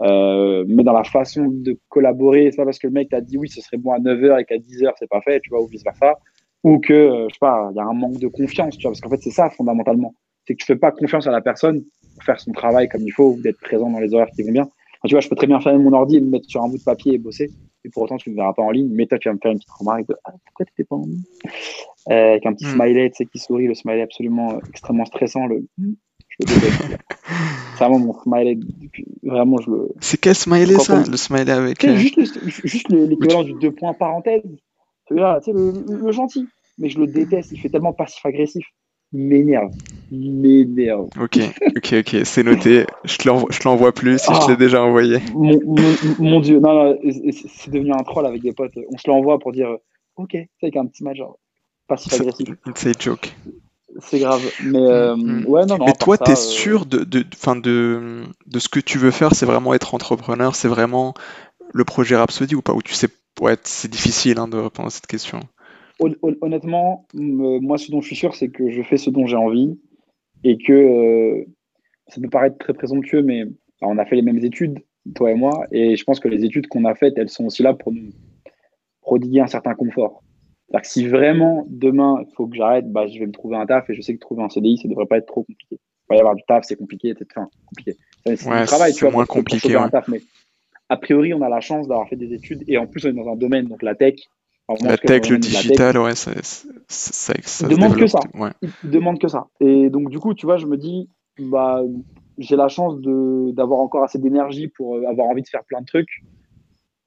[0.00, 3.48] mais dans la façon de collaborer, c'est pas parce que le mec t'a dit oui,
[3.48, 5.84] ce serait bon à 9h et qu'à 10h, c'est pas fait, tu vois, ou vice
[5.84, 6.18] versa
[6.62, 8.90] ou que, euh, je sais pas, il y a un manque de confiance, tu vois,
[8.90, 10.14] parce qu'en fait, c'est ça fondamentalement.
[10.46, 11.82] C'est que tu fais pas confiance à la personne
[12.14, 14.52] pour faire son travail comme il faut, ou d'être présent dans les horaires qui vont
[14.52, 14.68] bien.
[15.04, 16.78] tu vois, je peux très bien faire mon ordi et me mettre sur un bout
[16.78, 17.50] de papier et bosser,
[17.84, 19.52] et pour autant, tu me verras pas en ligne, mais toi, tu vas me faire
[19.52, 21.22] une petite remarque de Ah, pourquoi tu n'étais pas en ligne?
[22.10, 22.74] Euh, Avec un petit hmm.
[22.74, 25.66] smiley, tu sais, qui sourit, le smiley absolument euh, extrêmement stressant, le.
[26.38, 26.46] C'est
[27.78, 28.58] vraiment mon smiley.
[29.22, 29.88] Vraiment, je le.
[30.00, 31.02] C'est quel smiley ça?
[31.08, 31.86] Le smiley avec.
[31.96, 34.42] juste l'équivalent du deux points parenthèse
[35.10, 36.48] le, gentil.
[36.78, 38.64] Mais je le déteste, il fait tellement passif-agressif.
[39.12, 39.72] m'énerve.
[40.10, 41.08] M'énerve.
[41.20, 41.38] Ok,
[41.76, 42.86] ok, ok, c'est noté.
[43.04, 44.56] Je te l'envoie plus si je l'ai ah.
[44.56, 45.18] déjà envoyé.
[45.34, 48.72] Mon, dieu, non, non c'est devenu un troll avec des potes.
[48.92, 49.76] On se l'envoie pour dire
[50.16, 51.38] ok, c'est avec un petit match genre
[51.86, 52.48] passif-agressif.
[52.74, 53.34] C'est joke.
[53.98, 54.42] C'est grave.
[54.62, 57.24] Mais, euh, mm, ouais, non, non, Mais toi, tu es euh, sûr de, de,
[57.60, 61.14] de, de ce que tu veux faire C'est vraiment être entrepreneur C'est vraiment
[61.72, 62.72] le projet Rhapsody ou pas?
[62.72, 63.08] Ou tu sais,
[63.40, 65.40] ouais, c'est difficile hein, de répondre à cette question.
[66.40, 69.78] Honnêtement, moi, ce dont je suis sûr, c'est que je fais ce dont j'ai envie
[70.44, 71.44] et que euh,
[72.08, 73.44] ça peut paraître très présomptueux, mais
[73.82, 74.78] on a fait les mêmes études,
[75.14, 77.62] toi et moi, et je pense que les études qu'on a faites, elles sont aussi
[77.62, 78.10] là pour nous
[79.02, 80.22] prodiguer un certain confort.
[80.72, 83.90] Que si vraiment demain il faut que j'arrête, bah, je vais me trouver un taf
[83.90, 85.72] et je sais que trouver un CDI, ça devrait pas être trop compliqué.
[85.72, 87.96] Il va y avoir du taf, c'est compliqué, c'est enfin, compliqué.
[88.24, 89.74] C'est ouais, travail, tu vois, moins compliqué.
[89.74, 90.20] Un taf, mais
[90.90, 93.12] a priori, on a la chance d'avoir fait des études et en plus, on est
[93.12, 94.16] dans un domaine, donc la tech,
[94.82, 96.32] la tech, le digital, ouais, ça,
[96.88, 98.18] ça, ça demande que ça.
[98.62, 99.46] Il demande que ça.
[99.60, 101.82] Et donc, du coup, tu vois, je me dis, bah,
[102.38, 105.86] j'ai la chance d'avoir encore assez d'énergie pour euh, avoir envie de faire plein de
[105.86, 106.22] trucs.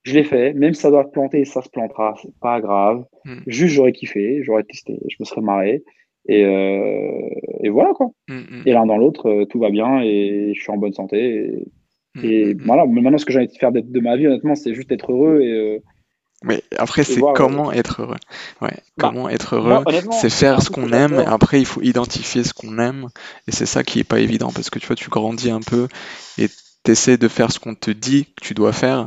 [0.04, 3.06] Je l'ai fait, même si ça doit se planter, ça se plantera, c'est pas grave.
[3.26, 3.40] Hmm.
[3.48, 5.84] Juste, j'aurais kiffé, j'aurais testé, je me serais marré.
[6.28, 7.30] Et, euh,
[7.62, 8.12] et voilà, quoi.
[8.30, 8.64] Hmm, hmm.
[8.66, 11.36] Et l'un dans l'autre, euh, tout va bien et je suis en bonne santé.
[11.36, 11.68] Et,
[12.16, 15.12] voilà, maintenant, ce que j'ai envie de faire de ma vie, honnêtement, c'est juste être
[15.12, 15.82] heureux et
[16.44, 18.18] mais après, c'est comment être heureux.
[18.62, 21.14] Ouais, bah, comment être heureux, c'est faire ce qu'on aime.
[21.14, 23.08] Et après, il faut identifier ce qu'on aime.
[23.48, 25.88] Et c'est ça qui est pas évident parce que tu vois, tu grandis un peu
[26.38, 26.50] et
[26.84, 29.06] tu essaies de faire ce qu'on te dit que tu dois faire.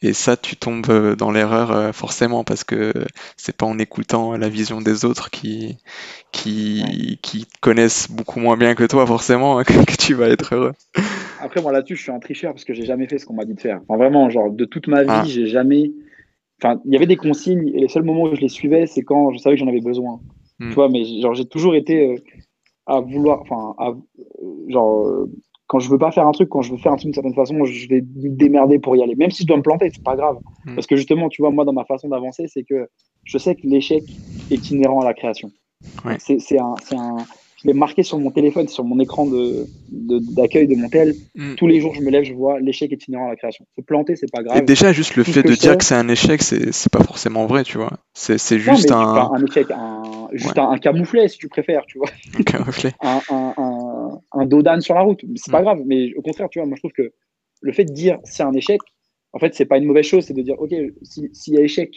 [0.00, 2.92] Et ça, tu tombes dans l'erreur euh, forcément parce que
[3.36, 5.76] c'est pas en écoutant la vision des autres qui,
[6.30, 10.72] qui, qui connaissent beaucoup moins bien que toi forcément que, tu vas être heureux.
[11.40, 13.44] Après, moi là-dessus, je suis un tricheur parce que j'ai jamais fait ce qu'on m'a
[13.44, 13.80] dit de faire.
[13.88, 15.24] Enfin, vraiment, genre, de toute ma vie, ah.
[15.26, 15.92] j'ai jamais
[16.60, 19.02] Enfin, il y avait des consignes et les seuls moments où je les suivais, c'est
[19.02, 20.20] quand je savais que j'en avais besoin.
[20.58, 20.70] Hmm.
[20.70, 22.16] Tu vois, mais genre, j'ai toujours été euh,
[22.86, 23.94] à vouloir, enfin, euh,
[24.68, 25.30] genre, euh,
[25.68, 27.34] quand je veux pas faire un truc, quand je veux faire un truc d'une certaine
[27.34, 29.14] façon, je vais me démerder pour y aller.
[29.14, 30.38] Même si je dois me planter, c'est pas grave.
[30.64, 30.74] Hmm.
[30.74, 32.88] Parce que justement, tu vois, moi, dans ma façon d'avancer, c'est que
[33.24, 34.02] je sais que l'échec
[34.50, 35.50] est inhérent à la création.
[36.04, 36.16] Ouais.
[36.18, 37.18] C'est un, un,
[37.62, 41.14] je l'ai marqué sur mon téléphone, sur mon écran d'accueil de, de, mon tel.
[41.34, 41.54] Mm.
[41.56, 43.66] Tous les jours, je me lève, je vois l'échec est inhérent à la création.
[43.76, 44.58] Se planter, c'est pas grave.
[44.58, 47.64] Et déjà, juste le fait de dire que c'est un échec, c'est pas forcément vrai,
[47.64, 47.90] tu vois.
[48.14, 49.30] C'est juste un...
[49.32, 49.44] un.
[49.44, 52.08] échec, un, juste un, camouflet, si tu préfères, tu vois.
[52.38, 52.92] Un camouflet.
[53.02, 53.20] un,
[54.32, 55.24] un, dos d'âne sur la route.
[55.36, 55.64] C'est pas mm.
[55.64, 57.12] grave, mais au contraire, tu vois, moi je trouve que
[57.60, 58.80] le fait de dire c'est un échec,
[59.32, 61.92] en fait, c'est pas une mauvaise chose, c'est de dire, ok, s'il y a échec,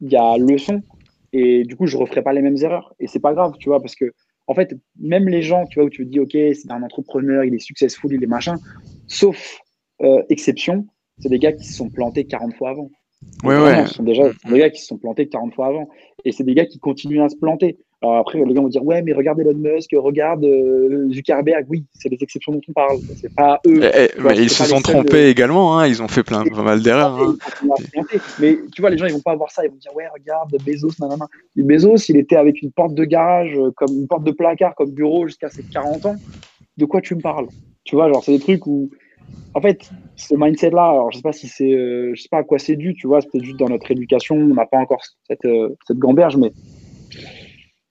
[0.00, 0.82] il y a leçon,
[1.32, 2.94] et du coup, je referai pas les mêmes erreurs.
[3.00, 4.12] Et c'est pas grave, tu vois, parce que
[4.46, 7.44] en fait, même les gens, tu vois, où tu te dis, OK, c'est un entrepreneur,
[7.44, 8.56] il est successful, il est machin,
[9.08, 9.58] sauf
[10.02, 10.86] euh, exception,
[11.18, 12.90] c'est des gars qui se sont plantés 40 fois avant.
[13.42, 13.86] Ouais, ouais.
[13.86, 15.88] Ce sont déjà des gars qui se sont plantés 40 fois avant.
[16.24, 17.78] Et c'est des gars qui continuent à se planter.
[18.02, 21.64] Alors après, les gens vont dire, ouais, mais regarde Elon Musk, regarde euh, Zuckerberg.
[21.68, 22.98] Oui, c'est les exceptions dont on parle.
[23.16, 23.80] C'est pas eux.
[23.82, 25.78] Eh, eh, mais ils se sont trompés également.
[25.78, 25.86] Hein.
[25.86, 27.18] Ils ont fait plein, pas mal d'erreurs.
[27.18, 27.36] Hein.
[28.38, 29.64] Mais tu vois, les gens, ils vont pas voir ça.
[29.64, 31.26] Ils vont dire, ouais, regarde Bezos, nanana.
[31.56, 34.90] Bezos, il était avec une porte de garage, euh, comme une porte de placard, comme
[34.90, 36.16] bureau jusqu'à ses 40 ans.
[36.76, 37.48] De quoi tu me parles?
[37.84, 38.90] Tu vois, genre, c'est des trucs où
[39.54, 42.44] en fait, ce mindset-là, alors je sais pas si c'est, euh, je sais pas à
[42.44, 45.02] quoi c'est dû, tu vois, c'est peut-être juste dans notre éducation, on n'a pas encore
[45.26, 45.48] cette,
[45.88, 46.52] cette gamberge, mais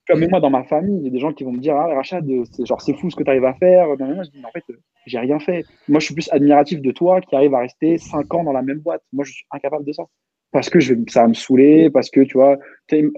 [0.06, 1.94] comme moi, dans ma famille, il y a des gens qui vont me dire Ah,
[1.94, 3.86] Rachad, c'est, genre, c'est fou ce que tu arrives à faire.
[3.86, 4.64] moi, je dis Mais en fait,
[5.06, 5.64] j'ai rien fait.
[5.88, 8.62] Moi, je suis plus admiratif de toi qui arrive à rester 5 ans dans la
[8.62, 9.02] même boîte.
[9.12, 10.04] Moi, je suis incapable de ça.
[10.52, 12.56] Parce que je ça va me saouler, parce que, tu vois,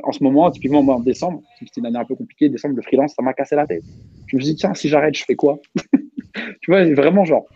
[0.02, 2.48] en ce moment, typiquement, moi, en décembre, c'était une année un peu compliquée.
[2.48, 3.82] Décembre, le freelance, ça m'a cassé la tête.
[4.26, 5.58] Je me suis dit Tiens, si j'arrête, je fais quoi?
[6.62, 7.46] Tu vois, vraiment, genre,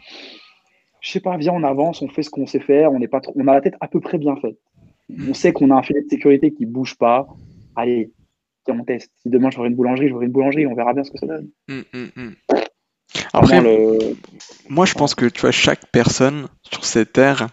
[1.00, 3.20] je sais pas, viens, on avance, on fait ce qu'on sait faire, on, est pas
[3.20, 4.56] trop, on a la tête à peu près bien faite.
[5.28, 7.26] On sait qu'on a un filet de sécurité qui bouge pas.
[7.76, 8.10] Allez,
[8.68, 9.10] on teste.
[9.22, 11.18] Si demain je ferai une boulangerie, je ferai une boulangerie, on verra bien ce que
[11.18, 11.50] ça donne.
[11.68, 11.84] Hum,
[12.16, 12.34] hum.
[13.32, 13.60] Après,
[14.68, 17.48] moi je pense que tu vois, chaque personne sur cette terre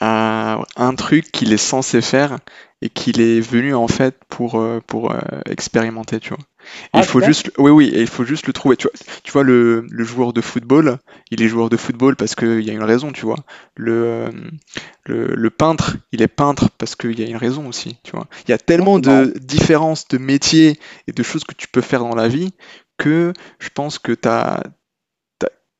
[0.00, 2.38] a un truc qu'il est censé faire
[2.80, 6.44] et qu'il est venu en fait pour, euh, pour euh, expérimenter, tu vois.
[6.94, 8.76] Il ah, faut juste, oui, oui, et il faut juste le trouver.
[8.76, 8.92] Tu vois,
[9.22, 10.98] tu vois le, le, joueur de football,
[11.30, 13.38] il est joueur de football parce qu'il y a une raison, tu vois.
[13.76, 14.30] Le,
[15.04, 18.26] le, le peintre, il est peintre parce qu'il y a une raison aussi, tu vois.
[18.46, 22.00] Il y a tellement de différences de métiers et de choses que tu peux faire
[22.00, 22.52] dans la vie
[22.98, 24.62] que je pense que tu as,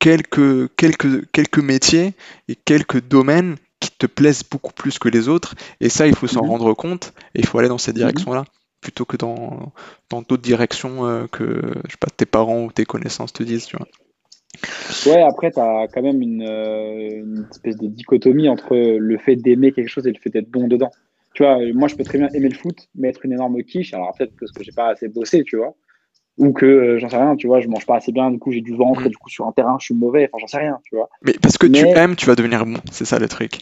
[0.03, 2.13] quelques, quelques, quelques métiers
[2.49, 5.55] et quelques domaines qui te plaisent beaucoup plus que les autres.
[5.79, 6.49] Et ça, il faut s'en mhm.
[6.49, 8.01] rendre compte et il faut aller dans cette mhm.
[8.01, 8.43] direction-là
[8.83, 9.71] plutôt que dans
[10.11, 13.65] d'autres directions euh, que je sais pas, tes parents ou tes connaissances te disent.
[13.65, 13.87] Tu vois.
[15.07, 19.35] Ouais, après, tu as quand même une, euh, une, espèce de dichotomie entre le fait
[19.35, 20.91] d'aimer quelque chose et le fait d'être bon dedans.
[21.33, 23.93] Tu vois, moi, je peux très bien aimer le foot, mais être une énorme quiche.
[23.93, 25.73] Alors, peut-être parce que j'ai pas assez bossé, tu vois.
[26.37, 28.51] ou que euh, j'en sais rien, tu vois, je mange pas assez bien, du coup
[28.51, 29.11] j'ai du ventre, et mm.
[29.11, 31.09] du coup sur un terrain je suis mauvais, enfin j'en sais rien, tu vois.
[31.23, 33.59] Mais parce que tu aimes, tu vas devenir bon, c'est ça le truc.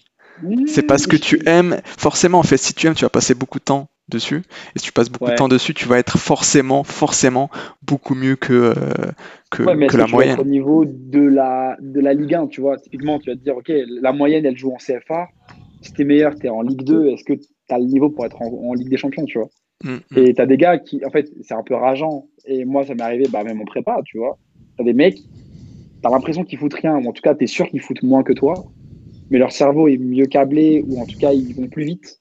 [0.68, 3.60] c'est parce que tu aimes, forcément en fait, si tu aimes, tu vas passer beaucoup
[3.60, 4.44] de temps dessus,
[4.76, 7.50] et si tu passes beaucoup de temps dessus, tu vas être forcément, forcément
[7.82, 8.74] beaucoup mieux que, euh,
[9.50, 10.40] que, ouais, mais que la moyenne.
[10.40, 13.58] au niveau de la, de la Ligue 1, tu vois, typiquement tu vas te dire,
[13.58, 15.30] ok, la moyenne elle joue en CFA,
[15.82, 17.34] si t'es meilleur, t'es en Ligue 2, est-ce que
[17.68, 19.50] t'as le niveau pour être en Ligue des Champions, tu vois?
[19.84, 20.18] Mm, mm.
[20.18, 22.28] Et t'as des gars qui, en fait, c'est un peu rageant.
[22.46, 24.38] Et moi, ça m'est arrivé, bah, même en prépa, tu vois.
[24.78, 25.20] T'as des mecs,
[26.02, 28.34] t'as l'impression qu'ils foutent rien, ou en tout cas, t'es sûr qu'ils foutent moins que
[28.34, 28.72] toi,
[29.30, 32.21] mais leur cerveau est mieux câblé, ou en tout cas, ils vont plus vite.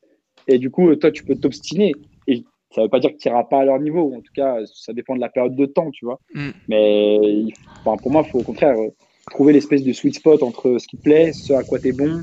[0.51, 1.95] Et du coup, toi, tu peux t'obstiner.
[2.27, 2.45] Et
[2.75, 4.93] ça veut pas dire que tu n'iras pas à leur niveau, en tout cas, ça
[4.93, 6.21] dépend de la période de temps, tu vois.
[6.35, 6.51] Mm.
[6.69, 7.45] Mais
[7.85, 8.89] pour moi, il faut au contraire euh,
[9.31, 11.93] trouver l'espèce de sweet spot entre ce qui te plaît, ce à quoi tu es
[11.93, 12.21] bon,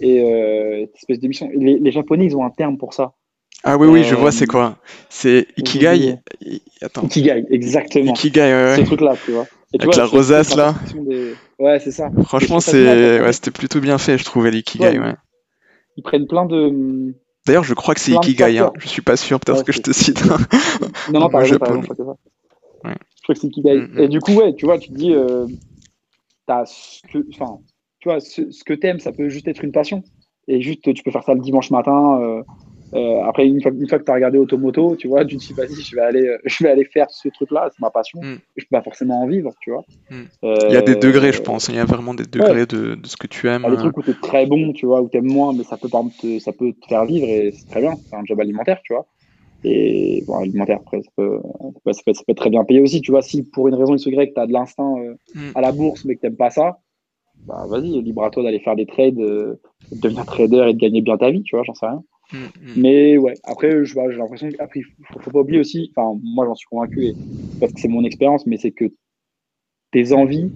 [0.00, 1.48] et euh, cette espèce d'émission.
[1.54, 3.12] Les, les Japonais, ils ont un terme pour ça.
[3.64, 4.76] Ah oui, oui, je vois, c'est euh, quoi
[5.08, 6.16] C'est Ikigai
[6.80, 7.02] Attends.
[7.02, 8.12] Ikigai, exactement.
[8.12, 8.76] Ikigai, ouais, ouais.
[8.76, 9.46] Ce truc-là, tu vois.
[9.74, 10.74] Et Avec la rosace, là.
[11.58, 12.10] Ouais, c'est ça.
[12.24, 13.20] Franchement, c'est...
[13.20, 15.14] Ouais, c'était plutôt bien fait, je trouvais, l'Ikigai, ouais.
[15.96, 17.14] Ils prennent plein de...
[17.48, 18.72] D'ailleurs, je crois que c'est Ikigai, hein.
[18.78, 20.22] je suis pas sûr, peut-être que je te cite.
[21.12, 21.56] non, non, raison,
[22.84, 22.94] Ouais.
[23.16, 23.74] Je crois que c'est Ikigai.
[23.74, 23.98] Mm, mm.
[24.00, 25.46] Et du coup, ouais, tu vois, tu te dis, euh,
[26.46, 27.26] as ce que...
[27.32, 27.58] Enfin,
[28.00, 30.04] tu vois, ce, ce que t'aimes, ça peut juste être une passion.
[30.46, 32.20] Et juste, tu peux faire ça le dimanche matin...
[32.20, 32.42] Euh,
[32.94, 35.82] euh, après, une fois, que tu as regardé Automoto, tu vois, tu te dis, vas-y,
[35.82, 38.20] je vais aller, euh, je vais aller faire ce truc-là, c'est ma passion.
[38.22, 38.38] Mm.
[38.56, 39.84] Je peux pas forcément en vivre, tu vois.
[40.10, 40.24] Mm.
[40.42, 41.68] il y a des degrés, je pense.
[41.68, 43.62] Il y a vraiment des degrés de, de, ce que tu aimes.
[43.66, 45.30] Il y a des trucs où tu es très bon, tu vois, où tu aimes
[45.30, 47.94] moins, mais ça peut, te, ça peut te faire vivre et c'est très bien.
[48.08, 49.06] C'est un job alimentaire, tu vois.
[49.64, 53.00] Et bon, alimentaire, après, ça peut, ça peut, ça peut, être très bien payé aussi,
[53.00, 53.22] tu vois.
[53.22, 55.50] Si pour une raison X tu as de l'instinct euh, mm.
[55.54, 56.78] à la bourse, mais que tu pas ça,
[57.46, 59.60] bah vas-y, libre à toi d'aller faire des trades, de
[59.92, 62.02] devenir trader et de gagner bien ta vie, tu vois, j'en sais rien.
[62.32, 62.72] Mm, mm.
[62.76, 66.68] Mais ouais, après, j'ai l'impression qu'il faut, faut pas oublier aussi, enfin, moi j'en suis
[66.68, 67.12] convaincu,
[67.60, 68.92] parce que c'est mon expérience, mais c'est que
[69.92, 70.50] tes envies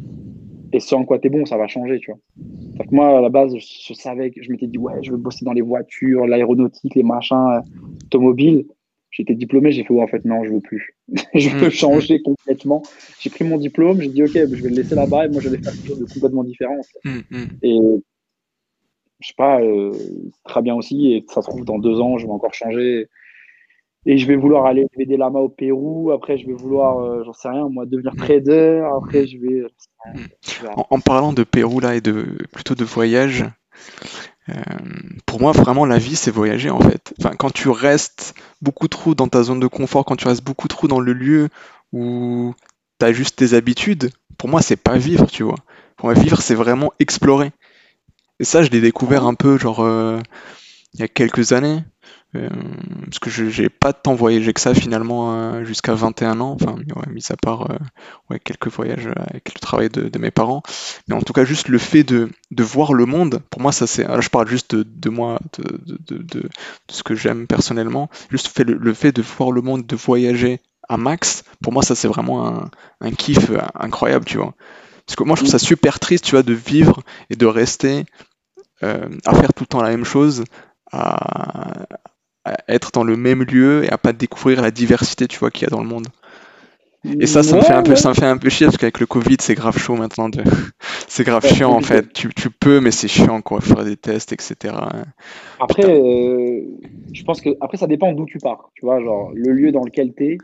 [0.73, 2.87] et ce en quoi tu es bon, ça va changer, tu vois.
[2.87, 5.45] que moi, à la base, je, savais que je m'étais dit, ouais, je veux bosser
[5.45, 7.61] dans les voitures, l'aéronautique, les machins
[8.07, 8.67] automobiles.
[9.11, 10.97] J'étais diplômé, j'ai fait, ouais, en fait, non, je veux plus.
[11.35, 12.83] je veux mm, changer complètement.
[13.21, 15.51] J'ai pris mon diplôme, j'ai dit, ok, je vais le laisser là-bas et moi, je
[15.51, 16.81] vais faire quelque chose de complètement différent.
[17.63, 17.79] Et
[19.23, 19.93] je sais pas, euh,
[20.45, 21.13] très bien aussi.
[21.13, 23.09] Et ça se trouve, dans deux ans, je vais encore changer.
[24.05, 26.11] Et je vais vouloir aller aider des lamas au Pérou.
[26.11, 28.83] Après, je vais vouloir, euh, j'en sais rien, moi, devenir trader.
[28.97, 29.63] Après, je vais.
[30.91, 33.45] En, parlant de Pérou, là, et de plutôt de voyage,
[34.49, 34.55] euh,
[35.25, 37.15] pour moi, vraiment, la vie, c'est voyager, en fait.
[37.21, 40.67] Enfin, quand tu restes beaucoup trop dans ta zone de confort, quand tu restes beaucoup
[40.67, 41.49] trop dans le lieu
[41.93, 42.55] où
[42.99, 45.59] tu as juste tes habitudes, pour moi, c'est pas vivre, tu vois.
[45.97, 47.53] Pour moi, vivre, c'est vraiment explorer.
[48.43, 50.19] Et ça, je l'ai découvert un peu, genre, euh,
[50.95, 51.85] il y a quelques années.
[52.35, 52.49] Euh,
[53.05, 56.77] parce que je n'ai pas tant voyagé que ça finalement euh, jusqu'à 21 ans, enfin
[57.11, 57.69] mis à part
[58.31, 60.63] ouais, quelques voyages avec le travail de, mes parents,
[61.07, 63.87] mais en tout cas juste le fait de, de voir le monde, pour moi ça
[63.87, 66.49] c'est, là je parle juste de, moi, de, de,
[66.89, 70.97] ce que j'aime personnellement, juste fait le, fait de voir le monde, de voyager à
[70.97, 72.71] max, pour moi ça c'est vraiment un,
[73.03, 74.55] un kiff incroyable, tu vois.
[75.07, 77.99] Parce que moi je trouve ça super triste, tu vois, de vivre et de rester
[78.01, 78.05] euh,
[78.83, 80.45] à faire tout le temps la même chose,
[80.93, 81.87] à,
[82.69, 85.67] être dans le même lieu et à pas découvrir la diversité, tu vois, qu'il y
[85.67, 86.09] a dans le monde.
[87.05, 89.01] Et ça, ça me fait un peu, ça me fait un peu chier parce qu'avec
[89.01, 90.29] le Covid, c'est grave chaud maintenant.
[90.29, 90.45] De...
[91.09, 92.13] c'est grave chiant en fait.
[92.13, 94.73] Tu, tu peux, mais c'est chiant quoi, faire des tests, etc.
[95.59, 96.61] Après, euh,
[97.13, 98.71] je pense que après ça dépend d'où tu pars.
[98.75, 100.39] Tu vois, genre le lieu dans lequel tu es.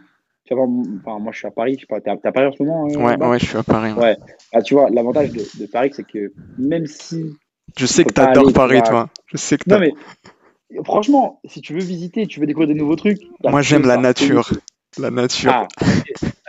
[0.47, 0.67] Tu vois,
[1.01, 1.77] enfin, moi je suis à Paris.
[1.77, 2.89] Tu es à Paris en ce moment.
[2.91, 3.93] Hein, ouais, ouais, je suis à Paris.
[3.93, 4.17] Ouais.
[4.53, 7.37] Ah, tu vois, l'avantage de, de Paris, c'est que même si
[7.77, 9.09] je sais que t'adores Paris, toi.
[9.27, 9.93] Je sais que Non, mais
[10.85, 13.21] franchement, si tu veux visiter, tu veux découvrir des nouveaux trucs.
[13.45, 14.51] Moi, j'aime la nature.
[14.99, 15.53] La nature.
[15.53, 15.69] Ah,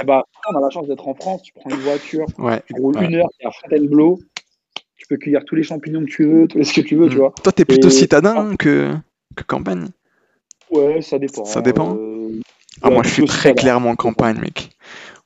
[0.01, 1.43] eh ben, on a la chance d'être en France.
[1.43, 2.25] Tu prends une voiture,
[2.65, 4.19] tu roules une heure, tu es à Fontainebleau.
[4.95, 7.15] Tu peux cueillir tous les champignons que tu veux, tout ce que tu veux, tu
[7.15, 7.19] mm.
[7.19, 7.33] vois.
[7.43, 8.93] Toi, t'es plutôt citadin que,
[9.35, 9.87] que campagne?
[10.71, 11.45] Ouais, ça dépend.
[11.45, 11.95] Ça dépend.
[11.95, 12.39] Euh,
[12.81, 14.69] ah, moi, je suis très clairement campagne, mec.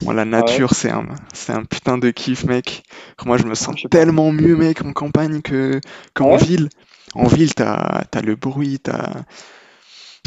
[0.03, 2.83] Moi, la ah nature, c'est un, c'est un putain de kiff, mec.
[3.25, 5.79] Moi, je me sens tellement mieux, mec, en campagne que,
[6.13, 6.69] qu'en ville.
[7.15, 9.23] En ville, t'as, as le bruit, t'as.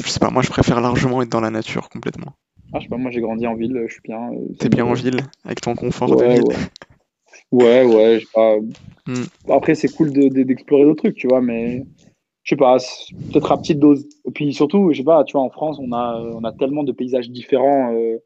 [0.02, 2.32] Je sais pas, moi, je préfère largement être dans la nature complètement.
[2.72, 4.30] Ah, je sais pas, moi, j'ai grandi en ville, je suis bien.
[4.32, 6.44] Euh, T'es bien en ville, avec ton confort de ville.
[7.52, 8.56] Ouais, ouais, je sais pas.
[9.06, 9.50] Hmm.
[9.50, 11.84] Après, c'est cool d'explorer d'autres trucs, tu vois, mais
[12.42, 12.76] je sais pas,
[13.32, 14.06] peut-être à petite dose.
[14.26, 16.84] Et puis surtout, je sais pas, tu vois, en France, on a, on a tellement
[16.84, 17.92] de paysages différents.
[17.94, 18.18] Euh,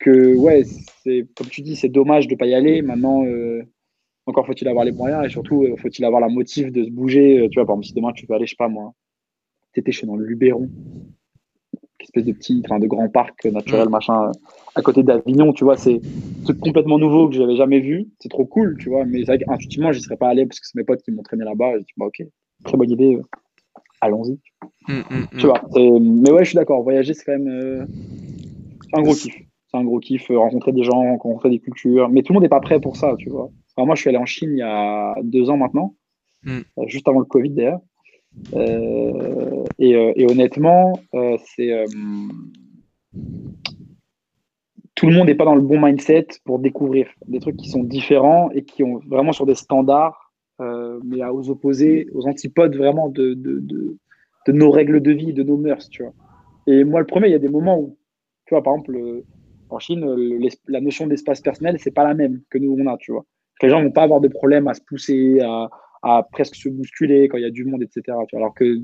[0.00, 0.64] que ouais,
[1.04, 2.82] c'est comme tu dis, c'est dommage de pas y aller.
[2.82, 3.62] Maintenant, euh,
[4.26, 7.38] encore faut-il avoir les moyens et surtout euh, faut-il avoir la motive de se bouger.
[7.38, 8.92] Euh, tu vois, par exemple, si demain tu veux aller, je sais pas moi,
[9.72, 10.68] t'étais chez dans le Luberon,
[12.00, 13.92] espèce de petit, enfin de grand parc naturel, mm.
[13.92, 14.32] machin,
[14.74, 16.00] à côté d'Avignon, tu vois, c'est
[16.44, 18.08] truc complètement nouveau que j'avais jamais vu.
[18.20, 19.04] C'est trop cool, tu vois.
[19.04, 21.72] Mais intuitivement, j'y serais pas allé parce que c'est mes potes qui m'ont traîné là-bas.
[21.74, 22.22] J'ai dit, bah, ok,
[22.64, 23.22] très bonne idée, euh,
[24.00, 24.38] allons-y.
[24.88, 25.62] Mm, mm, tu vois.
[25.74, 26.82] Mais ouais, je suis d'accord.
[26.82, 27.86] Voyager, c'est quand même euh,
[28.94, 29.34] un gros kiff.
[29.70, 32.08] C'est un gros kiff, euh, rencontrer des gens, rencontrer des cultures.
[32.08, 33.50] Mais tout le monde n'est pas prêt pour ça, tu vois.
[33.76, 35.94] moi, je suis allé en Chine il y a deux ans maintenant,
[36.86, 37.80] juste avant le Covid d'ailleurs.
[38.54, 41.84] Euh, euh, et, honnêtement, euh, c'est
[44.94, 47.82] tout le monde n'est pas dans le bon mindset pour découvrir des trucs qui sont
[47.82, 53.32] différents et qui ont vraiment sur des standards, mais aux opposés, aux antipodes vraiment de,
[53.32, 53.96] de, de,
[54.46, 56.12] de, nos règles de vie, de nos mœurs, tu vois.
[56.66, 57.96] Et moi, le premier, il y a des moments où,
[58.44, 59.22] tu vois, par exemple,
[59.70, 60.04] en Chine,
[60.68, 63.24] la notion d'espace personnel, c'est pas la même que nous on a, tu vois.
[63.62, 65.68] Les gens vont pas avoir de problème à se pousser, à,
[66.02, 68.16] à presque se bousculer quand il y a du monde, etc.
[68.32, 68.78] Alors que,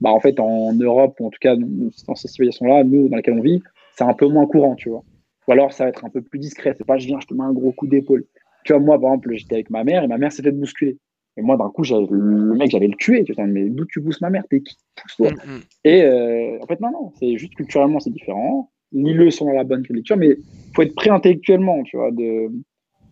[0.00, 3.38] bah, en fait, en Europe, ou en tout cas dans ces civilisations-là, nous, dans lesquelles
[3.38, 3.62] on vit,
[3.96, 5.04] c'est un peu moins courant, tu vois.
[5.48, 6.74] Ou alors, ça va être un peu plus discret.
[6.76, 8.24] C'est pas, je viens, je te mets un gros coup d'épaule.
[8.64, 10.98] Tu vois, moi, par exemple, j'étais avec ma mère et ma mère s'est fait bousculer.
[11.36, 13.24] Et moi, d'un coup, le mec, j'allais le tuer.
[13.24, 14.44] Tu vois, mais d'où tu pousses ma mère?
[14.48, 14.76] T'es qui?
[15.18, 15.60] Mm, mm.
[15.84, 17.12] Et euh, en fait, non, non.
[17.18, 18.70] C'est juste culturellement, c'est différent.
[18.92, 20.36] Ni le sont dans la bonne lecture, mais
[20.74, 22.50] faut être prêt intellectuellement, tu vois, de,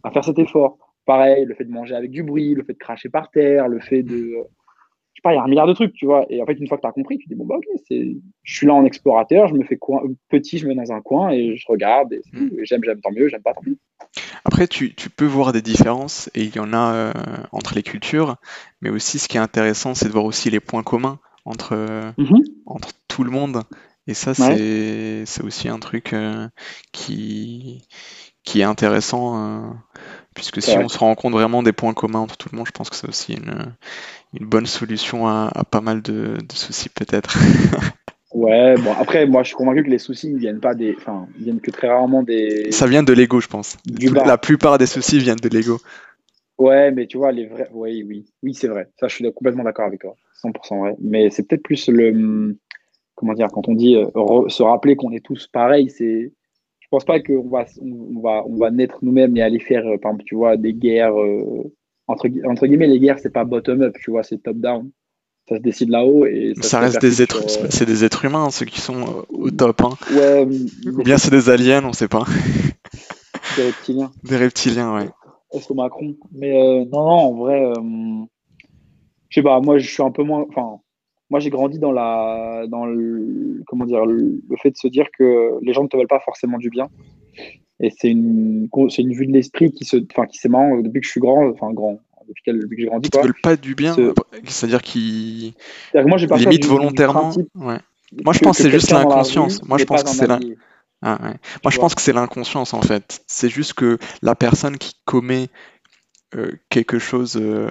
[0.03, 0.79] à faire cet effort
[1.11, 3.81] pareil, le fait de manger avec du bruit, le fait de cracher par terre, le
[3.81, 4.33] fait de.
[5.13, 6.25] Je sais pas, il y a un milliard de trucs, tu vois.
[6.31, 8.55] Et en fait, une fois que tu as compris, tu dis, bon, bah, ok, je
[8.55, 11.31] suis là en explorateur, je me fais coin, petit, je me mets dans un coin
[11.31, 12.13] et je regarde.
[12.13, 12.23] Et,
[12.63, 13.77] j'aime, j'aime, tant mieux, j'aime pas, tant mieux.
[14.45, 17.13] Après, tu, tu, peux voir des différences et il y en a euh,
[17.51, 18.37] entre les cultures,
[18.81, 21.75] mais aussi ce qui est intéressant, c'est de voir aussi les points communs entre,
[22.17, 22.45] mm-hmm.
[22.67, 23.63] entre tout le monde.
[24.11, 26.49] Et ça, c'est, c'est aussi un truc euh,
[26.91, 27.87] qui,
[28.43, 29.39] qui est intéressant.
[29.39, 29.71] Euh,
[30.35, 32.73] puisque si on se rend compte vraiment des points communs entre tout le monde, je
[32.73, 33.73] pense que c'est aussi une,
[34.35, 37.39] une, bonne solution à, pas mal de, soucis peut-être.
[38.35, 41.29] ouais, bon après moi je suis convaincu que les soucis ne viennent pas des, enfin
[41.39, 42.73] viennent que très rarement des.
[42.73, 43.77] Ça vient de l'ego, je pense.
[44.25, 45.79] La plupart des soucis viennent de l'ego.
[46.59, 48.89] Ouais, mais tu vois les vrais, oui, oui, oui, c'est vrai.
[48.99, 50.97] Ça, je suis complètement d'accord avec toi, 100% vrai.
[51.01, 52.57] Mais c'est peut-être plus le,
[53.21, 56.33] comment dire, quand on dit euh, se rappeler qu'on est tous pareils, c'est
[56.81, 59.99] je pense pas qu'on va, on va, on va naître nous-mêmes et aller faire, euh,
[59.99, 61.17] par exemple, tu vois, des guerres.
[61.17, 61.73] Euh,
[62.09, 64.91] entre, entre guillemets, les guerres, c'est pas bottom-up, tu vois, c'est top-down.
[65.49, 68.81] Ça se décide là-haut et ça, reste des êtres, c'est des êtres humains, ceux qui
[68.81, 69.83] sont euh, au top.
[69.83, 69.91] Hein.
[70.13, 70.49] Ouais,
[70.87, 72.25] Ou bien c'est des aliens, on sait pas.
[73.57, 74.13] Des reptiliens.
[74.23, 75.09] Des reptiliens, ouais.
[75.53, 76.17] Est-ce que Macron?
[76.33, 77.73] Mais non, non, en vrai,
[79.29, 80.47] je sais pas, moi je suis un peu moins.
[80.49, 80.81] Enfin,
[81.31, 85.59] moi j'ai grandi dans la dans le comment dire le, fait de se dire que
[85.63, 86.89] les gens ne te veulent pas forcément du bien.
[87.79, 91.01] Et c'est une c'est une vue de l'esprit qui se enfin qui c'est marrant depuis
[91.01, 93.75] que je suis grand enfin grand depuis, que j'ai grandi Ils te veulent pas du
[93.75, 93.97] bien
[94.45, 95.55] c'est-à-dire qu'ils
[95.95, 97.79] limite volontairement ouais.
[98.25, 99.65] moi je pense que c'est juste l'inconscience.
[99.65, 100.39] moi je pense que c'est la...
[101.03, 101.35] ah, ouais.
[101.65, 103.23] moi je pense que c'est l'inconscience en fait.
[103.27, 105.49] C'est juste que la personne qui commet
[106.37, 107.69] euh, quelque chose euh,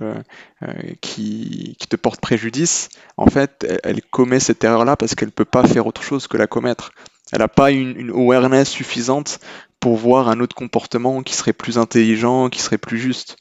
[0.64, 0.68] euh,
[1.00, 5.66] qui, te porte préjudice, en fait, elle, commet cette erreur-là parce qu'elle ne peut pas
[5.66, 6.92] faire autre chose que la commettre.
[7.32, 9.40] Elle n'a pas une, awareness suffisante
[9.80, 13.38] pour voir un autre comportement qui serait plus intelligent, qui serait plus juste.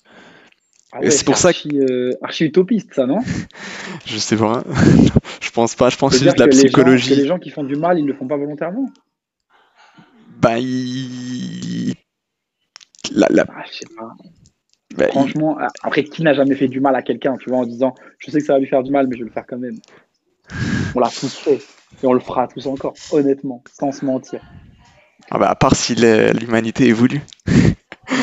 [0.93, 3.19] Ah c'est pour ça que archi utopiste ça non?
[4.07, 4.63] Je sais pas.
[5.41, 5.91] je pense pas.
[5.91, 7.17] Je pense juste de la psychologie.
[7.17, 8.89] Les gens, qui font du mal, ils le font pas volontairement.
[10.41, 10.59] Bah,
[13.11, 14.15] la, ah, je sais pas.
[14.99, 17.95] Bah, Franchement, après, qui n'a jamais fait du mal à quelqu'un, tu vois, en disant
[18.19, 19.59] je sais que ça va lui faire du mal, mais je vais le faire quand
[19.59, 19.77] même.
[20.95, 21.61] On l'a tous fait
[22.03, 24.41] et on le fera tous encore, honnêtement, sans se mentir.
[25.31, 27.23] Ah bah, à part si l'humanité évolue.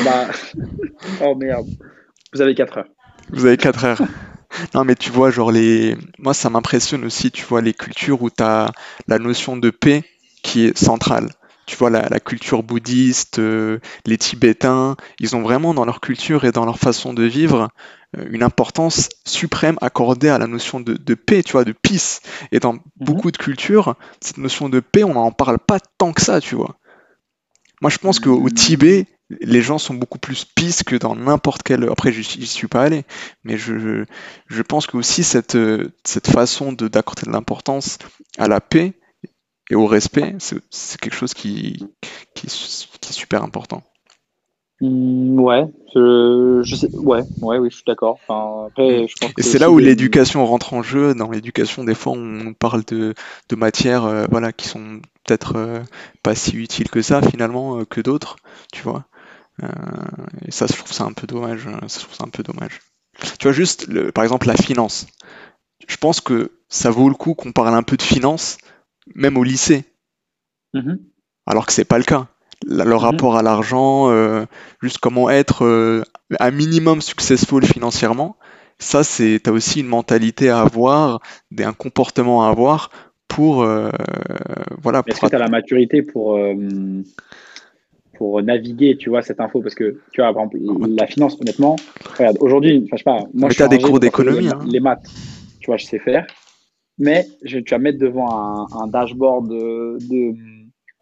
[0.04, 0.26] bah,
[1.24, 1.66] oh merde.
[2.34, 2.88] Vous avez 4 heures.
[3.30, 4.02] Vous avez 4 heures.
[4.74, 5.96] Non, mais tu vois, genre, les.
[6.18, 8.72] Moi, ça m'impressionne aussi, tu vois, les cultures où tu as
[9.06, 10.02] la notion de paix
[10.42, 11.30] qui est centrale
[11.66, 16.52] tu vois, la, culture bouddhiste, euh, les Tibétains, ils ont vraiment dans leur culture et
[16.52, 17.70] dans leur façon de vivre
[18.16, 22.20] euh, une importance suprême accordée à la notion de, paix, tu vois, de peace.
[22.52, 22.80] Et dans mhm.
[23.00, 26.54] beaucoup de cultures, cette notion de paix, on n'en parle pas tant que ça, tu
[26.54, 26.76] vois.
[27.82, 29.06] Moi, je pense qu'au Tibet,
[29.40, 31.88] les gens sont beaucoup plus peace que dans n'importe quel.
[31.90, 33.04] Après, je n'y suis pas allé,
[33.42, 34.04] mais je,
[34.46, 35.58] je pense que aussi cette,
[36.04, 37.98] cette façon d'accorder de l'importance
[38.38, 38.94] à la paix,
[39.70, 41.86] et au respect, c'est quelque chose qui,
[42.34, 43.82] qui, est super important.
[44.80, 45.64] Mmh, ouais,
[45.94, 48.18] je, sais, ouais, ouais, oui, je suis d'accord.
[48.28, 49.06] Enfin, après,
[49.38, 51.14] et c'est là où l'éducation rentre en jeu.
[51.14, 53.14] Dans l'éducation, des fois, on parle de,
[53.48, 55.80] de matières, euh, voilà, qui sont peut-être euh,
[56.22, 58.36] pas si utiles que ça finalement euh, que d'autres,
[58.72, 59.06] tu vois.
[60.44, 61.66] et ça, je trouve ça un peu dommage.
[61.88, 62.80] Ça, je trouve ça un peu dommage.
[63.38, 65.06] Tu vois, juste, le, par exemple, la finance.
[65.88, 68.58] Je pense que ça vaut le coup qu'on parle un peu de finance
[69.14, 69.84] même au lycée.
[70.74, 70.98] Mhm.
[71.46, 72.26] alors que c'est pas le cas.
[72.66, 72.92] Le Mhm.
[72.94, 74.44] rapport à l'argent, euh,
[74.82, 76.02] juste comment être euh,
[76.40, 78.36] un minimum successful financièrement,
[78.78, 81.20] ça c'est, t'as aussi une mentalité à avoir,
[81.58, 82.90] un comportement à avoir
[83.28, 83.90] pour, euh,
[84.82, 86.54] voilà, Est-ce que tu as la maturité pour, euh,
[88.14, 89.60] pour naviguer, tu vois, cette info?
[89.60, 90.58] Parce que, tu vois, par exemple,
[90.96, 91.76] la finance, honnêtement,
[92.18, 94.48] regarde, aujourd'hui, enfin, je sais pas, moi, Mais je suis t'as des cours d'économie, les,
[94.48, 94.58] hein.
[94.66, 95.08] les maths,
[95.60, 96.26] tu vois, je sais faire.
[96.98, 100.34] Mais je, tu vas me mettre devant un, un dashboard de, de,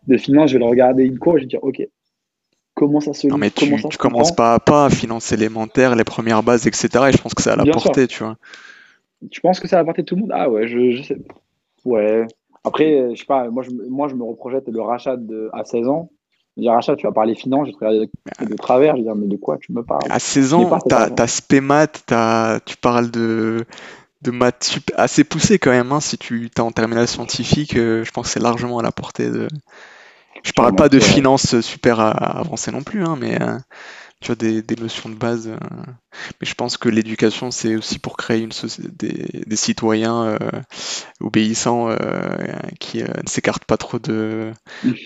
[0.09, 1.87] de finance, je vais le regarder une cour et je vais dire, OK,
[2.75, 5.95] comment ça se Non, lit, mais comment tu, tu commences pas à pas, finance élémentaire,
[5.95, 7.09] les premières bases, etc.
[7.11, 7.91] Et je pense que c'est à la Bien sûr.
[7.91, 8.37] portée, tu vois.
[9.31, 10.33] Tu penses que c'est à la portée de tout le monde?
[10.35, 11.17] Ah ouais, je, je sais.
[11.85, 12.27] Ouais.
[12.65, 15.51] Après, euh, je sais pas, moi je, me- moi je me reprojette le rachat de,
[15.53, 16.11] à 16 ans.
[16.57, 18.11] Je dis rachat, tu vas parler finance, je vais te regarder
[18.41, 20.09] de, de travers, je vais dire, mais de quoi tu me parles?
[20.11, 23.65] À 16 Je n'ai ans, spé maths, t'as, tu parles de,
[24.25, 26.01] de maths sup- assez poussées quand même, hein.
[26.01, 29.31] Si tu t'es en terminale scientifique, euh, je pense que c'est largement à la portée
[29.31, 29.49] de.
[30.45, 31.11] Je parle pas de c'est vrai.
[31.15, 33.59] finance super a- avancée non plus, hein, mais euh,
[34.21, 35.49] tu vois, des, des notions de base.
[35.49, 35.59] euh.
[36.41, 40.39] Mais je pense que l'éducation, c'est aussi pour créer une des, des citoyens
[41.21, 41.95] obéissants
[42.81, 44.53] qui ne s'écartent pas trop de,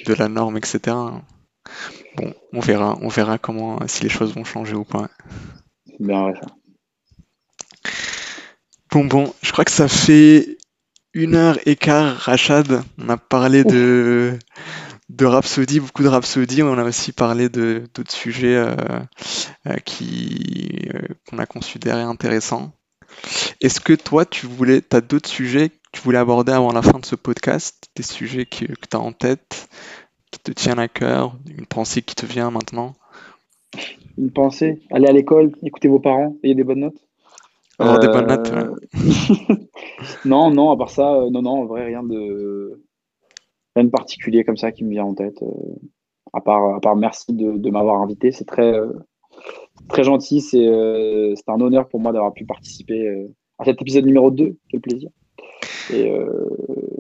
[0.06, 1.22] de la norme, etc.
[2.16, 5.08] Bon, on verra, on verra comment, si les choses vont changer ou pas.
[5.86, 6.46] C'est bien vrai, ça.
[8.90, 10.56] Bon, bon, je crois que ça fait
[11.12, 12.82] une heure et quart, Rachad.
[12.98, 14.38] On a parlé de,
[15.10, 16.62] de Rhapsody, beaucoup de Rhapsody.
[16.62, 18.74] On a aussi parlé de d'autres sujets euh,
[19.66, 22.72] euh, qui euh, qu'on a considérés intéressants.
[23.60, 26.98] Est-ce que toi, tu voulais, t'as d'autres sujets que tu voulais aborder avant la fin
[26.98, 27.88] de ce podcast?
[27.94, 29.68] Des sujets que, que tu as en tête,
[30.30, 32.94] qui te tiennent à cœur, une pensée qui te vient maintenant?
[34.16, 37.07] Une pensée, allez à l'école, écoutez vos parents, ayez des bonnes notes?
[37.78, 38.64] Avoir des bonnes notes, ouais.
[38.64, 39.56] Euh,
[40.24, 42.82] Non, non, à part ça, euh, non, non, en vrai, rien de,
[43.76, 45.40] rien de particulier comme ça qui me vient en tête.
[45.42, 45.46] euh,
[46.32, 48.72] à part, à part merci de, de m'avoir invité, c'est très,
[49.88, 53.26] très gentil, c'est un honneur pour moi d'avoir pu participer
[53.58, 55.10] à cet épisode numéro 2, quel plaisir.
[55.92, 56.48] Et, euh,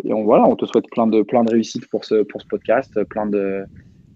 [0.04, 2.46] et on, voilà, on te souhaite plein de, plein de réussite pour ce, pour ce
[2.46, 3.64] podcast, plein de,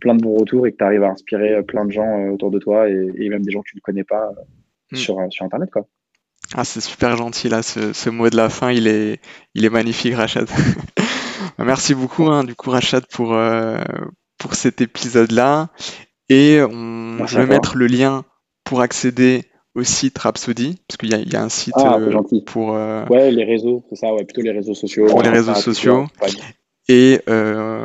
[0.01, 2.59] plein de bons retours et que tu arrives à inspirer plein de gens autour de
[2.59, 4.31] toi et, et même des gens que tu ne connais pas
[4.93, 4.97] Mm.
[4.97, 5.71] sur, sur Internet.
[5.71, 5.87] Quoi.
[6.55, 9.21] Ah, c'est super gentil là, ce, ce mot de la fin, il est,
[9.55, 10.49] il est magnifique, Rachad.
[11.59, 13.79] Merci beaucoup, hein, du coup, Rachad, pour, euh,
[14.39, 15.69] pour cet épisode-là.
[16.29, 16.73] Et on,
[17.19, 18.25] Merci je vais mettre le lien
[18.65, 22.75] pour accéder au site Rhapsody, parce qu'il y y a un site Ah, euh, pour,
[22.75, 25.07] euh, Ouais, les réseaux, c'est ça, ouais, plutôt les réseaux sociaux.
[25.07, 26.07] Pour les Insta, réseaux sociaux.
[26.19, 26.43] compagnie.
[26.89, 27.85] et euh,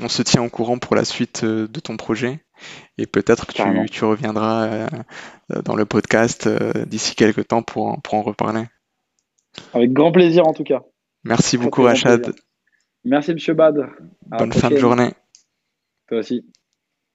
[0.00, 2.40] on se tient au courant pour la suite de ton projet.
[3.00, 4.86] Et peut-être que tu, tu reviendras euh,
[5.52, 8.64] euh, dans le podcast euh, d'ici quelques temps pour, en- pour en reparler.
[9.72, 10.82] Avec grand plaisir en tout cas.
[11.24, 12.34] Merci beaucoup, Rachad.
[13.04, 13.88] Merci Monsieur Bad.
[14.30, 15.12] À Bonne fin de journée.
[16.08, 16.44] Toi aussi.